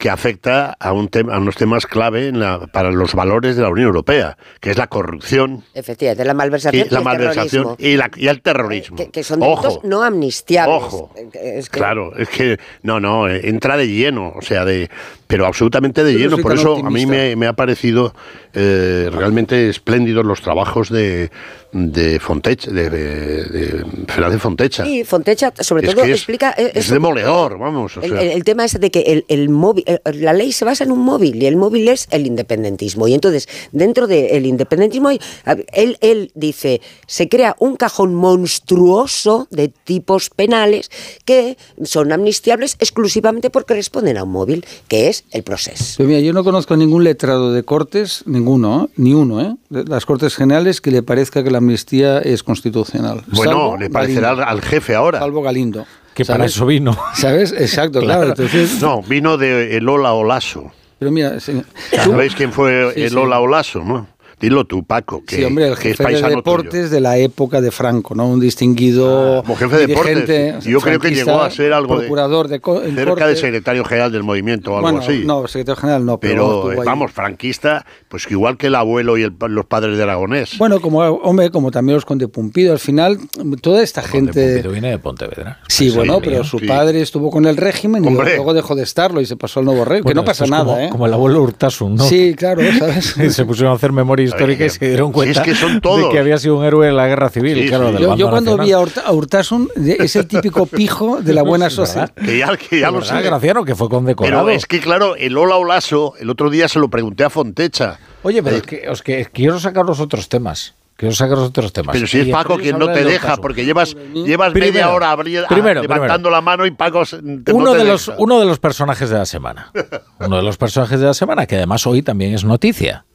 que 0.00 0.08
afecta 0.08 0.74
a, 0.80 0.94
un 0.94 1.08
tema, 1.08 1.34
a 1.34 1.38
unos 1.38 1.56
temas 1.56 1.84
clave 1.84 2.28
en 2.28 2.40
la, 2.40 2.66
para 2.68 2.90
los 2.90 3.14
valores 3.14 3.54
de 3.54 3.62
la 3.62 3.68
Unión 3.68 3.88
Europea, 3.88 4.38
que 4.58 4.70
es 4.70 4.78
la 4.78 4.86
corrupción. 4.86 5.62
Efectivamente, 5.74 6.24
la 6.24 6.32
malversación 6.32 6.86
y, 6.86 6.90
la 6.90 7.00
malversación 7.02 7.76
y, 7.78 7.96
la, 7.98 8.10
y, 8.16 8.26
el 8.28 8.40
terrorismo. 8.40 8.96
Que, 8.96 9.10
que 9.10 9.22
son 9.22 9.40
delitos 9.40 9.76
Ojo. 9.76 9.80
no 9.84 10.02
amnistiables. 10.02 10.84
Ojo. 10.84 11.12
Es 11.34 11.68
que... 11.68 11.78
Claro, 11.78 12.16
es 12.16 12.30
que 12.30 12.58
no, 12.82 12.98
no, 12.98 13.28
entra 13.28 13.76
de 13.76 13.88
lleno, 13.88 14.32
o 14.34 14.40
sea, 14.40 14.64
de 14.64 14.88
pero 15.26 15.46
absolutamente 15.46 16.02
de 16.02 16.14
lleno. 16.14 16.38
Por 16.38 16.54
eso 16.54 16.72
optimista. 16.72 16.88
a 16.88 16.90
mí 16.90 17.06
me, 17.06 17.36
me 17.36 17.46
ha 17.46 17.52
parecido 17.52 18.14
eh, 18.54 19.10
realmente 19.12 19.68
espléndidos 19.68 20.24
los 20.24 20.40
trabajos 20.40 20.88
de, 20.88 21.30
de 21.72 22.18
Fontech, 22.20 22.66
de, 22.66 22.90
de, 22.90 23.44
de 23.44 23.84
Fernández 24.06 24.40
Fontecha. 24.40 24.84
Sí, 24.84 25.04
Fontecha 25.04 25.52
sobre 25.60 25.88
es 25.88 25.94
todo 25.94 26.04
es, 26.04 26.10
explica... 26.10 26.50
Es, 26.50 26.74
es 26.74 26.90
demoledor, 26.90 27.58
vamos. 27.58 27.96
O 27.96 28.02
el, 28.02 28.10
sea. 28.10 28.22
el, 28.22 28.28
el, 28.30 28.44
tema 28.44 28.64
es 28.64 28.78
de 28.78 28.90
que 28.90 29.00
el, 29.00 29.24
el 29.28 29.48
móvil, 29.48 29.84
la 30.04 30.32
ley 30.32 30.52
se 30.52 30.64
basa 30.64 30.84
en 30.84 30.92
un 30.92 31.00
móvil 31.00 31.42
y 31.42 31.46
el 31.46 31.56
móvil 31.56 31.88
es 31.88 32.08
el 32.10 32.26
independentismo. 32.26 33.08
Y 33.08 33.14
entonces, 33.14 33.48
dentro 33.72 34.06
del 34.06 34.46
independentismo, 34.46 35.10
él, 35.10 35.98
él 36.00 36.32
dice, 36.34 36.80
se 37.06 37.28
crea 37.28 37.56
un 37.58 37.76
cajón 37.76 38.14
monstruoso 38.14 39.46
de 39.50 39.68
tipos 39.68 40.30
penales 40.30 40.90
que 41.24 41.56
son 41.84 42.12
amnistiables 42.12 42.76
exclusivamente 42.80 43.50
porque 43.50 43.74
responden 43.74 44.16
a 44.16 44.24
un 44.24 44.30
móvil, 44.30 44.64
que 44.88 45.08
es 45.08 45.24
el 45.30 45.42
proceso. 45.42 46.02
Mira, 46.02 46.20
yo 46.20 46.32
no 46.32 46.44
conozco 46.44 46.76
ningún 46.76 47.04
letrado 47.04 47.52
de 47.52 47.62
Cortes, 47.62 48.22
ninguno, 48.26 48.84
¿eh? 48.84 48.92
ni 48.96 49.14
uno, 49.14 49.40
¿eh? 49.40 49.56
las 49.68 50.06
Cortes 50.06 50.34
Generales 50.34 50.80
que 50.80 50.90
le 50.90 51.02
parezca 51.02 51.44
que 51.44 51.50
la 51.50 51.59
amnistía 51.60 52.18
es 52.18 52.42
constitucional. 52.42 53.22
Bueno, 53.28 53.52
Salvo 53.52 53.76
le 53.76 53.90
parecerá 53.90 54.30
al, 54.30 54.42
al 54.42 54.62
jefe 54.62 54.94
ahora. 54.94 55.20
Salvo 55.20 55.42
Galindo. 55.42 55.86
Que 56.14 56.24
para 56.24 56.44
eso 56.44 56.66
vino. 56.66 56.96
¿Sabes? 57.14 57.52
Exacto, 57.52 58.00
claro. 58.00 58.20
claro. 58.22 58.30
Entonces, 58.30 58.80
no, 58.82 59.02
vino 59.02 59.36
de 59.36 59.76
Elola 59.76 60.12
Olaso. 60.12 60.72
Pero 60.98 61.10
mira, 61.10 61.38
¿sabéis 61.40 62.34
quién 62.34 62.52
fue 62.52 62.92
sí, 62.94 63.02
Elola 63.04 63.36
sí. 63.36 63.42
Olaso, 63.42 63.84
no? 63.84 64.06
Dilo 64.40 64.64
tú, 64.64 64.84
Paco. 64.84 65.22
Que, 65.26 65.36
sí, 65.36 65.44
hombre, 65.44 65.68
el 65.68 65.76
jefe 65.76 66.02
de 66.02 66.22
deportes 66.22 66.70
tuyo. 66.70 66.88
de 66.88 67.00
la 67.00 67.18
época 67.18 67.60
de 67.60 67.70
Franco, 67.70 68.14
¿no? 68.14 68.26
Un 68.26 68.40
distinguido. 68.40 69.38
Ah, 69.38 69.42
como 69.42 69.54
jefe 69.56 69.76
de 69.76 69.86
deportes. 69.86 70.64
Yo 70.64 70.80
creo 70.80 70.98
que 70.98 71.10
llegó 71.10 71.42
a 71.42 71.50
ser 71.50 71.74
algo 71.74 71.98
procurador 71.98 72.48
de, 72.48 72.58
de 72.58 72.94
cerca 72.94 73.04
corte. 73.04 73.26
de 73.26 73.36
secretario 73.36 73.84
general 73.84 74.10
del 74.12 74.22
movimiento 74.22 74.72
o 74.72 74.76
algo 74.76 74.90
bueno, 74.90 75.00
así. 75.00 75.24
No, 75.26 75.46
secretario 75.46 75.78
general 75.78 76.06
no, 76.06 76.18
pero, 76.18 76.64
pero 76.68 76.84
vamos, 76.84 77.12
franquista, 77.12 77.84
pues 78.08 78.30
igual 78.30 78.56
que 78.56 78.68
el 78.68 78.76
abuelo 78.76 79.18
y 79.18 79.24
el, 79.24 79.34
los 79.48 79.66
padres 79.66 79.98
de 79.98 80.02
Aragonés. 80.04 80.56
Bueno, 80.56 80.80
como 80.80 81.00
hombre, 81.00 81.50
como 81.50 81.70
también 81.70 81.96
los 81.96 82.06
Conde 82.06 82.26
Pumpido, 82.28 82.72
al 82.72 82.78
final 82.78 83.18
toda 83.60 83.82
esta 83.82 84.00
el 84.00 84.06
gente. 84.06 84.52
Pumpido 84.54 84.72
viene 84.72 84.90
de 84.90 84.98
Pontevedra. 84.98 85.58
Sí, 85.68 85.86
pues 85.86 85.96
bueno, 85.96 86.20
pero 86.22 86.44
su 86.44 86.58
sí. 86.58 86.66
padre 86.66 87.02
estuvo 87.02 87.30
con 87.30 87.44
el 87.44 87.58
régimen 87.58 88.06
hombre. 88.06 88.32
y 88.32 88.36
luego 88.36 88.54
dejó 88.54 88.74
de 88.74 88.84
estarlo 88.84 89.20
y 89.20 89.26
se 89.26 89.36
pasó 89.36 89.60
al 89.60 89.66
nuevo 89.66 89.84
rey, 89.84 90.00
bueno, 90.00 90.22
que 90.22 90.22
no 90.22 90.24
pasa 90.24 90.46
nada, 90.46 90.64
como, 90.64 90.78
¿eh? 90.78 90.88
Como 90.90 91.06
el 91.06 91.12
abuelo 91.12 91.42
Urtasun, 91.42 91.96
¿no? 91.96 92.04
Sí, 92.04 92.34
claro, 92.34 92.62
¿sabes? 92.78 93.04
se 93.34 93.44
pusieron 93.44 93.72
a 93.72 93.76
hacer 93.76 93.92
memoria 93.92 94.29
histórica 94.30 94.64
y 94.64 94.70
se 94.70 94.88
dieron 94.88 95.12
cuenta 95.12 95.44
si 95.44 95.50
es 95.50 95.58
que, 95.58 95.60
son 95.66 95.80
todos. 95.80 96.04
de 96.04 96.08
que 96.10 96.18
había 96.18 96.38
sido 96.38 96.56
un 96.56 96.64
héroe 96.64 96.88
en 96.88 96.96
la 96.96 97.06
guerra 97.06 97.28
civil. 97.28 97.58
Sí, 97.62 97.68
claro, 97.68 97.88
sí. 97.88 97.92
del 97.92 98.02
yo, 98.02 98.16
yo 98.16 98.30
cuando 98.30 98.56
nacional. 98.56 98.66
vi 98.66 98.72
a, 98.72 98.80
Urta, 98.80 99.00
a 99.02 99.12
Urtasun, 99.12 99.68
es 99.76 100.16
el 100.16 100.26
típico 100.26 100.66
pijo 100.66 101.20
de 101.20 101.34
la 101.34 101.42
buena 101.42 101.70
sociedad. 101.70 102.10
Que 102.10 102.38
ya, 102.38 102.56
que 102.56 102.80
ya 102.80 102.90
lo 102.90 103.02
sé. 103.02 103.20
Graciano, 103.20 103.64
que 103.64 103.74
fue 103.74 103.88
condecorado. 103.88 104.44
Pero 104.44 104.56
es 104.56 104.66
que, 104.66 104.80
claro, 104.80 105.16
el 105.16 105.36
Ola 105.36 105.56
Olaso, 105.56 106.14
el 106.18 106.30
otro 106.30 106.50
día 106.50 106.68
se 106.68 106.78
lo 106.78 106.88
pregunté 106.88 107.24
a 107.24 107.30
Fontecha. 107.30 107.98
Oye, 108.22 108.42
pero 108.42 108.56
es 108.56 108.62
que, 108.62 108.88
os 108.88 109.02
que 109.02 109.26
quiero 109.32 109.58
sacar 109.58 109.84
los 109.84 110.00
otros 110.00 110.28
temas. 110.28 110.74
Quiero 111.00 111.14
sacar 111.14 111.38
los 111.38 111.48
otros 111.48 111.72
temas. 111.72 111.94
Pero 111.94 112.06
si 112.06 112.20
es 112.20 112.28
Paco 112.28 112.58
quien 112.58 112.78
no 112.78 112.92
te 112.92 113.02
deja, 113.04 113.38
porque 113.38 113.64
llevas, 113.64 113.96
llevas 114.12 114.52
primero, 114.52 114.72
media 114.74 114.90
hora 114.90 115.10
abrir, 115.10 115.44
primero, 115.48 115.80
levantando 115.80 116.28
primero. 116.28 116.30
la 116.30 116.40
mano 116.42 116.66
y 116.66 116.72
Paco 116.72 117.04
te, 117.06 117.52
uno, 117.54 117.64
no 117.64 117.72
te 117.72 117.78
de 117.78 117.84
deja. 117.84 117.92
los, 117.92 118.12
uno 118.18 118.38
de 118.38 118.44
los 118.44 118.58
personajes 118.58 119.08
de 119.08 119.16
la 119.16 119.24
semana. 119.24 119.72
uno 120.20 120.36
de 120.36 120.42
los 120.42 120.58
personajes 120.58 121.00
de 121.00 121.06
la 121.06 121.14
semana, 121.14 121.46
que 121.46 121.56
además 121.56 121.86
hoy 121.86 122.02
también 122.02 122.34
es 122.34 122.44
noticia. 122.44 123.06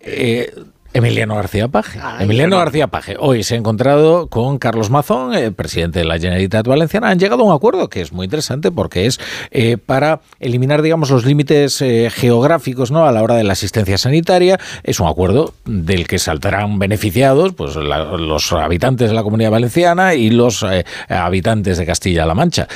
Eh, 0.00 0.52
Emiliano 0.94 1.34
García 1.34 1.66
Paje. 1.66 1.98
Ay, 2.00 2.22
Emiliano 2.22 2.56
García 2.56 2.86
Paje 2.86 3.16
hoy 3.18 3.42
se 3.42 3.56
ha 3.56 3.58
encontrado 3.58 4.28
con 4.28 4.58
Carlos 4.58 4.90
Mazón, 4.90 5.34
el 5.34 5.52
presidente 5.52 5.98
de 5.98 6.04
la 6.04 6.20
Generalitat 6.20 6.64
Valenciana. 6.68 7.08
Han 7.08 7.18
llegado 7.18 7.42
a 7.42 7.46
un 7.46 7.52
acuerdo 7.52 7.88
que 7.88 8.00
es 8.00 8.12
muy 8.12 8.26
interesante 8.26 8.70
porque 8.70 9.06
es 9.06 9.18
eh, 9.50 9.76
para 9.76 10.20
eliminar, 10.38 10.82
digamos, 10.82 11.10
los 11.10 11.24
límites 11.24 11.82
eh, 11.82 12.10
geográficos 12.14 12.92
¿no? 12.92 13.06
a 13.06 13.12
la 13.12 13.24
hora 13.24 13.34
de 13.34 13.42
la 13.42 13.54
asistencia 13.54 13.98
sanitaria. 13.98 14.60
Es 14.84 15.00
un 15.00 15.08
acuerdo 15.08 15.52
del 15.64 16.06
que 16.06 16.20
saldrán 16.20 16.78
beneficiados 16.78 17.54
pues, 17.54 17.74
la, 17.74 18.04
los 18.16 18.52
habitantes 18.52 19.08
de 19.08 19.16
la 19.16 19.24
comunidad 19.24 19.50
valenciana 19.50 20.14
y 20.14 20.30
los 20.30 20.62
eh, 20.62 20.84
habitantes 21.08 21.76
de 21.76 21.86
Castilla-La 21.86 22.34
Mancha. 22.34 22.68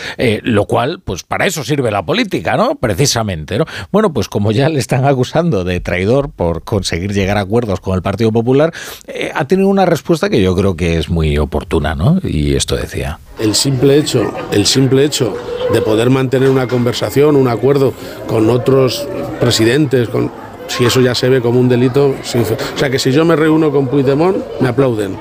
Lo 0.43 0.65
cual, 0.65 1.01
pues 1.05 1.23
para 1.23 1.47
eso 1.47 1.63
sirve 1.63 1.93
la 1.93 2.05
política, 2.05 2.57
¿no? 2.57 2.75
Precisamente, 2.75 3.59
¿no? 3.59 3.65
Bueno, 3.93 4.13
pues 4.13 4.29
como 4.29 4.51
ya 4.51 4.69
le 4.69 4.81
están 4.81 5.05
acusando 5.05 5.63
de 5.63 5.79
traidor 5.79 6.31
por 6.31 6.65
conseguir 6.65 7.13
llegar 7.13 7.37
a 7.37 7.43
acuerdos 7.43 7.79
con 7.79 7.95
el 7.95 8.03
Partido 8.09 8.33
Popular, 8.33 8.73
eh, 9.07 9.31
ha 9.35 9.45
tenido 9.47 9.69
una 9.69 9.85
respuesta 9.85 10.31
que 10.31 10.41
yo 10.41 10.57
creo 10.57 10.77
que 10.77 10.99
es 10.99 11.11
muy 11.11 11.37
oportuna, 11.37 11.95
¿no? 11.95 12.19
Y 12.23 12.55
esto 12.55 12.75
decía. 12.75 13.19
El 13.39 13.55
simple 13.55 13.99
hecho, 13.99 14.33
el 14.51 14.65
simple 14.65 15.05
hecho 15.05 15.37
de 15.73 15.83
poder 15.83 16.09
mantener 16.09 16.49
una 16.49 16.67
conversación, 16.67 17.37
un 17.37 17.49
acuerdo 17.49 17.93
con 18.27 18.49
otros 18.49 19.07
presidentes, 19.41 20.09
con, 20.09 20.33
si 20.69 20.87
eso 20.87 21.01
ya 21.01 21.15
se 21.15 21.29
ve 21.29 21.43
como 21.43 21.61
un 21.61 21.69
delito, 21.69 22.15
o 22.19 22.79
sea 22.79 22.89
que 22.91 22.99
si 22.99 23.13
yo 23.13 23.25
me 23.27 23.37
reúno 23.37 23.71
con 23.71 23.89
Puigdemont, 23.89 24.39
me 24.61 24.69
aplauden. 24.69 25.19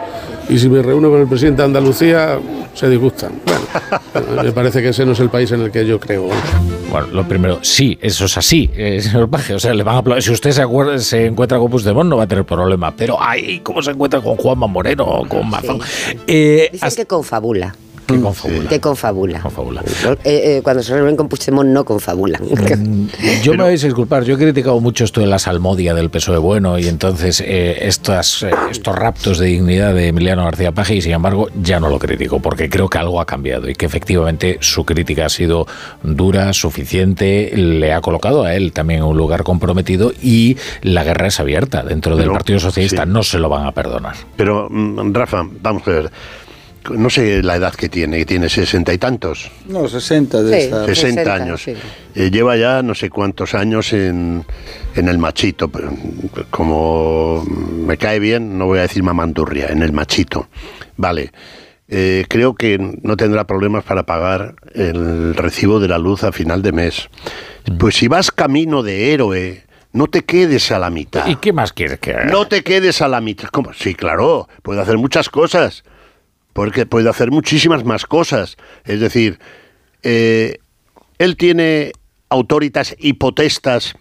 Y 0.50 0.58
si 0.60 0.70
me 0.70 0.82
reúno 0.82 1.10
con 1.10 1.20
el 1.20 1.28
presidente 1.28 1.62
de 1.62 1.66
Andalucía, 1.66 2.40
se 2.74 2.90
disgustan. 2.90 3.34
Bueno, 4.14 4.44
me 4.44 4.52
parece 4.52 4.82
que 4.82 4.90
ese 4.90 5.06
no 5.06 5.12
es 5.12 5.20
el 5.20 5.30
país 5.30 5.52
en 5.52 5.62
el 5.62 5.72
que 5.72 5.86
yo 5.86 6.00
creo. 6.00 6.30
Bueno, 6.90 7.08
lo 7.12 7.28
primero, 7.28 7.60
sí, 7.62 7.98
eso 8.02 8.26
es 8.26 8.38
así, 8.38 8.70
eh, 8.76 9.02
señor 9.02 9.30
Paje. 9.30 9.54
O 9.54 9.60
sea, 9.60 9.74
le 9.74 9.84
van 9.84 9.96
a 9.96 9.98
aplaudir. 10.00 10.24
Si 10.24 10.32
usted 10.32 10.52
se, 10.52 10.62
acuerda, 10.62 10.98
se 11.00 11.26
encuentra 11.26 11.60
con 11.60 11.70
Puigdemont, 11.70 12.10
no 12.10 12.18
va 12.18 12.24
a 12.24 12.28
tener 12.28 12.46
problema. 12.46 12.96
Pero, 12.96 13.18
ay, 13.22 13.60
¿cómo 13.60 13.82
se 13.82 13.92
encuentra 13.92 14.22
con 14.22 14.38
Juanma 14.38 14.68
Moreno 14.68 15.04
o 15.04 15.28
con 15.28 15.50
Mazón? 15.50 15.82
Sí. 15.82 16.18
Eh, 16.28 16.70
Dicen 16.72 16.92
que 16.96 17.06
confabula. 17.06 17.76
Que 18.08 18.22
confabula. 18.22 18.70
Que 18.70 18.80
confabula. 18.80 19.40
confabula. 19.42 19.84
Eh, 20.24 20.58
eh, 20.58 20.62
cuando 20.64 20.82
se 20.82 20.94
reúnen 20.94 21.16
con 21.18 21.28
Puigdemont 21.28 21.70
no 21.70 21.84
confabulan. 21.84 22.42
Mm, 22.44 23.08
yo 23.44 23.52
Pero, 23.52 23.58
me 23.58 23.64
vais 23.64 23.84
a 23.84 23.88
disculpar, 23.88 24.24
yo 24.24 24.36
he 24.36 24.38
criticado 24.38 24.80
mucho 24.80 25.04
esto 25.04 25.20
de 25.20 25.28
la 25.28 25.40
salmodia 25.40 25.94
del 25.94 26.10
PSOE 26.10 26.38
bueno 26.38 26.80
y 26.80 26.88
entonces 26.88 27.42
eh, 27.46 27.80
estas, 27.82 28.46
estos 28.72 28.96
raptos 28.96 29.40
de 29.40 29.48
dignidad 29.48 29.94
de 29.94 30.08
Emiliano 30.08 30.46
García 30.46 30.72
Paje 30.72 30.96
y 30.96 31.02
sin 31.02 31.14
embargo 31.14 31.50
ya 31.62 31.80
no 31.80 31.90
lo 31.90 32.00
critico 32.00 32.40
porque 32.40 32.70
creo 32.70 32.90
que 32.90 32.98
algo 32.98 33.20
ha 33.20 33.26
cambiado 33.26 33.70
y 33.70 33.76
que 33.76 33.86
efectivamente 33.86 34.58
su 34.62 34.86
crítica 34.86 35.26
ha 35.26 35.30
sido 35.30 35.68
dura, 36.04 36.54
suficiente, 36.54 37.52
le 37.56 37.94
ha 37.94 38.02
colocado 38.02 38.44
a 38.44 38.56
él 38.56 38.72
también 38.72 39.00
en 39.00 39.06
un 39.06 39.18
lugar 39.18 39.44
comprometido 39.44 40.14
y 40.22 40.58
la 40.82 41.04
guerra 41.04 41.28
es 41.28 41.40
abierta 41.40 41.84
dentro 41.84 42.16
del 42.16 42.32
Partido 42.32 42.60
Socialista, 42.60 43.04
sí. 43.04 43.10
no 43.10 43.24
se 43.24 43.40
lo 43.40 43.50
van 43.50 43.66
a 43.66 43.72
perdonar. 43.74 44.16
Pero 44.36 44.68
mm, 44.70 45.14
Rafa, 45.14 45.46
vamos 45.62 45.88
a 45.88 45.92
ver 45.92 46.12
no 46.90 47.10
sé 47.10 47.44
la 47.44 47.56
edad 47.56 47.74
que 47.74 47.90
tiene, 47.90 48.20
que 48.20 48.26
tiene 48.26 48.50
sesenta 48.50 48.94
y 48.94 48.98
tantos. 48.98 49.52
No, 49.68 49.88
sesenta 49.88 50.42
de 50.42 50.54
sí, 50.54 50.66
esta. 50.66 50.86
60, 50.86 51.22
60 51.22 51.34
años. 51.34 51.64
Sí. 51.64 51.74
Eh, 52.16 52.32
lleva 52.32 52.58
ya 52.58 52.82
no 52.82 52.96
sé 52.96 53.10
cuántos 53.10 53.54
años 53.54 53.94
en, 53.94 54.46
en 54.96 55.08
el 55.08 55.18
machito. 55.18 55.70
Como 56.50 57.46
me 57.46 57.98
cae 57.98 58.20
bien, 58.20 58.58
no 58.58 58.66
voy 58.66 58.80
a 58.80 58.84
decir 58.84 59.04
mamandurria, 59.04 59.68
en 59.68 59.82
el 59.82 59.94
machito. 59.94 60.48
Vale. 60.96 61.32
Eh, 61.90 62.26
creo 62.28 62.54
que 62.54 62.78
no 63.02 63.16
tendrá 63.16 63.48
problemas 63.48 63.84
para 63.86 64.04
pagar 64.04 64.56
el 64.74 65.36
recibo 65.36 65.80
de 65.80 65.88
la 65.88 65.98
luz 65.98 66.24
a 66.24 66.32
final 66.32 66.62
de 66.62 66.74
mes. 66.74 67.10
Mm. 67.66 67.78
Pues 67.78 67.96
si 67.96 68.10
vas 68.10 68.30
camino 68.32 68.84
de 68.84 69.14
héroe, 69.14 69.64
no 69.94 70.08
te 70.08 70.24
quedes 70.24 70.72
a 70.72 70.80
la 70.80 70.90
mitad. 70.90 71.26
¿Y 71.28 71.38
qué 71.38 71.54
más 71.54 71.72
quieres 71.72 72.00
que 72.00 72.14
haga? 72.14 72.26
No 72.26 72.48
te 72.48 72.62
quedes 72.62 73.02
a 73.02 73.08
la 73.08 73.22
mitad. 73.22 73.48
¿Cómo? 73.50 73.72
Sí, 73.74 73.96
claro, 73.96 74.50
puede 74.64 74.82
hacer 74.82 74.98
muchas 74.98 75.30
cosas 75.30 75.84
porque 76.58 76.88
puede 76.88 77.08
hacer 77.08 77.30
muchísimas 77.30 77.84
más 77.86 78.08
cosas. 78.08 78.58
Es 78.84 79.00
decir, 79.00 79.38
eh, 80.02 80.58
él 81.20 81.38
tiene 81.38 81.92
autoritas 82.30 82.96
y 82.98 83.14
potestas 83.14 83.94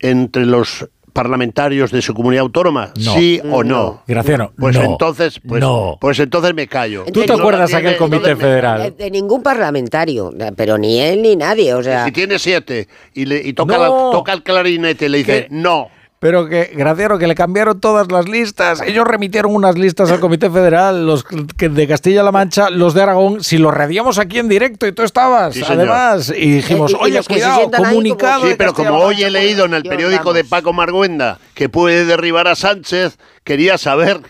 entre 0.00 0.44
los 0.44 0.88
parlamentarios 1.12 1.92
de 1.92 2.02
su 2.02 2.12
comunidad 2.12 2.40
autónoma? 2.42 2.92
No. 2.98 3.14
¿Sí 3.14 3.40
o 3.52 3.62
no? 3.62 3.76
No. 3.76 4.02
Graciano, 4.08 4.52
Pues 4.58 4.74
no. 4.76 4.82
entonces, 4.82 5.40
pues, 5.46 5.60
No. 5.60 5.96
pues 6.00 6.18
entonces 6.18 6.52
me 6.54 6.66
callo. 6.66 7.04
¿Tú 7.12 7.20
te 7.20 7.28
No 7.28 7.34
acuerdas 7.34 7.70
tiene- 7.70 7.86
aquel 7.90 7.98
comité 7.98 8.34
federal? 8.34 8.82
De, 8.82 8.90
de 9.04 9.10
ningún 9.12 9.40
parlamentario, 9.40 10.32
pero 10.56 10.78
ni 10.78 10.98
él 10.98 11.22
ni 11.22 11.36
nadie, 11.36 11.72
o 11.74 11.84
sea... 11.84 12.04
Si 12.06 12.10
tiene 12.10 12.40
siete 12.40 12.88
y, 13.14 13.26
le, 13.26 13.40
y 13.46 13.52
toca, 13.52 13.76
No. 13.76 13.82
la- 13.82 14.10
toca 14.10 14.32
el 14.32 14.42
clarinete 14.42 15.06
y 15.06 15.08
le 15.08 15.18
dice, 15.18 15.42
¿Qué? 15.42 15.54
no. 15.54 15.88
Pero 16.22 16.46
que, 16.48 16.70
Graciano, 16.76 17.18
que 17.18 17.26
le 17.26 17.34
cambiaron 17.34 17.80
todas 17.80 18.06
las 18.12 18.28
listas. 18.28 18.80
Ellos 18.80 19.04
remitieron 19.04 19.52
unas 19.56 19.76
listas 19.76 20.08
al 20.12 20.20
Comité 20.20 20.48
Federal, 20.50 21.04
los 21.04 21.24
que 21.24 21.68
de 21.68 21.88
Castilla-La 21.88 22.30
Mancha, 22.30 22.70
los 22.70 22.94
de 22.94 23.02
Aragón, 23.02 23.42
si 23.42 23.58
los 23.58 23.74
radiamos 23.74 24.20
aquí 24.20 24.38
en 24.38 24.48
directo 24.48 24.86
y 24.86 24.92
tú 24.92 25.02
estabas, 25.02 25.52
Sí, 25.52 25.64
además. 25.68 26.32
Y 26.34 26.48
dijimos, 26.52 26.92
Eh, 26.92 26.96
y- 26.96 27.02
y 27.02 27.04
oye, 27.06 27.22
se 27.24 27.28
cuidado, 27.28 27.70
comunicado. 27.72 28.40
como- 28.42 28.50
Sí, 28.52 28.54
pero 28.56 28.72
como 28.72 28.98
hoy 28.98 29.20
he 29.24 29.30
leído 29.30 29.64
en 29.64 29.74
el 29.74 29.82
periódico 29.82 30.32
de. 30.32 30.44
Paco 30.44 30.72
Marguenda 30.72 31.38
que 31.54 31.68
puede 31.68 32.04
derribar 32.04 32.46
a 32.46 32.54
Sánchez, 32.54 33.18
quería 33.42 33.76
saber 33.76 34.20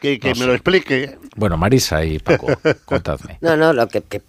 que, 0.00 0.18
que 0.20 0.28
No 0.30 0.34
me 0.34 0.40
sé. 0.40 0.46
lo 0.46 0.54
explique. 0.54 1.18
Bueno, 1.36 1.56
Marisa 1.56 2.04
y 2.04 2.18
Paco, 2.18 2.46
contadme. 2.84 3.38
No, 3.40 3.56
no, 3.56 3.72
lo 3.72 3.88
que, 3.88 4.02
que- 4.02 4.22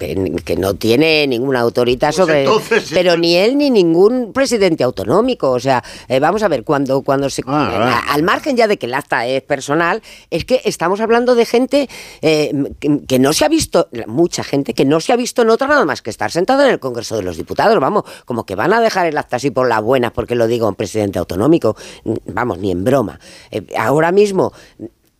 que 0.46 0.56
no 0.56 0.74
tiene 0.76 1.26
ninguna 1.28 1.60
autoridad 1.62 2.12
sobre... 2.12 2.46
Pues 2.46 2.58
entonces- 2.72 2.90
pero 2.94 3.18
ni 3.18 3.36
él 3.36 3.58
ni 3.58 3.70
ningún 3.70 4.32
presidente 4.34 4.84
autonómico. 4.84 5.50
O 5.52 5.60
sea, 5.60 5.84
eh, 6.08 6.20
vamos 6.20 6.44
a 6.44 6.48
ver, 6.48 6.64
cuando, 6.64 7.02
cuando 7.02 7.30
se... 7.30 7.42
Ah, 7.48 8.02
a- 8.08 8.14
Al 8.14 8.24
margen 8.24 8.56
ya 8.58 8.68
de 8.68 8.78
que 8.78 8.86
el 8.86 8.94
acta 8.94 9.26
es 9.26 9.42
personal, 9.42 10.02
es 10.30 10.46
que 10.46 10.62
estamos 10.66 11.00
hablando 11.02 11.36
de 11.36 11.46
gente 11.46 11.90
eh, 12.22 12.52
que, 12.80 13.00
que 13.08 13.20
no 13.20 13.34
se 13.34 13.46
ha 13.46 13.50
visto, 13.50 13.90
mucha 14.08 14.44
gente 14.44 14.74
que 14.74 14.86
no 14.86 15.00
se 15.00 15.14
ha 15.14 15.16
visto 15.16 15.42
en 15.42 15.50
otra 15.50 15.68
nada 15.68 15.86
más 15.86 16.02
que 16.02 16.10
estar 16.10 16.32
sentado 16.32 16.64
en 16.64 16.72
el 16.72 16.80
Congreso 16.80 17.16
de 17.16 17.24
los 17.24 17.38
Diputados. 17.38 17.80
Vamos, 17.80 18.04
como 18.26 18.46
que 18.46 18.56
van 18.56 18.74
a 18.74 18.82
dejar 18.82 19.08
el 19.08 19.18
acta 19.18 19.38
así 19.38 19.50
por 19.52 19.68
las 19.68 19.82
buenas 19.82 20.12
porque 20.12 20.36
lo 20.36 20.48
diga 20.48 20.68
un 20.68 20.76
presidente 20.76 21.20
autonómico. 21.20 21.76
Vamos, 22.28 22.60
ni 22.60 22.72
en 22.72 22.84
broma. 22.84 23.20
Eh, 23.52 23.66
ahora 23.78 24.12
mismo... 24.12 24.54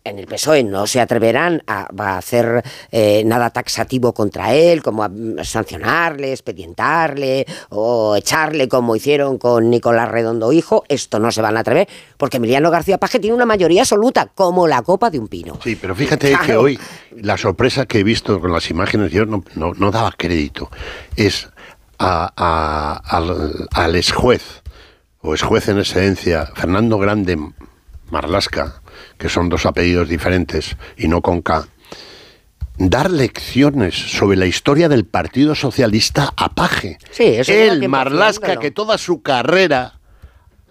En 0.02 0.18
el 0.18 0.26
PSOE 0.26 0.64
no 0.64 0.86
se 0.86 0.98
atreverán 1.00 1.62
a, 1.66 1.86
a 1.98 2.16
hacer 2.16 2.62
eh, 2.90 3.22
nada 3.26 3.50
taxativo 3.50 4.14
contra 4.14 4.54
él, 4.54 4.82
como 4.82 5.04
a 5.04 5.08
mm, 5.10 5.44
sancionarle, 5.44 6.32
expedientarle 6.32 7.44
o 7.68 8.16
echarle 8.16 8.66
como 8.68 8.96
hicieron 8.96 9.36
con 9.36 9.68
Nicolás 9.68 10.08
Redondo 10.08 10.52
Hijo. 10.52 10.84
Esto 10.88 11.18
no 11.18 11.30
se 11.30 11.42
van 11.42 11.56
a 11.58 11.60
atrever 11.60 11.86
porque 12.16 12.38
Emiliano 12.38 12.70
García 12.70 12.96
Paje 12.98 13.18
tiene 13.18 13.36
una 13.36 13.44
mayoría 13.44 13.82
absoluta, 13.82 14.26
como 14.34 14.66
la 14.66 14.80
copa 14.82 15.10
de 15.10 15.18
un 15.18 15.28
pino. 15.28 15.58
Sí, 15.62 15.76
pero 15.76 15.94
fíjate 15.94 16.34
que 16.46 16.56
hoy 16.56 16.78
la 17.16 17.36
sorpresa 17.36 17.84
que 17.84 17.98
he 18.00 18.04
visto 18.04 18.40
con 18.40 18.52
las 18.52 18.70
imágenes, 18.70 19.12
yo 19.12 19.26
no, 19.26 19.44
no, 19.54 19.72
no 19.74 19.90
daba 19.90 20.12
crédito, 20.16 20.70
es 21.16 21.48
a- 21.98 22.32
a- 22.36 23.16
al, 23.16 23.68
al 23.72 23.94
ex 23.96 24.12
juez, 24.12 24.62
o 25.20 25.34
ex 25.34 25.42
juez 25.42 25.68
en 25.68 25.78
esencia, 25.78 26.46
Fernando 26.54 26.96
Grande 26.98 27.36
Marlasca, 28.10 28.79
que 29.20 29.28
son 29.28 29.50
dos 29.50 29.66
apellidos 29.66 30.08
diferentes 30.08 30.76
y 30.96 31.06
no 31.06 31.20
con 31.20 31.42
K, 31.42 31.68
dar 32.78 33.10
lecciones 33.10 33.94
sobre 33.94 34.38
la 34.38 34.46
historia 34.46 34.88
del 34.88 35.04
Partido 35.04 35.54
Socialista 35.54 36.32
a 36.34 36.54
Paje. 36.54 36.96
Sí, 37.10 37.24
eso 37.24 37.52
tiempo 37.52 37.88
Marlasca, 37.88 38.56
que 38.56 38.70
toda 38.70 38.96
su 38.96 39.20
carrera 39.20 40.00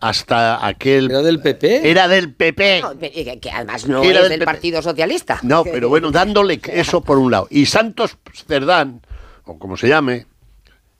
hasta 0.01 0.65
aquel... 0.65 1.11
¿Era 1.11 1.21
del 1.21 1.39
PP? 1.41 1.91
Era 1.91 2.07
del 2.07 2.33
PP. 2.33 2.81
No, 2.81 2.97
que, 2.97 3.39
que 3.39 3.51
además 3.51 3.87
no 3.87 4.01
Era 4.01 4.21
es 4.21 4.21
del 4.23 4.29
del 4.29 4.39
PP. 4.39 4.45
Partido 4.45 4.81
Socialista. 4.81 5.39
No, 5.43 5.63
pero 5.63 5.87
bueno, 5.87 6.09
dándole 6.09 6.59
eso 6.73 7.01
por 7.01 7.19
un 7.19 7.29
lado. 7.29 7.47
Y 7.51 7.67
Santos 7.67 8.17
Cerdán, 8.47 9.01
o 9.45 9.59
como 9.59 9.77
se 9.77 9.89
llame, 9.89 10.25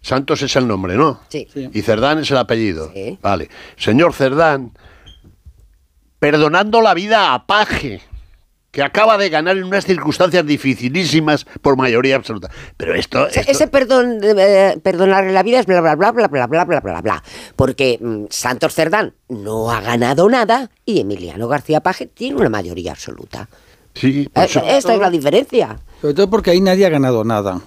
Santos 0.02 0.43
es 0.43 0.56
el 0.56 0.68
nombre, 0.68 0.95
¿no? 0.95 1.22
Sí. 1.30 1.47
Y 1.74 1.82
Cerdán 1.82 2.20
es 2.20 2.30
el 2.30 2.38
apellido. 2.38 2.91
Sí. 2.93 3.18
Vale. 3.24 3.50
Señor 3.76 4.14
Cerdán, 4.14 4.74
perdonando 6.20 6.82
la 6.82 6.93
vida 6.93 7.34
a 7.34 7.45
Paje, 7.45 8.01
que 8.72 8.84
acaba 8.84 9.17
de 9.17 9.30
ganar 9.30 9.57
en 9.57 9.63
unas 9.63 9.86
circunstancias 9.86 10.45
dificilísimas 10.45 11.45
por 11.61 11.76
mayoría 11.76 12.15
absoluta. 12.15 12.49
Pero 12.78 12.93
esto... 12.93 13.24
O 13.24 13.30
sea, 13.30 13.41
esto- 13.41 13.51
Ese 13.51 13.67
perdón, 13.67 14.20
eh, 14.24 14.78
perdonarle 14.84 15.32
la 15.34 15.41
vida 15.43 15.59
es 15.59 15.65
bla, 15.65 15.82
bla, 15.82 15.95
bla, 15.95 16.11
bla, 16.11 16.28
bla, 16.28 16.45
bla, 16.47 16.65
bla, 16.65 16.80
bla, 16.80 17.01
bla. 17.01 17.24
Porque 17.55 17.97
mm, 17.99 18.26
Santos 18.30 18.76
Cerdán 18.76 19.13
no 19.28 19.72
ha 19.72 19.82
ganado 19.82 20.30
nada 20.30 20.70
y 20.86 20.99
Emiliano 21.01 21.47
García 21.47 21.82
Paje 21.82 22.05
tiene 22.05 22.36
una 22.36 22.49
mayoría 22.49 22.91
absoluta. 22.91 23.49
Sí, 23.95 24.30
Eh, 24.36 24.43
Esta 24.45 24.93
es 24.93 24.99
la 24.99 25.09
diferencia. 25.09 25.80
Sobre 25.99 26.13
todo 26.13 26.30
porque 26.30 26.51
ahí 26.51 26.61
nadie 26.61 26.86
ha 26.86 26.89
ganado 26.89 27.24
nada. 27.24 27.61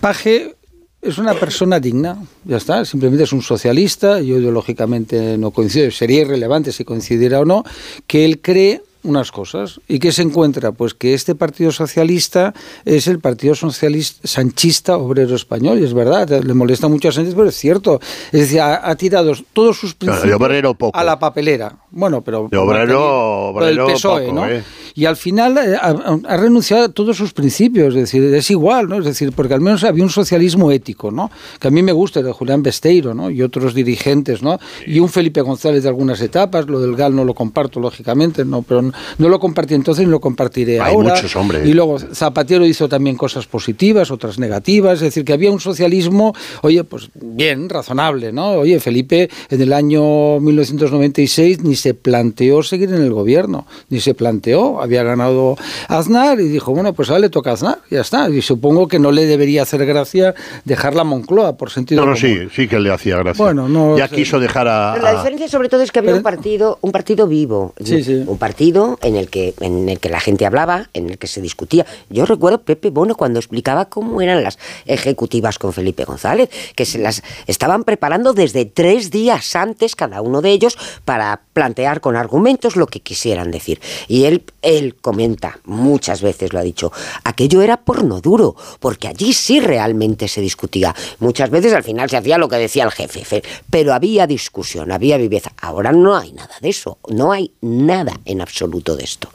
Paje 0.00 0.56
es 1.02 1.18
una 1.18 1.34
persona 1.34 1.80
digna, 1.80 2.22
ya 2.44 2.58
está, 2.58 2.84
simplemente 2.84 3.24
es 3.24 3.32
un 3.32 3.42
socialista, 3.42 4.20
yo 4.20 4.38
ideológicamente 4.38 5.38
no 5.38 5.50
coincido, 5.50 5.90
sería 5.90 6.22
irrelevante 6.22 6.72
si 6.72 6.84
coincidiera 6.84 7.40
o 7.40 7.44
no, 7.44 7.64
que 8.06 8.24
él 8.24 8.40
cree 8.40 8.82
unas 9.02 9.32
cosas 9.32 9.80
y 9.88 9.98
que 9.98 10.12
se 10.12 10.22
encuentra 10.22 10.72
pues 10.72 10.94
que 10.94 11.14
este 11.14 11.34
Partido 11.34 11.72
Socialista 11.72 12.52
es 12.84 13.06
el 13.06 13.18
Partido 13.18 13.54
Socialista 13.54 14.26
Sanchista 14.28 14.96
Obrero 14.96 15.34
Español 15.36 15.80
y 15.80 15.84
es 15.84 15.94
verdad 15.94 16.28
le 16.42 16.54
molesta 16.54 16.88
mucho 16.88 17.08
a 17.08 17.12
Sánchez 17.12 17.34
pero 17.34 17.48
es 17.48 17.56
cierto 17.56 18.00
es 18.32 18.40
decir 18.40 18.60
ha, 18.60 18.88
ha 18.88 18.94
tirado 18.96 19.32
todos 19.52 19.78
sus 19.78 19.94
Claro, 19.94 20.12
principios 20.20 20.40
obrero 20.40 20.74
poco. 20.74 20.98
a 20.98 21.04
la 21.04 21.18
papelera 21.18 21.76
bueno 21.90 22.22
pero 22.22 22.48
De 22.50 22.56
obrero- 22.58 23.52
del 23.60 23.78
obrero 23.80 23.86
PSOE 23.86 24.22
poco, 24.26 24.34
¿no? 24.34 24.46
¿eh? 24.48 24.62
y 24.94 25.04
al 25.04 25.16
final 25.16 25.56
eh, 25.58 25.76
ha, 25.80 25.94
ha 26.28 26.36
renunciado 26.36 26.84
a 26.84 26.88
todos 26.88 27.16
sus 27.16 27.32
principios, 27.32 27.94
es 27.94 28.00
decir, 28.00 28.22
es 28.34 28.50
igual, 28.50 28.88
¿no? 28.88 28.98
Es 28.98 29.04
decir, 29.04 29.32
porque 29.32 29.54
al 29.54 29.60
menos 29.60 29.84
había 29.84 30.02
un 30.02 30.10
socialismo 30.10 30.72
ético, 30.72 31.12
¿no? 31.12 31.30
Que 31.60 31.68
a 31.68 31.70
mí 31.70 31.80
me 31.82 31.92
gusta, 31.92 32.18
el 32.20 32.26
de 32.26 32.32
Julián 32.32 32.62
Besteiro, 32.64 33.14
¿no? 33.14 33.30
Y 33.30 33.40
otros 33.42 33.72
dirigentes, 33.72 34.42
¿no? 34.42 34.58
Y 34.86 34.98
un 34.98 35.08
Felipe 35.08 35.40
González 35.42 35.84
de 35.84 35.88
algunas 35.88 36.20
etapas, 36.20 36.66
lo 36.66 36.80
del 36.80 36.96
GAL 36.96 37.14
no 37.14 37.24
lo 37.24 37.34
comparto, 37.34 37.78
lógicamente, 37.78 38.44
¿no? 38.44 38.62
Pero 38.62 38.89
no, 39.18 39.28
lo 39.28 39.38
compartí 39.38 39.74
entonces 39.74 40.04
ni 40.04 40.10
lo 40.10 40.20
compartiré 40.20 40.80
Hay 40.80 40.94
ahora. 40.94 41.14
muchos, 41.14 41.34
hombre. 41.36 41.62
Y 41.68 41.72
luego 41.72 41.98
Zapatero 41.98 42.64
hizo 42.66 42.88
también 42.88 43.16
cosas 43.16 43.46
positivas, 43.46 44.10
otras 44.10 44.38
negativas, 44.38 44.94
es 44.94 45.00
decir, 45.00 45.24
que 45.24 45.32
había 45.32 45.50
un 45.50 45.60
socialismo, 45.60 46.34
oye, 46.62 46.84
pues 46.84 47.10
bien, 47.14 47.68
razonable, 47.68 48.32
¿no? 48.32 48.50
Oye, 48.52 48.80
Felipe 48.80 49.28
en 49.50 49.60
el 49.62 49.72
año 49.72 50.40
1996 50.40 51.62
ni 51.62 51.76
se 51.76 51.94
planteó 51.94 52.62
seguir 52.62 52.88
en 52.90 53.02
el 53.02 53.12
gobierno, 53.12 53.66
ni 53.88 54.00
se 54.00 54.14
planteó, 54.14 54.80
había 54.82 55.02
ganado 55.02 55.56
Aznar 55.88 56.40
y 56.40 56.48
dijo, 56.48 56.72
bueno, 56.72 56.92
pues 56.92 57.08
ahora 57.10 57.20
le 57.20 57.30
toca 57.30 57.50
a 57.50 57.54
Aznar, 57.54 57.78
ya 57.90 58.00
está. 58.00 58.28
Y 58.30 58.42
supongo 58.42 58.88
que 58.88 58.98
no 58.98 59.12
le 59.12 59.26
debería 59.26 59.62
hacer 59.62 59.84
gracia 59.86 60.34
dejar 60.64 60.94
la 60.94 61.04
Moncloa 61.04 61.56
por 61.56 61.70
sentido 61.70 62.02
no, 62.04 62.12
no, 62.12 62.16
común. 62.16 62.48
sí, 62.50 62.62
sí 62.62 62.68
que 62.68 62.78
le 62.80 62.92
hacía 62.92 63.16
gracia. 63.18 63.44
Bueno, 63.44 63.68
no 63.68 63.96
ya 63.98 64.08
sé. 64.08 64.16
quiso 64.16 64.38
dejar 64.40 64.68
a... 64.68 64.92
Pero 64.94 65.04
la 65.04 65.10
a- 65.10 65.14
diferencia 65.16 65.48
sobre 65.48 65.68
todo 65.68 65.82
es 65.82 65.92
que 65.92 65.98
había 65.98 66.14
un 66.14 66.22
partido, 66.22 66.78
un 66.80 66.92
partido 66.92 67.26
vivo, 67.26 67.74
Sí, 67.82 68.02
sí. 68.04 68.22
un 68.26 68.38
partido 68.38 68.79
en 69.02 69.16
el 69.16 69.28
que 69.28 69.54
en 69.60 69.88
el 69.88 69.98
que 70.00 70.08
la 70.08 70.20
gente 70.20 70.46
hablaba, 70.46 70.88
en 70.94 71.10
el 71.10 71.18
que 71.18 71.26
se 71.26 71.40
discutía. 71.40 71.86
Yo 72.08 72.24
recuerdo 72.26 72.62
Pepe 72.62 72.90
Bono 72.90 73.14
cuando 73.14 73.38
explicaba 73.38 73.86
cómo 73.86 74.20
eran 74.20 74.42
las 74.42 74.58
ejecutivas 74.86 75.58
con 75.58 75.72
Felipe 75.72 76.04
González, 76.04 76.50
que 76.74 76.84
se 76.84 76.98
las 76.98 77.22
estaban 77.46 77.84
preparando 77.84 78.32
desde 78.32 78.64
tres 78.64 79.10
días 79.10 79.56
antes 79.56 79.96
cada 79.96 80.22
uno 80.22 80.40
de 80.42 80.50
ellos 80.50 80.78
para 81.04 81.42
plantear 81.60 82.00
con 82.00 82.16
argumentos 82.16 82.74
lo 82.76 82.86
que 82.86 83.00
quisieran 83.00 83.50
decir. 83.50 83.80
Y 84.08 84.24
él 84.24 84.42
él 84.62 84.94
comenta 84.94 85.58
muchas 85.64 86.20
veces 86.22 86.52
lo 86.54 86.58
ha 86.58 86.62
dicho, 86.62 86.90
aquello 87.24 87.60
era 87.62 87.78
porno 87.78 88.20
duro, 88.22 88.56
porque 88.78 89.08
allí 89.08 89.32
sí 89.34 89.58
realmente 89.60 90.26
se 90.28 90.40
discutía. 90.40 90.94
Muchas 91.18 91.50
veces 91.50 91.72
al 91.74 91.82
final 91.82 92.08
se 92.10 92.16
hacía 92.18 92.38
lo 92.38 92.48
que 92.48 92.56
decía 92.56 92.84
el 92.84 92.90
jefe, 92.92 93.24
fe- 93.26 93.42
pero 93.70 93.92
había 93.94 94.26
discusión, 94.26 94.90
había 94.92 95.16
viveza. 95.18 95.52
Ahora 95.60 95.92
no 95.92 96.16
hay 96.16 96.32
nada 96.32 96.54
de 96.62 96.68
eso, 96.70 96.96
no 97.08 97.32
hay 97.32 97.52
nada 97.60 98.18
en 98.24 98.40
absoluto 98.40 98.96
de 98.96 99.04
esto. 99.04 99.28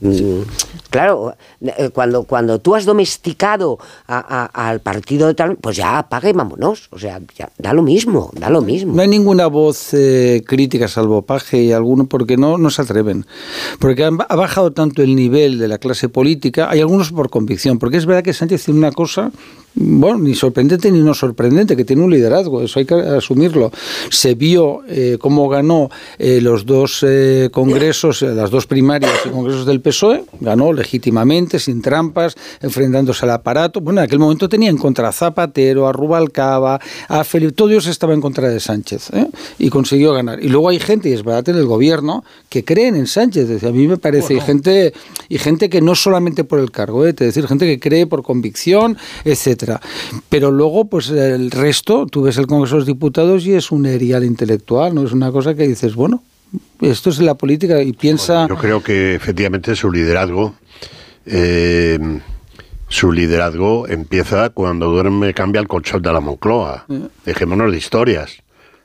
Mm, 0.00 0.42
Claro, 0.90 1.34
eh, 1.60 1.90
cuando, 1.92 2.22
cuando 2.24 2.60
tú 2.60 2.74
has 2.74 2.86
domesticado 2.86 3.78
a- 4.06 4.46
a- 4.54 4.68
al 4.70 4.80
partido 4.80 5.26
de 5.26 5.34
tal, 5.34 5.56
pues 5.56 5.76
ya 5.76 5.98
apaga 5.98 6.30
y 6.30 6.32
vámonos. 6.32 6.88
O 6.92 6.98
sea, 6.98 7.20
ya, 7.36 7.50
da 7.58 7.74
lo 7.74 7.82
mismo, 7.82 8.30
da 8.32 8.48
lo 8.48 8.62
mismo. 8.62 8.94
No 8.94 9.02
hay 9.02 9.08
ninguna 9.08 9.48
voz 9.48 9.92
eh, 9.92 10.42
crítica, 10.46 10.88
salvo 10.88 11.20
Paje 11.22 11.67
y 11.68 11.72
alguno, 11.72 12.06
porque 12.06 12.36
no, 12.36 12.58
no 12.58 12.70
se 12.70 12.82
atreven. 12.82 13.26
Porque 13.78 14.04
han- 14.04 14.18
ha 14.28 14.36
bajado 14.36 14.72
tanto 14.72 15.02
el 15.02 15.14
nivel 15.14 15.58
de 15.58 15.68
la 15.68 15.78
clase 15.78 16.08
política, 16.08 16.68
hay 16.70 16.80
algunos 16.80 17.12
por 17.12 17.30
convicción, 17.30 17.78
porque 17.78 17.96
es 17.98 18.06
verdad 18.06 18.22
que 18.24 18.32
Sánchez 18.32 18.64
tiene 18.64 18.78
una 18.80 18.92
cosa, 18.92 19.30
bueno, 19.74 20.18
ni 20.18 20.34
sorprendente 20.34 20.90
ni 20.90 21.00
no 21.00 21.14
sorprendente, 21.14 21.76
que 21.76 21.84
tiene 21.84 22.02
un 22.02 22.10
liderazgo, 22.10 22.62
eso 22.62 22.78
hay 22.78 22.84
que 22.84 22.94
asumirlo. 22.94 23.70
Se 24.10 24.34
vio 24.34 24.80
eh, 24.88 25.18
cómo 25.20 25.48
ganó 25.48 25.90
eh, 26.18 26.40
los 26.40 26.66
dos 26.66 27.04
eh, 27.06 27.48
congresos, 27.52 28.22
eh, 28.22 28.34
las 28.34 28.50
dos 28.50 28.66
primarias 28.66 29.12
y 29.24 29.28
congresos 29.28 29.66
del 29.66 29.80
PSOE, 29.80 30.24
ganó 30.40 30.72
legítimamente, 30.72 31.58
sin 31.58 31.82
trampas, 31.82 32.34
enfrentándose 32.60 33.24
al 33.24 33.32
aparato. 33.32 33.80
Bueno, 33.80 34.00
en 34.00 34.06
aquel 34.06 34.18
momento 34.18 34.48
tenía 34.48 34.70
en 34.70 34.78
contra 34.78 35.08
a 35.08 35.12
Zapatero, 35.12 35.86
a 35.86 35.92
Rubalcaba, 35.92 36.80
a 37.08 37.24
Felipe, 37.24 37.52
todos 37.52 37.70
ellos 37.70 37.86
estaban 37.86 38.16
en 38.16 38.20
contra 38.20 38.48
de 38.48 38.60
Sánchez 38.60 39.10
¿eh? 39.12 39.28
y 39.58 39.70
consiguió 39.70 40.12
ganar. 40.12 40.42
Y 40.42 40.48
luego 40.48 40.68
hay 40.68 40.80
gente, 40.80 41.08
y 41.08 41.12
es 41.12 41.22
verdad, 41.22 41.48
en 41.48 41.56
el 41.56 41.66
gobierno, 41.66 42.24
que 42.48 42.64
creen 42.64 42.96
en 42.96 43.06
Sánchez. 43.06 43.48
Decir, 43.48 43.68
a 43.68 43.72
mí 43.72 43.86
me 43.86 43.96
parece, 43.96 44.34
y 44.34 44.40
gente 44.40 44.92
y 45.28 45.38
gente 45.38 45.68
que 45.68 45.80
no 45.80 45.94
solamente 45.94 46.44
por 46.44 46.58
el 46.58 46.70
cargo, 46.70 47.06
es 47.06 47.16
decir, 47.16 47.46
gente 47.46 47.66
que 47.66 47.78
cree 47.78 48.06
por 48.06 48.22
convicción, 48.22 48.96
etcétera. 49.58 49.80
Pero 50.28 50.50
luego, 50.50 50.84
pues 50.86 51.10
el 51.10 51.50
resto, 51.50 52.06
tú 52.06 52.22
ves 52.22 52.38
el 52.38 52.46
Congreso 52.46 52.76
de 52.76 52.80
los 52.80 52.86
Diputados 52.86 53.44
y 53.46 53.54
es 53.54 53.70
un 53.70 53.86
erial 53.86 54.24
intelectual, 54.24 54.94
no 54.94 55.04
es 55.04 55.12
una 55.12 55.30
cosa 55.32 55.54
que 55.54 55.66
dices, 55.66 55.94
bueno, 55.94 56.22
Esto 56.80 57.10
es 57.10 57.18
la 57.20 57.34
política 57.34 57.82
y 57.82 57.92
piensa... 57.92 58.46
Yo 58.48 58.56
creo 58.56 58.82
que 58.82 59.14
efectivamente 59.14 59.74
su 59.76 59.90
liderazgo... 59.90 60.54
eh, 61.26 61.98
su 62.90 63.12
liderazgo 63.12 63.86
empieza 63.86 64.48
cuando 64.48 64.86
duerme 64.90 65.34
cambia 65.34 65.60
el 65.60 65.68
colchón 65.68 66.00
de 66.00 66.10
la 66.10 66.20
Moncloa. 66.20 66.86
Dejémonos 67.26 67.70
de 67.70 67.76
historias. 67.76 68.38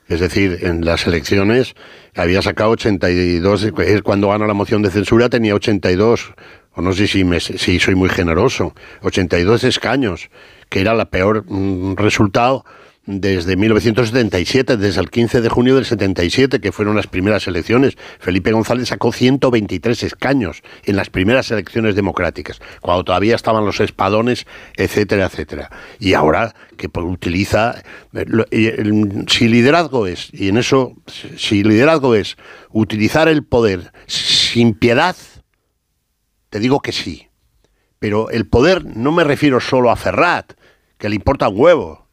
Es 0.08 0.20
decir, 0.20 0.58
en 0.60 0.84
las 0.84 1.06
elecciones 1.06 1.74
había 2.14 2.42
sacado 2.42 2.72
82, 2.72 3.62
es 3.78 4.02
cuando 4.02 4.28
gana 4.28 4.46
la 4.46 4.52
moción 4.52 4.82
de 4.82 4.90
censura 4.90 5.30
tenía 5.30 5.54
82, 5.54 6.34
o 6.74 6.82
no 6.82 6.92
sé 6.92 7.06
si, 7.06 7.24
me- 7.24 7.40
si 7.40 7.80
soy 7.80 7.94
muy 7.94 8.10
generoso, 8.10 8.74
82 9.00 9.64
escaños, 9.64 10.28
que 10.68 10.80
era 10.80 10.94
la 10.94 11.10
peor 11.10 11.44
mm, 11.46 11.96
resultado 11.96 12.64
desde 13.06 13.56
1977, 13.56 14.76
desde 14.76 15.00
el 15.00 15.10
15 15.10 15.40
de 15.40 15.48
junio 15.48 15.74
del 15.74 15.84
77, 15.84 16.60
que 16.60 16.72
fueron 16.72 16.96
las 16.96 17.06
primeras 17.06 17.46
elecciones. 17.46 17.96
Felipe 18.18 18.52
González 18.52 18.88
sacó 18.88 19.12
123 19.12 20.02
escaños 20.02 20.62
en 20.84 20.96
las 20.96 21.10
primeras 21.10 21.50
elecciones 21.50 21.94
democráticas, 21.96 22.60
cuando 22.80 23.04
todavía 23.04 23.34
estaban 23.34 23.66
los 23.66 23.80
espadones, 23.80 24.46
etcétera, 24.76 25.26
etcétera. 25.26 25.70
Y 25.98 26.14
ahora 26.14 26.54
que 26.76 26.88
pues, 26.88 27.04
utiliza, 27.06 27.82
eh, 28.14 29.24
si 29.28 29.48
liderazgo 29.48 30.06
es, 30.06 30.30
y 30.32 30.48
en 30.48 30.56
eso, 30.56 30.94
si 31.36 31.62
liderazgo 31.62 32.14
es 32.14 32.36
utilizar 32.70 33.28
el 33.28 33.44
poder 33.44 33.92
sin 34.06 34.74
piedad, 34.74 35.16
te 36.48 36.58
digo 36.58 36.80
que 36.80 36.92
sí. 36.92 37.28
Pero 38.04 38.28
el 38.28 38.44
poder 38.46 38.84
no 38.84 39.12
me 39.12 39.24
refiero 39.24 39.60
solo 39.60 39.90
a 39.90 39.96
Ferrat, 39.96 40.52
que 40.98 41.08
le 41.08 41.14
importa 41.14 41.48
un 41.48 41.58
huevo. 41.58 42.06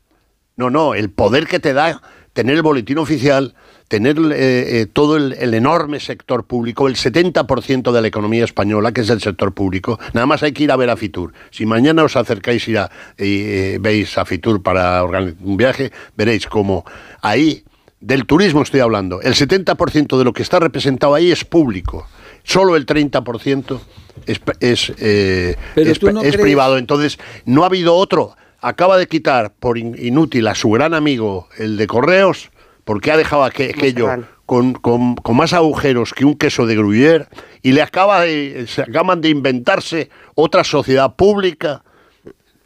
No, 0.56 0.70
no, 0.70 0.96
el 0.96 1.10
poder 1.10 1.48
que 1.48 1.60
te 1.60 1.74
da 1.74 2.02
tener 2.32 2.56
el 2.56 2.62
boletín 2.62 2.98
oficial, 2.98 3.56
tener 3.89 4.18
eh, 4.18 4.80
eh, 4.80 4.86
todo 4.86 5.18
el, 5.18 5.54
enorme 5.54 6.00
sector 6.00 6.46
público, 6.46 6.88
el 6.88 6.96
70% 6.96 7.92
de 7.92 8.02
la 8.02 8.08
economía 8.08 8.46
española, 8.46 8.94
que 8.94 9.02
es 9.02 9.10
el 9.10 9.20
sector 9.20 9.54
público, 9.54 10.00
nada 10.14 10.26
más 10.26 10.44
hay 10.44 10.54
que 10.54 10.64
ir 10.64 10.72
a 10.72 10.78
ver 10.78 10.89
a 10.89 10.96
Fitur. 10.96 11.34
Si 11.50 11.66
mañana 11.66 12.06
os 12.06 12.16
acercáis 12.16 12.66
y, 12.70 12.72
y, 12.72 12.78
eh, 13.18 13.78
veis 13.82 14.18
a 14.18 14.24
Fitur 14.24 14.64
para 14.64 15.04
organizar 15.04 15.44
un 15.44 15.58
viaje, 15.58 15.92
veréis 16.16 16.48
como 16.48 16.86
ahí, 17.22 17.66
del 18.00 18.26
turismo 18.26 18.62
estoy 18.62 18.80
hablando, 18.80 19.20
el 19.22 19.34
70% 19.34 20.18
de 20.18 20.24
lo 20.24 20.32
que 20.32 20.44
está 20.44 20.58
representado 20.62 21.16
ahí 21.16 21.34
es 21.34 21.44
público. 21.44 22.08
Solo 22.44 22.76
el 22.76 22.86
30% 22.86 23.80
es, 24.26 24.42
es, 24.60 24.94
eh, 25.00 25.56
es, 25.76 26.02
no 26.14 26.22
es 26.22 26.36
privado. 26.44 26.78
Entonces, 26.78 27.20
no 27.46 27.64
ha 27.64 27.68
habido 27.68 27.96
otro. 27.96 28.36
Acaba 28.60 28.98
de 28.98 29.08
quitar 29.08 29.54
por 29.60 29.78
in- 29.78 29.96
inútil 30.00 30.48
a 30.48 30.56
su 30.56 30.70
gran 30.70 30.94
amigo, 30.94 31.48
el 31.58 31.78
de 31.78 31.88
Correos, 31.88 32.52
porque 32.84 33.12
ha 33.12 33.18
dejado 33.18 33.44
aqu- 33.46 33.74
aquello 33.76 34.08
con, 34.46 34.74
con- 34.74 35.16
con 35.16 35.36
más 35.38 35.54
agujeros 35.54 36.14
que 36.14 36.26
un 36.26 36.36
queso 36.36 36.66
de 36.66 36.76
Gruyère, 36.78 37.28
y 37.62 37.72
le 37.72 37.82
acaba 37.82 38.22
de, 38.22 38.66
se 38.68 38.82
acaban 38.82 39.22
de 39.22 39.30
inventarse 39.30 40.10
otra 40.36 40.64
sociedad 40.64 41.16
pública. 41.16 41.84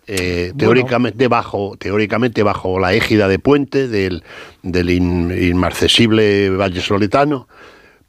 eh, 0.07 0.53
teóricamente 0.55 1.27
bajo 1.27 1.75
teóricamente 1.79 2.43
bajo 2.43 2.77
la 2.79 2.93
égida 2.93 3.27
de 3.27 3.39
Puente 3.39 3.87
del, 3.87 4.23
del 4.61 4.89
in- 4.91 5.31
inmarcesible 5.35 6.51
Valle 6.51 6.79
Soletano 6.81 7.47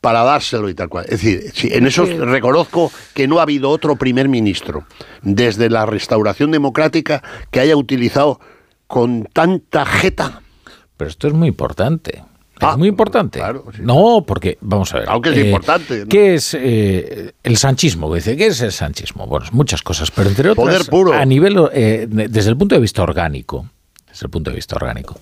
para 0.07 0.23
dárselo 0.23 0.69
y 0.69 0.75
tal 0.75 0.89
cual. 0.89 1.05
Es 1.09 1.21
decir, 1.21 1.51
sí, 1.53 1.69
en 1.73 1.85
eso 1.85 2.07
Sí. 2.07 2.13
reconozco 2.13 2.93
que 3.13 3.27
no 3.27 3.41
ha 3.41 3.43
habido 3.43 3.71
otro 3.71 3.97
primer 3.97 4.29
ministro 4.29 4.85
desde 5.23 5.69
la 5.69 5.85
restauración 5.85 6.53
democrática 6.53 7.25
que 7.51 7.59
haya 7.59 7.75
utilizado 7.75 8.39
con 8.87 9.29
tanta 9.33 9.85
jeta. 9.85 10.43
Pero 10.97 11.11
esto 11.11 11.27
es 11.27 11.35
muy 11.35 11.49
importante. 11.49 12.23
Es 12.61 12.77
muy 12.77 12.87
importante. 12.87 13.43
No, 13.81 14.23
porque, 14.25 14.59
vamos 14.61 14.95
a 14.95 15.01
ver. 15.01 15.09
Aunque 15.09 15.31
es 15.31 15.39
eh, 15.39 15.47
importante, 15.47 15.99
¿no? 15.99 16.07
¿Qué 16.07 16.35
es 16.37 16.55
eh, 16.55 17.33
el 17.43 17.57
sanchismo? 17.57 18.15
Dice, 18.15 18.37
¿qué 18.37 18.47
es 18.47 18.61
el 18.61 18.71
sanchismo? 18.71 19.27
Bueno, 19.27 19.47
muchas 19.51 19.83
cosas, 19.83 20.13
pero 20.13 20.29
entre 20.29 20.51
otras, 20.51 20.67
Poder 20.69 20.87
puro. 20.89 21.15
a 21.15 21.25
nivel, 21.25 21.59
eh, 21.73 22.07
desde 22.09 22.51
el 22.51 22.57
punto 22.57 22.77
de 22.77 22.81
vista 22.81 23.03
orgánico, 23.03 23.69
desde 24.09 24.27
el 24.27 24.31
punto 24.31 24.51
de 24.51 24.55
vista 24.55 24.77
orgánico, 24.77 25.19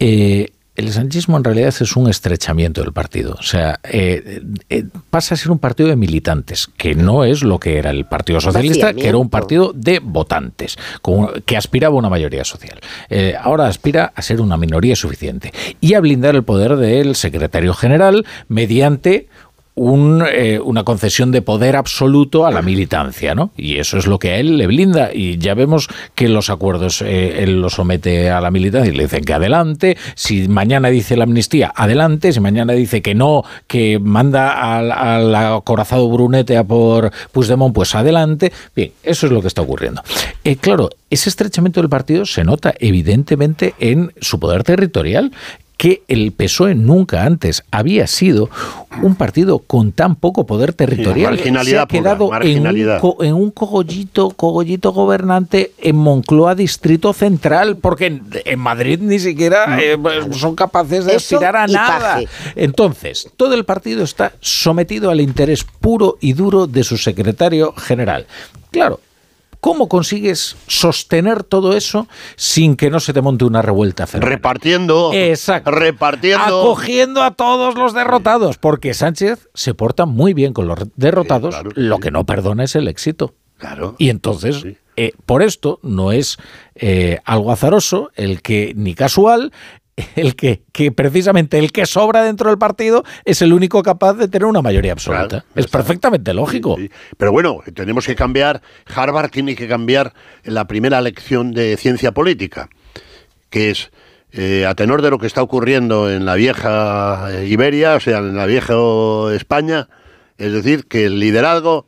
eh, 0.00 0.48
el 0.74 0.90
sanchismo 0.92 1.36
en 1.36 1.44
realidad 1.44 1.68
es 1.80 1.96
un 1.96 2.08
estrechamiento 2.08 2.80
del 2.82 2.92
partido. 2.92 3.36
O 3.38 3.42
sea, 3.42 3.78
eh, 3.84 4.40
eh, 4.70 4.84
pasa 5.10 5.34
a 5.34 5.36
ser 5.38 5.50
un 5.50 5.58
partido 5.58 5.90
de 5.90 5.96
militantes, 5.96 6.68
que 6.78 6.94
no 6.94 7.24
es 7.24 7.42
lo 7.42 7.58
que 7.60 7.76
era 7.76 7.90
el 7.90 8.06
Partido 8.06 8.40
Socialista, 8.40 8.94
que 8.94 9.08
era 9.08 9.18
un 9.18 9.28
partido 9.28 9.72
de 9.74 9.98
votantes, 9.98 10.76
con- 11.02 11.28
que 11.44 11.56
aspiraba 11.58 11.94
a 11.94 11.98
una 11.98 12.08
mayoría 12.08 12.44
social. 12.44 12.78
Eh, 13.10 13.34
ahora 13.38 13.66
aspira 13.66 14.12
a 14.14 14.22
ser 14.22 14.40
una 14.40 14.56
minoría 14.56 14.96
suficiente 14.96 15.52
y 15.80 15.92
a 15.94 16.00
blindar 16.00 16.34
el 16.36 16.42
poder 16.42 16.76
del 16.76 17.16
secretario 17.16 17.74
general 17.74 18.24
mediante 18.48 19.28
un, 19.74 20.22
eh, 20.30 20.60
una 20.60 20.84
concesión 20.84 21.30
de 21.30 21.40
poder 21.40 21.76
absoluto 21.76 22.44
a 22.46 22.50
la 22.50 22.60
militancia, 22.60 23.34
¿no? 23.34 23.52
Y 23.56 23.78
eso 23.78 23.96
es 23.96 24.06
lo 24.06 24.18
que 24.18 24.32
a 24.32 24.36
él 24.36 24.58
le 24.58 24.66
blinda. 24.66 25.10
Y 25.12 25.38
ya 25.38 25.54
vemos 25.54 25.88
que 26.14 26.28
los 26.28 26.50
acuerdos 26.50 27.00
eh, 27.02 27.42
él 27.42 27.60
los 27.60 27.74
somete 27.74 28.30
a 28.30 28.40
la 28.40 28.50
militancia 28.50 28.92
y 28.92 28.96
le 28.96 29.04
dicen 29.04 29.24
que 29.24 29.32
adelante. 29.32 29.96
Si 30.14 30.46
mañana 30.48 30.88
dice 30.88 31.16
la 31.16 31.24
amnistía, 31.24 31.72
adelante. 31.74 32.32
Si 32.32 32.40
mañana 32.40 32.74
dice 32.74 33.00
que 33.00 33.14
no, 33.14 33.44
que 33.66 33.98
manda 33.98 34.76
al, 34.76 34.92
al 34.92 35.34
acorazado 35.34 36.08
Brunete 36.08 36.56
a 36.56 36.64
por 36.64 37.10
Puigdemont, 37.32 37.74
pues 37.74 37.94
adelante. 37.94 38.52
Bien, 38.76 38.92
eso 39.02 39.26
es 39.26 39.32
lo 39.32 39.40
que 39.40 39.48
está 39.48 39.62
ocurriendo. 39.62 40.02
Eh, 40.44 40.56
claro, 40.56 40.90
ese 41.08 41.30
estrechamiento 41.30 41.80
del 41.80 41.88
partido 41.88 42.26
se 42.26 42.44
nota 42.44 42.74
evidentemente 42.78 43.74
en 43.78 44.12
su 44.20 44.38
poder 44.38 44.64
territorial 44.64 45.32
que 45.82 46.04
el 46.06 46.30
PSOE 46.30 46.76
nunca 46.76 47.24
antes 47.24 47.64
había 47.72 48.06
sido 48.06 48.48
un 49.02 49.16
partido 49.16 49.58
con 49.58 49.90
tan 49.90 50.14
poco 50.14 50.46
poder 50.46 50.74
territorial. 50.74 51.32
marginalidad 51.34 51.64
Se 51.72 51.78
ha 51.80 51.86
pura, 51.88 52.00
quedado 52.00 52.18
en, 52.18 52.22
un, 52.26 52.30
marginalidad. 52.30 53.00
co- 53.00 53.16
en 53.24 53.34
un 53.34 53.50
cogollito, 53.50 54.30
cogollito 54.30 54.92
gobernante 54.92 55.72
en 55.78 55.96
Moncloa 55.96 56.54
Distrito 56.54 57.12
Central, 57.12 57.78
porque 57.78 58.06
en, 58.06 58.22
en 58.44 58.60
Madrid 58.60 59.00
ni 59.02 59.18
siquiera 59.18 59.76
eh, 59.82 59.98
son 60.30 60.54
capaces 60.54 61.04
de 61.04 61.16
Eso 61.16 61.34
aspirar 61.34 61.56
a 61.56 61.66
nada. 61.66 62.20
Entonces, 62.54 63.28
todo 63.36 63.54
el 63.54 63.64
partido 63.64 64.04
está 64.04 64.34
sometido 64.38 65.10
al 65.10 65.20
interés 65.20 65.64
puro 65.64 66.16
y 66.20 66.34
duro 66.34 66.68
de 66.68 66.84
su 66.84 66.96
secretario 66.96 67.72
general. 67.72 68.26
Claro. 68.70 69.00
¿Cómo 69.62 69.88
consigues 69.88 70.56
sostener 70.66 71.44
todo 71.44 71.76
eso 71.76 72.08
sin 72.34 72.74
que 72.74 72.90
no 72.90 72.98
se 72.98 73.12
te 73.12 73.22
monte 73.22 73.44
una 73.44 73.62
revuelta 73.62 74.08
federal? 74.08 74.28
Repartiendo. 74.28 75.12
Exacto. 75.14 75.70
Repartiendo. 75.70 76.62
Acogiendo 76.62 77.22
a 77.22 77.30
todos 77.30 77.76
los 77.76 77.94
derrotados, 77.94 78.58
porque 78.58 78.92
Sánchez 78.92 79.48
se 79.54 79.72
porta 79.72 80.04
muy 80.04 80.34
bien 80.34 80.52
con 80.52 80.66
los 80.66 80.80
derrotados, 80.96 81.54
lo 81.76 82.00
que 82.00 82.10
no 82.10 82.26
perdona 82.26 82.64
es 82.64 82.74
el 82.74 82.88
éxito. 82.88 83.36
Claro. 83.56 83.94
Y 83.98 84.08
entonces, 84.08 84.66
eh, 84.96 85.12
por 85.26 85.42
esto, 85.42 85.78
no 85.84 86.10
es 86.10 86.38
eh, 86.74 87.20
algo 87.24 87.52
azaroso 87.52 88.10
el 88.16 88.42
que, 88.42 88.72
ni 88.74 88.96
casual, 88.96 89.52
el 90.16 90.36
que, 90.36 90.62
que 90.72 90.92
precisamente 90.92 91.58
el 91.58 91.72
que 91.72 91.86
sobra 91.86 92.22
dentro 92.22 92.50
del 92.50 92.58
partido 92.58 93.04
es 93.24 93.42
el 93.42 93.52
único 93.52 93.82
capaz 93.82 94.14
de 94.14 94.28
tener 94.28 94.46
una 94.46 94.62
mayoría 94.62 94.92
absoluta. 94.92 95.44
es 95.54 95.66
perfectamente 95.66 96.34
lógico. 96.34 96.76
Pero 97.16 97.32
bueno, 97.32 97.60
tenemos 97.74 98.06
que 98.06 98.14
cambiar, 98.14 98.62
Harvard 98.94 99.30
tiene 99.30 99.54
que 99.54 99.68
cambiar 99.68 100.14
la 100.44 100.66
primera 100.66 101.00
lección 101.00 101.52
de 101.52 101.76
ciencia 101.76 102.12
política, 102.12 102.68
que 103.50 103.70
es, 103.70 103.90
eh, 104.32 104.66
a 104.66 104.74
tenor 104.74 105.02
de 105.02 105.10
lo 105.10 105.18
que 105.18 105.26
está 105.26 105.42
ocurriendo 105.42 106.10
en 106.10 106.24
la 106.24 106.34
vieja 106.34 107.28
eh, 107.30 107.46
Iberia, 107.46 107.94
o 107.94 108.00
sea, 108.00 108.18
en 108.18 108.36
la 108.36 108.46
vieja 108.46 108.74
España, 109.34 109.88
es 110.38 110.52
decir, 110.52 110.86
que 110.86 111.04
el 111.04 111.20
liderazgo 111.20 111.86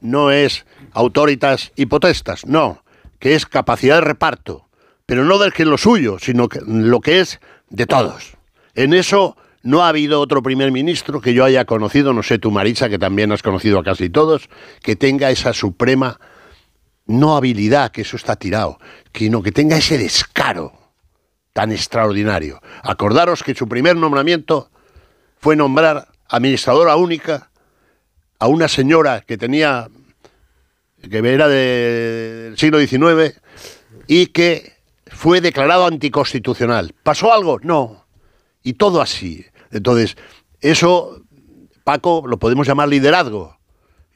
no 0.00 0.30
es 0.30 0.64
autoritas 0.92 1.72
y 1.76 1.86
potestas, 1.86 2.46
no, 2.46 2.82
que 3.18 3.34
es 3.34 3.46
capacidad 3.46 3.96
de 3.96 4.00
reparto, 4.02 4.69
pero 5.10 5.24
no 5.24 5.38
del 5.38 5.52
que 5.52 5.64
es 5.64 5.68
lo 5.68 5.76
suyo, 5.76 6.18
sino 6.20 6.48
lo 6.68 7.00
que 7.00 7.18
es 7.18 7.40
de 7.68 7.84
todos. 7.84 8.34
En 8.76 8.94
eso 8.94 9.36
no 9.64 9.82
ha 9.82 9.88
habido 9.88 10.20
otro 10.20 10.40
primer 10.40 10.70
ministro 10.70 11.20
que 11.20 11.34
yo 11.34 11.44
haya 11.44 11.64
conocido, 11.64 12.12
no 12.12 12.22
sé 12.22 12.38
tú 12.38 12.52
Marisa, 12.52 12.88
que 12.88 12.96
también 12.96 13.32
has 13.32 13.42
conocido 13.42 13.80
a 13.80 13.82
casi 13.82 14.08
todos, 14.08 14.48
que 14.84 14.94
tenga 14.94 15.28
esa 15.32 15.52
suprema 15.52 16.20
no 17.06 17.36
habilidad, 17.36 17.90
que 17.90 18.02
eso 18.02 18.14
está 18.16 18.36
tirado, 18.36 18.78
sino 19.12 19.42
que 19.42 19.50
tenga 19.50 19.76
ese 19.78 19.98
descaro 19.98 20.74
tan 21.52 21.72
extraordinario. 21.72 22.60
Acordaros 22.84 23.42
que 23.42 23.56
su 23.56 23.66
primer 23.68 23.96
nombramiento 23.96 24.70
fue 25.40 25.56
nombrar 25.56 26.06
administradora 26.28 26.94
única 26.94 27.50
a 28.38 28.46
una 28.46 28.68
señora 28.68 29.22
que 29.22 29.36
tenía 29.36 29.88
que 31.10 31.18
era 31.18 31.48
de- 31.48 32.42
del 32.44 32.58
siglo 32.58 32.78
XIX 32.78 33.40
y 34.06 34.26
que 34.26 34.78
fue 35.20 35.42
declarado 35.42 35.84
anticonstitucional. 35.84 36.94
¿Pasó 37.02 37.30
algo? 37.30 37.58
No. 37.62 38.06
Y 38.62 38.72
todo 38.72 39.02
así. 39.02 39.44
Entonces, 39.70 40.16
eso, 40.62 41.20
Paco, 41.84 42.22
lo 42.26 42.38
podemos 42.38 42.66
llamar 42.66 42.88
liderazgo. 42.88 43.58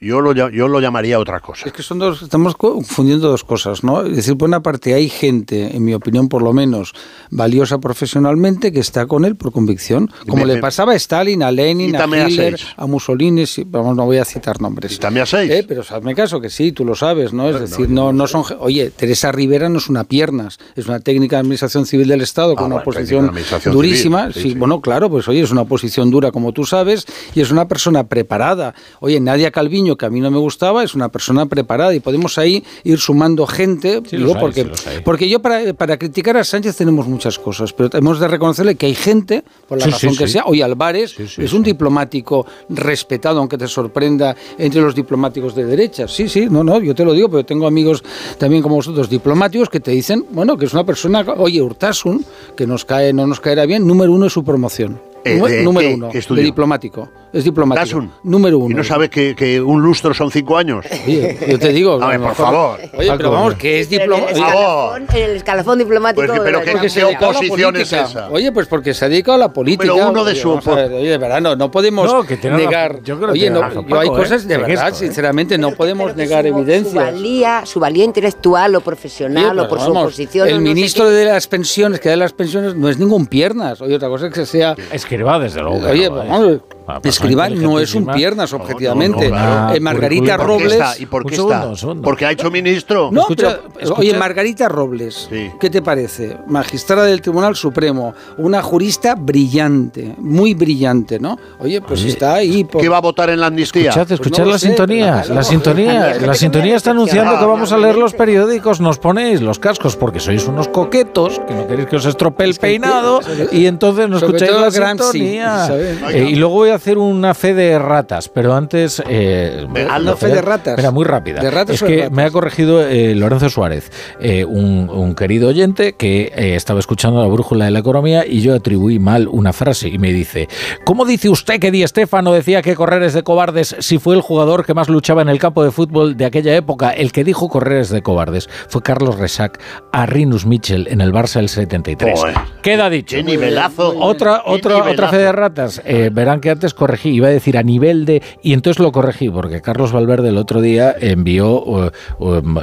Yo 0.01 0.19
lo, 0.19 0.33
yo 0.33 0.67
lo 0.67 0.79
llamaría 0.81 1.17
otra 1.17 1.39
cosa. 1.39 1.65
Es 1.67 1.73
que 1.73 1.81
son 1.81 1.99
dos, 1.99 2.21
estamos 2.21 2.55
confundiendo 2.57 3.29
dos 3.29 3.45
cosas, 3.45 3.81
¿no? 3.83 4.03
Es 4.03 4.15
decir, 4.17 4.37
por 4.37 4.49
una 4.49 4.61
parte 4.61 4.93
hay 4.93 5.07
gente, 5.07 5.75
en 5.75 5.85
mi 5.85 5.93
opinión 5.93 6.27
por 6.27 6.41
lo 6.43 6.51
menos, 6.51 6.93
valiosa 7.31 7.79
profesionalmente 7.79 8.73
que 8.73 8.81
está 8.81 9.05
con 9.07 9.23
él 9.23 9.35
por 9.37 9.53
convicción, 9.53 10.11
como 10.27 10.43
Me- 10.43 10.47
le 10.47 10.55
me- 10.55 10.61
pasaba 10.61 10.91
a 10.91 10.95
Stalin, 10.95 11.41
a 11.43 11.51
Lenin, 11.51 11.95
a 11.95 12.03
a 12.03 12.29
Hitler, 12.29 12.57
seis. 12.59 12.73
a 12.75 12.85
Mussolini, 12.87 13.45
sí, 13.45 13.63
vamos, 13.65 13.95
no 13.95 14.05
voy 14.05 14.17
a 14.17 14.25
citar 14.25 14.61
nombres. 14.61 14.91
Cítame 14.91 15.21
a 15.21 15.25
seis. 15.25 15.49
Eh, 15.49 15.65
pero 15.65 15.81
hazme 15.81 16.13
caso 16.13 16.41
que 16.41 16.49
sí, 16.49 16.73
tú 16.73 16.83
lo 16.83 16.93
sabes, 16.93 17.31
¿no? 17.31 17.49
Es 17.49 17.59
decir, 17.61 17.89
no, 17.89 18.11
no 18.11 18.27
son... 18.27 18.43
Oye, 18.59 18.89
Teresa 18.91 19.31
Rivera 19.31 19.69
no 19.69 19.77
es 19.77 19.87
una 19.87 20.03
piernas, 20.03 20.59
es 20.75 20.87
una 20.87 20.99
técnica 20.99 21.37
de 21.37 21.41
administración 21.41 21.85
civil 21.85 22.09
del 22.09 22.21
Estado 22.21 22.55
con 22.55 22.65
Ah, 22.65 22.67
una 22.67 22.75
bueno, 22.83 22.85
posición 22.85 23.31
durísima. 23.71 24.31
civil, 24.31 24.33
sí, 24.43 24.49
sí. 24.51 24.55
bueno, 24.59 24.81
claro, 24.81 25.09
pues 25.09 25.27
oye, 25.29 25.41
es 25.41 25.51
una 25.51 25.65
posición 25.65 26.11
dura 26.11 26.31
como 26.31 26.51
tú 26.51 26.65
sabes 26.65 27.05
y 27.33 27.41
es 27.41 27.49
una 27.49 27.67
persona 27.67 28.07
preparada. 28.07 28.75
Oye, 28.99 29.19
Nadia 29.19 29.51
Calviño, 29.51 29.84
que 29.95 30.07
a 30.07 30.09
mí 30.09 30.19
no 30.19 30.31
me 30.31 30.39
gustaba, 30.39 30.83
es 30.83 30.95
una 30.95 31.09
persona 31.09 31.45
preparada 31.45 31.93
y 31.93 31.99
podemos 31.99 32.39
ahí 32.39 32.63
ir 32.83 32.97
sumando 32.99 33.45
gente, 33.45 34.01
Sí, 34.09 34.17
digo, 34.17 34.29
los 34.33 34.35
hay, 34.37 34.41
porque, 34.41 34.63
sí, 34.73 34.89
porque 35.03 35.29
yo 35.29 35.39
para, 35.41 35.73
para 35.73 35.97
criticar 35.97 36.37
a 36.37 36.43
Sánchez 36.43 36.75
tenemos 36.77 37.07
muchas 37.07 37.37
cosas, 37.37 37.73
pero 37.73 37.89
hemos 37.93 38.19
de 38.19 38.27
reconocerle 38.27 38.75
que 38.75 38.87
hay 38.87 38.95
gente, 38.95 39.43
por 39.67 39.77
la 39.77 39.85
Sí, 39.85 39.91
razón 39.91 40.15
que 40.15 40.27
sea, 40.27 40.45
oye, 40.45 40.63
Álvarez 40.63 41.19
es 41.19 41.53
un 41.53 41.61
diplomático 41.61 42.45
respetado, 42.69 43.39
aunque 43.39 43.57
te 43.57 43.67
sorprenda, 43.67 44.35
entre 44.57 44.81
los 44.81 44.95
diplomáticos 44.95 45.53
de 45.53 45.65
derecha. 45.65 46.07
Sí, 46.07 46.27
sí, 46.27 46.47
no, 46.49 46.63
no, 46.63 46.79
yo 46.79 46.95
te 46.95 47.05
lo 47.05 47.13
digo, 47.13 47.29
pero 47.29 47.45
tengo 47.45 47.67
amigos 47.67 48.03
también 48.39 48.63
como 48.63 48.75
vosotros, 48.75 49.09
diplomáticos, 49.09 49.69
que 49.69 49.79
te 49.79 49.91
dicen, 49.91 50.25
bueno, 50.31 50.57
que 50.57 50.65
es 50.65 50.73
una 50.73 50.83
persona, 50.85 51.25
oye, 51.37 51.61
Urtasun, 51.61 52.25
que 52.55 52.65
nos 52.65 52.85
cae, 52.85 53.13
no 53.13 53.27
nos 53.27 53.39
caerá 53.39 53.65
bien, 53.65 53.85
número 53.85 54.11
uno 54.11 54.25
es 54.27 54.33
su 54.33 54.43
promoción. 54.43 54.99
Eh, 55.25 55.35
Número- 55.37 55.55
¿de 55.55 55.63
número 55.63 55.87
qué- 55.89 55.93
uno, 55.95 56.09
qué 56.11 56.19
de 56.35 56.41
diplomático. 56.43 57.09
Es 57.33 57.43
diplomático. 57.43 58.07
Número 58.23 58.59
uno. 58.59 58.69
¿Y 58.71 58.73
no 58.75 58.83
sabe 58.83 59.09
que, 59.09 59.35
que 59.35 59.59
un 59.59 59.81
lustro 59.81 60.13
son 60.13 60.29
cinco 60.29 60.55
años? 60.55 60.85
Oye, 61.05 61.37
yo 61.49 61.57
te 61.59 61.69
digo. 61.73 61.93
A 62.01 62.07
ver, 62.09 62.19
por 62.19 62.29
mejor- 62.29 62.35
favor. 62.45 62.79
Oye, 62.95 63.11
pero 63.17 63.31
vamos, 63.31 63.55
que 63.55 63.79
es 63.81 63.91
el, 63.91 63.99
diplomático. 63.99 64.95
en 64.97 65.07
el 65.23 65.35
escalafón 65.37 65.79
diplomático. 65.79 66.27
Pues, 66.27 66.39
pero 66.43 66.61
¿qué- 66.61 66.73
qué 67.17 67.25
oposición 67.25 67.75
es 67.75 67.91
esa? 67.91 68.29
Oye, 68.29 68.51
pues 68.51 68.67
porque 68.67 68.93
se 68.93 69.05
ha 69.05 69.09
dedicado 69.09 69.35
a 69.35 69.39
la 69.39 69.51
política. 69.51 69.87
Número 69.87 70.09
uno 70.11 70.23
de 70.23 70.31
Oye, 70.33 70.41
su 70.41 70.59
ver, 70.75 70.91
oye, 70.93 71.09
de 71.09 71.17
verdad, 71.17 71.41
no, 71.41 71.55
no 71.55 71.71
podemos 71.71 72.05
No, 72.11 72.23
que 72.23 72.37
negar. 72.37 73.01
Yo 73.03 73.17
creo 73.17 73.27
que 73.29 73.33
oye, 73.33 73.49
no, 73.49 73.87
yo 73.87 73.99
hay 73.99 74.07
¿eh? 74.07 74.11
cosas 74.11 74.47
de 74.47 74.57
verdad, 74.57 74.89
esto, 74.89 75.03
¿eh? 75.03 75.07
sinceramente, 75.07 75.57
no 75.57 75.71
podemos 75.71 76.05
Pero 76.11 76.15
que 76.15 76.21
negar 76.23 76.43
su- 76.45 76.49
Su 76.91 76.95
valía, 76.95 77.65
su 77.65 77.79
valía 77.79 78.03
intelectual 78.03 78.75
o 78.75 78.81
profesional 78.81 79.57
o 79.59 79.67
por 79.67 79.79
pero 79.79 79.91
su 79.91 79.97
oposición. 79.97 80.47
El 80.47 80.61
ministro 80.61 81.09
de 81.09 81.25
las 81.25 81.47
pensiones, 81.47 81.99
que 81.99 82.09
da 82.09 82.15
las 82.15 82.33
pensiones, 82.33 82.75
no 82.75 82.89
es 82.89 82.97
ningún 82.99 83.25
piernas. 83.27 83.81
Oye, 83.81 83.95
otra 83.95 84.07
cosa 84.09 84.27
es 84.27 84.33
que 84.33 84.45
sea. 84.45 84.75
Escriba, 85.15 85.39
desde 85.39 85.61
luego. 85.61 85.87
Oye, 85.87 86.09
no, 86.09 86.51
¿eh? 86.51 86.59
Escriba 87.03 87.49
no 87.49 87.79
es 87.79 87.93
un 87.95 88.05
piernas, 88.07 88.51
No, 88.51 88.57
no, 88.59 88.63
objetivamente. 88.63 89.29
no, 89.29 89.35
claro. 89.35 89.75
Eh, 89.75 89.79
Margarita. 89.79 90.37
¿Por 90.37 90.45
qué 90.45 90.53
Robles. 90.53 90.73
está? 90.73 90.93
¿Y 90.99 91.05
por 91.05 91.25
qué 91.25 91.35
segundo, 91.35 91.55
está? 91.55 91.75
segundo. 91.75 92.01
Porque 92.03 92.25
ha 92.25 92.31
hecho 92.31 92.51
ministro. 92.51 93.09
No, 93.11 93.21
Escucha, 93.21 93.59
pero, 93.61 93.79
escucha. 93.79 93.99
oye, 94.01 94.13
Margarita 94.17 94.67
Robles, 94.69 95.27
Sí. 95.29 95.51
¿qué 95.59 95.69
te 95.69 95.81
parece? 95.81 96.37
Magistrada 96.47 97.05
del 97.05 97.21
Tribunal 97.21 97.55
Supremo, 97.55 98.13
una 98.37 98.61
jurista 98.61 99.15
brillante, 99.15 100.15
muy 100.17 100.53
brillante, 100.53 101.19
¿no? 101.19 101.37
Oye, 101.59 101.81
pues 101.81 102.03
está 102.03 102.35
ahí. 102.35 102.63
por- 102.63 102.81
¿Qué 102.81 102.89
va 102.89 102.97
a 102.97 103.01
votar 103.01 103.29
en 103.29 103.39
la 103.39 103.47
amnistía? 103.47 103.89
Escuchad, 103.89 104.07
Pues 104.07 104.19
escuchad 104.19 104.45
la 104.47 104.57
sé, 104.59 104.67
sintonía. 104.67 105.23
La 105.29 105.43
sintonía, 105.43 106.17
la 106.19 106.33
sintonía 106.33 106.75
está 106.75 106.91
anunciando 106.91 107.37
que 107.39 107.45
vamos 107.45 107.71
a 107.71 107.77
leer 107.77 107.95
los 107.95 108.13
periódicos. 108.13 108.79
Nos 108.81 108.97
ponéis 108.99 109.41
los 109.41 109.59
cascos 109.59 109.95
porque 109.95 110.19
sois 110.19 110.47
unos 110.47 110.67
coquetos, 110.67 111.41
que 111.47 111.53
no 111.53 111.67
queréis 111.67 111.87
que 111.87 111.95
os 111.97 112.05
estropee 112.05 112.45
el 112.47 112.55
peinado 112.55 113.19
y 113.51 113.65
entonces 113.65 114.09
no 114.09 114.17
escucháis 114.17 114.51
la 114.51 114.71
sintonía. 114.71 115.67
Eh, 116.11 116.27
y 116.31 116.35
luego 116.35 116.55
voy 116.55 116.69
a 116.69 116.74
hacer 116.75 116.97
una 116.97 117.33
fe 117.33 117.53
de 117.53 117.79
ratas, 117.79 118.29
pero 118.29 118.53
antes. 118.53 119.01
Eh, 119.07 119.65
una 119.69 120.15
fe 120.15 120.27
de 120.27 120.41
ratas. 120.41 120.77
Mira, 120.77 120.91
muy 120.91 121.05
rápida. 121.05 121.41
¿De 121.41 121.51
ratas 121.51 121.75
es 121.75 121.83
que 121.83 121.97
ratas? 121.97 122.11
me 122.11 122.23
ha 122.23 122.31
corregido 122.31 122.85
eh, 122.87 123.15
Lorenzo 123.15 123.49
Suárez, 123.49 123.91
eh, 124.19 124.45
un, 124.45 124.89
un 124.89 125.15
querido 125.15 125.49
oyente 125.49 125.93
que 125.93 126.31
eh, 126.35 126.55
estaba 126.55 126.79
escuchando 126.79 127.21
la 127.21 127.27
brújula 127.27 127.65
de 127.65 127.71
la 127.71 127.79
economía 127.79 128.25
y 128.25 128.41
yo 128.41 128.55
atribuí 128.55 128.99
mal 128.99 129.27
una 129.27 129.53
frase 129.53 129.87
y 129.87 129.97
me 129.97 130.11
dice: 130.11 130.47
¿Cómo 130.85 131.05
dice 131.05 131.29
usted 131.29 131.59
que 131.59 131.71
Di 131.71 131.85
Stéfano 131.85 132.33
decía 132.33 132.61
que 132.61 132.75
correr 132.75 133.03
es 133.03 133.13
de 133.13 133.23
cobardes 133.23 133.75
si 133.79 133.97
fue 133.97 134.15
el 134.15 134.21
jugador 134.21 134.65
que 134.65 134.73
más 134.73 134.89
luchaba 134.89 135.21
en 135.21 135.29
el 135.29 135.39
campo 135.39 135.63
de 135.63 135.71
fútbol 135.71 136.17
de 136.17 136.25
aquella 136.25 136.55
época? 136.55 136.91
El 136.91 137.11
que 137.11 137.23
dijo 137.23 137.49
correr 137.49 137.81
es 137.81 137.89
de 137.89 138.01
cobardes 138.01 138.49
fue 138.67 138.81
Carlos 138.81 139.17
Resac 139.17 139.59
a 139.91 140.05
Rinus 140.05 140.45
Mitchell 140.45 140.87
en 140.89 141.01
el 141.01 141.11
Barça 141.11 141.35
del 141.35 141.49
73. 141.49 142.19
Joder. 142.19 142.35
Queda 142.61 142.89
dicho. 142.89 143.15
Qué 143.15 143.23
nivelazo. 143.23 143.97
Otra, 143.99 144.43
otra, 144.45 144.89
otra 144.89 145.09
fe 145.09 145.17
de 145.17 145.31
ratas. 145.31 145.81
Verán 146.11 146.39
que 146.41 146.49
antes 146.49 146.64
corregí, 146.73 147.09
iba 147.09 147.27
a 147.27 147.31
decir 147.31 147.57
a 147.57 147.63
nivel 147.63 148.05
de. 148.05 148.21
Y 148.41 148.53
entonces 148.53 148.81
lo 148.81 148.91
corregí, 148.91 149.29
porque 149.29 149.61
Carlos 149.61 149.91
Valverde 149.91 150.29
el 150.29 150.37
otro 150.37 150.61
día 150.61 150.95
envió, 150.99 151.91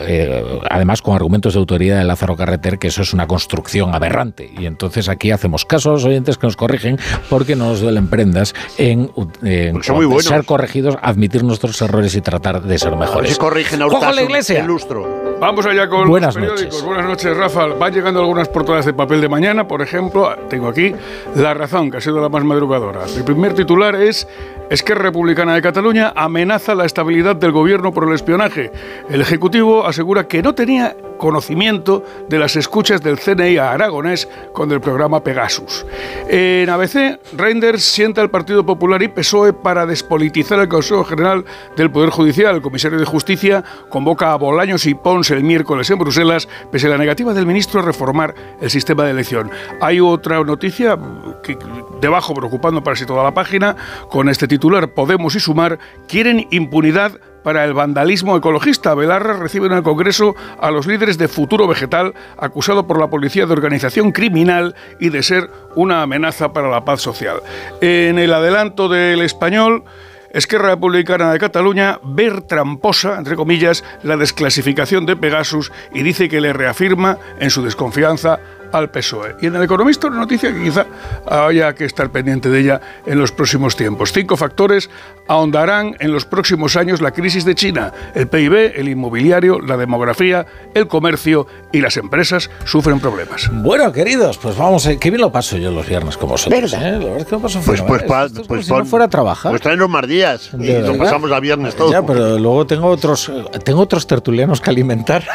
eh, 0.06 0.60
además 0.70 1.02
con 1.02 1.14
argumentos 1.14 1.54
de 1.54 1.60
autoridad 1.60 1.98
de 1.98 2.04
Lázaro 2.04 2.36
Carreter, 2.36 2.78
que 2.78 2.88
eso 2.88 3.02
es 3.02 3.12
una 3.12 3.26
construcción 3.26 3.94
aberrante. 3.94 4.50
Y 4.58 4.66
entonces 4.66 5.08
aquí 5.08 5.30
hacemos 5.30 5.64
caso 5.64 5.90
a 5.90 5.92
los 5.94 6.04
oyentes 6.04 6.38
que 6.38 6.46
nos 6.46 6.56
corrigen, 6.56 6.98
porque 7.30 7.56
no 7.56 7.68
nos 7.68 7.80
duelen 7.80 8.08
prendas 8.08 8.54
en, 8.78 9.10
en 9.42 9.74
Pues 9.74 9.90
muy 9.90 10.22
ser 10.22 10.44
corregidos, 10.44 10.96
admitir 11.02 11.44
nuestros 11.44 11.80
errores 11.82 12.14
y 12.14 12.20
tratar 12.20 12.62
de 12.62 12.78
ser 12.78 12.88
A 12.88 12.96
ver 12.96 13.00
mejores. 13.00 13.32
si 13.32 13.38
corrigen 13.38 13.82
a 13.82 13.84
¡Juanjo 13.86 13.98
Urtasun, 13.98 14.16
la 14.16 14.22
Iglesia! 14.22 14.60
el 14.60 14.66
lustro. 14.66 15.21
Vamos 15.42 15.66
allá 15.66 15.88
con 15.88 16.06
Buenas 16.08 16.36
los 16.36 16.44
periódicos. 16.44 16.74
noches. 16.74 16.84
Buenas 16.84 17.04
noches, 17.04 17.36
Rafa. 17.36 17.66
Van 17.66 17.92
llegando 17.92 18.20
algunas 18.20 18.48
portadas 18.48 18.86
de 18.86 18.94
papel 18.94 19.20
de 19.20 19.28
mañana. 19.28 19.66
Por 19.66 19.82
ejemplo, 19.82 20.32
tengo 20.48 20.68
aquí 20.68 20.94
La 21.34 21.52
Razón, 21.52 21.90
que 21.90 21.96
ha 21.96 22.00
sido 22.00 22.20
la 22.20 22.28
más 22.28 22.44
madrugadora. 22.44 23.00
El 23.16 23.24
primer 23.24 23.52
titular 23.52 23.96
es 23.96 24.28
Esquerra 24.70 25.02
Republicana 25.02 25.56
de 25.56 25.60
Cataluña 25.60 26.12
amenaza 26.14 26.76
la 26.76 26.84
estabilidad 26.84 27.34
del 27.34 27.50
gobierno 27.50 27.92
por 27.92 28.06
el 28.06 28.14
espionaje. 28.14 28.70
El 29.10 29.20
Ejecutivo 29.20 29.84
asegura 29.84 30.28
que 30.28 30.44
no 30.44 30.54
tenía 30.54 30.94
conocimiento 31.22 32.04
de 32.28 32.36
las 32.36 32.56
escuchas 32.56 33.00
del 33.00 33.16
CNI 33.16 33.56
a 33.56 33.70
Aragonés 33.70 34.28
con 34.52 34.72
el 34.72 34.80
programa 34.80 35.22
Pegasus. 35.22 35.86
En 36.28 36.68
ABC, 36.68 37.20
Reinders 37.36 37.84
sienta 37.84 38.20
al 38.20 38.30
Partido 38.30 38.66
Popular 38.66 39.00
y 39.04 39.08
PSOE 39.08 39.52
para 39.52 39.86
despolitizar 39.86 40.58
el 40.58 40.66
Consejo 40.66 41.04
General 41.04 41.44
del 41.76 41.92
Poder 41.92 42.10
Judicial. 42.10 42.56
El 42.56 42.60
comisario 42.62 42.98
de 42.98 43.04
Justicia 43.04 43.62
convoca 43.88 44.32
a 44.32 44.36
Bolaños 44.36 44.84
y 44.86 44.94
Pons 44.94 45.30
el 45.30 45.44
miércoles 45.44 45.88
en 45.90 45.98
Bruselas, 46.00 46.48
pese 46.72 46.88
a 46.88 46.90
la 46.90 46.98
negativa 46.98 47.32
del 47.32 47.46
ministro 47.46 47.78
a 47.78 47.84
reformar 47.84 48.34
el 48.60 48.68
sistema 48.68 49.04
de 49.04 49.12
elección. 49.12 49.48
Hay 49.80 50.00
otra 50.00 50.42
noticia 50.42 50.98
que 51.44 51.56
debajo 52.00 52.34
preocupando 52.34 52.82
para 52.82 52.96
toda 53.06 53.22
la 53.22 53.32
página 53.32 53.76
con 54.10 54.28
este 54.28 54.48
titular 54.48 54.92
Podemos 54.92 55.36
y 55.36 55.40
Sumar 55.40 55.78
quieren 56.08 56.48
impunidad 56.50 57.20
para 57.42 57.64
el 57.64 57.74
vandalismo 57.74 58.36
ecologista. 58.36 58.94
Belarra 58.94 59.34
recibe 59.34 59.66
en 59.66 59.72
el 59.72 59.82
Congreso 59.82 60.34
a 60.60 60.70
los 60.70 60.86
líderes 60.86 61.18
de 61.18 61.28
Futuro 61.28 61.66
Vegetal, 61.66 62.14
acusado 62.38 62.86
por 62.86 62.98
la 62.98 63.08
policía 63.08 63.46
de 63.46 63.52
organización 63.52 64.12
criminal 64.12 64.74
y 64.98 65.08
de 65.08 65.22
ser 65.22 65.50
una 65.74 66.02
amenaza 66.02 66.52
para 66.52 66.70
la 66.70 66.84
paz 66.84 67.00
social. 67.00 67.42
En 67.80 68.18
el 68.18 68.32
adelanto 68.32 68.88
del 68.88 69.22
español. 69.22 69.84
Esquerra 70.32 70.70
Republicana 70.70 71.30
de 71.30 71.38
Cataluña 71.38 72.00
ver 72.02 72.40
tramposa, 72.40 73.18
entre 73.18 73.36
comillas, 73.36 73.84
la 74.02 74.16
desclasificación 74.16 75.04
de 75.04 75.14
Pegasus 75.14 75.70
y 75.92 76.02
dice 76.02 76.30
que 76.30 76.40
le 76.40 76.54
reafirma 76.54 77.18
en 77.38 77.50
su 77.50 77.62
desconfianza 77.62 78.40
al 78.72 78.90
PSOE. 78.90 79.36
Y 79.40 79.46
en 79.46 79.56
el 79.56 79.62
Economista 79.62 80.08
una 80.08 80.18
noticia 80.18 80.52
que 80.52 80.62
quizá 80.62 80.86
haya 81.28 81.74
que 81.74 81.84
estar 81.84 82.10
pendiente 82.10 82.48
de 82.48 82.60
ella 82.60 82.80
en 83.06 83.18
los 83.18 83.32
próximos 83.32 83.76
tiempos. 83.76 84.12
Cinco 84.12 84.36
factores 84.36 84.90
ahondarán 85.28 85.96
en 86.00 86.12
los 86.12 86.24
próximos 86.24 86.76
años 86.76 87.00
la 87.00 87.12
crisis 87.12 87.44
de 87.44 87.54
China. 87.54 87.92
El 88.14 88.28
PIB, 88.28 88.72
el 88.76 88.88
inmobiliario, 88.88 89.60
la 89.60 89.76
demografía, 89.76 90.46
el 90.74 90.88
comercio 90.88 91.46
y 91.72 91.80
las 91.80 91.96
empresas 91.96 92.50
sufren 92.64 93.00
problemas. 93.00 93.50
Bueno, 93.52 93.92
queridos, 93.92 94.38
pues 94.38 94.56
vamos, 94.56 94.86
a, 94.86 94.96
qué 94.96 95.10
bien 95.10 95.20
lo 95.20 95.30
paso 95.32 95.56
yo 95.56 95.70
los 95.70 95.86
viernes 95.86 96.16
con 96.16 96.30
vosotros. 96.30 96.60
¿Verdad? 96.72 96.88
¿eh? 96.88 96.92
La 96.92 96.98
verdad 96.98 97.18
es 97.18 97.24
que 97.26 97.32
lo 97.32 97.40
paso 97.40 97.60
Pues, 97.64 97.82
pues, 97.82 98.02
pa- 98.04 98.28
pues 98.48 98.66
si 98.66 98.72
no 98.72 98.84
fuera 98.84 99.04
a 99.06 99.08
trabajar. 99.08 99.52
Pues 99.52 99.62
tráenos 99.62 99.88
más 99.88 100.06
días. 100.06 100.50
Y 100.58 100.66
verdad. 100.66 100.96
pasamos 100.98 101.30
a 101.32 101.40
viernes 101.40 101.74
todo. 101.76 101.90
Ya, 101.92 102.02
pero 102.04 102.38
luego 102.38 102.66
tengo 102.66 102.88
otros, 102.88 103.30
tengo 103.64 103.80
otros 103.80 104.06
tertulianos 104.06 104.60
que 104.60 104.70
alimentar. 104.70 105.24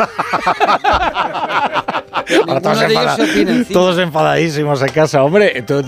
Ahora 2.47 2.61
todos, 2.61 2.81
enfada- 2.81 3.17
todos 3.71 3.97
enfadadísimos 3.99 4.81
en 4.81 4.89
casa. 4.89 5.23
Hombre, 5.23 5.61
tú, 5.65 5.81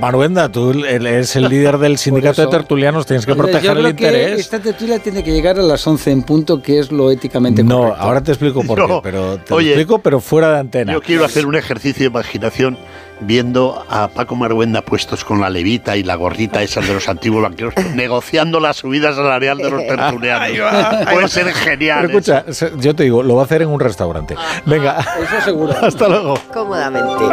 Manuenda, 0.00 0.50
tú 0.50 0.72
eres 0.84 1.34
el 1.36 1.48
líder 1.48 1.78
del 1.78 1.96
sindicato 1.98 2.42
de 2.42 2.48
tertulianos, 2.48 3.06
tienes 3.06 3.24
que 3.24 3.32
Oye, 3.32 3.40
proteger 3.42 3.74
yo 3.74 3.80
el 3.80 3.86
interés. 3.88 4.40
esta 4.40 4.58
tertulia 4.60 4.98
tiene 4.98 5.22
que 5.24 5.32
llegar 5.32 5.58
a 5.58 5.62
las 5.62 5.86
11 5.86 6.10
en 6.10 6.22
punto, 6.22 6.60
que 6.60 6.78
es 6.78 6.92
lo 6.92 7.10
éticamente 7.10 7.62
No, 7.62 7.78
correcto. 7.78 8.00
ahora 8.02 8.20
te 8.22 8.32
explico 8.32 8.62
por 8.62 8.78
No, 8.86 8.86
qué, 8.86 9.00
pero 9.02 9.38
te 9.38 9.54
oye, 9.54 9.66
lo 9.68 9.72
explico, 9.74 9.98
pero 10.00 10.20
fuera 10.20 10.52
de 10.52 10.58
antena. 10.58 10.92
Yo 10.92 11.00
quiero 11.02 11.24
hacer 11.24 11.46
un 11.46 11.54
ejercicio 11.56 12.00
de 12.04 12.06
imaginación 12.10 12.76
viendo 13.20 13.84
a 13.88 14.08
Paco 14.08 14.36
Maruenda 14.36 14.82
puestos 14.82 15.24
con 15.24 15.40
la 15.40 15.50
levita 15.50 15.96
y 15.96 16.02
la 16.02 16.14
gorrita 16.16 16.62
esas 16.62 16.86
de 16.86 16.94
los 16.94 17.08
antiguos 17.08 17.42
banqueros 17.42 17.74
negociando 17.94 18.60
la 18.60 18.72
subida 18.72 19.14
salarial 19.14 19.58
de 19.58 19.70
los 19.70 19.86
tertulianos. 19.86 21.06
Puede 21.12 21.28
ser 21.28 21.52
genial. 21.52 22.06
Pero 22.06 22.18
escucha, 22.18 22.70
yo 22.78 22.94
te 22.94 23.04
digo, 23.04 23.22
lo 23.22 23.36
va 23.36 23.42
a 23.42 23.44
hacer 23.44 23.62
en 23.62 23.68
un 23.68 23.80
restaurante. 23.80 24.36
Venga, 24.64 24.98
Eso 25.22 25.44
seguro. 25.44 25.74
hasta 25.82 26.08
luego. 26.08 26.38
Cómodamente. 26.52 27.24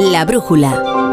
La 0.00 0.24
brújula. 0.24 1.07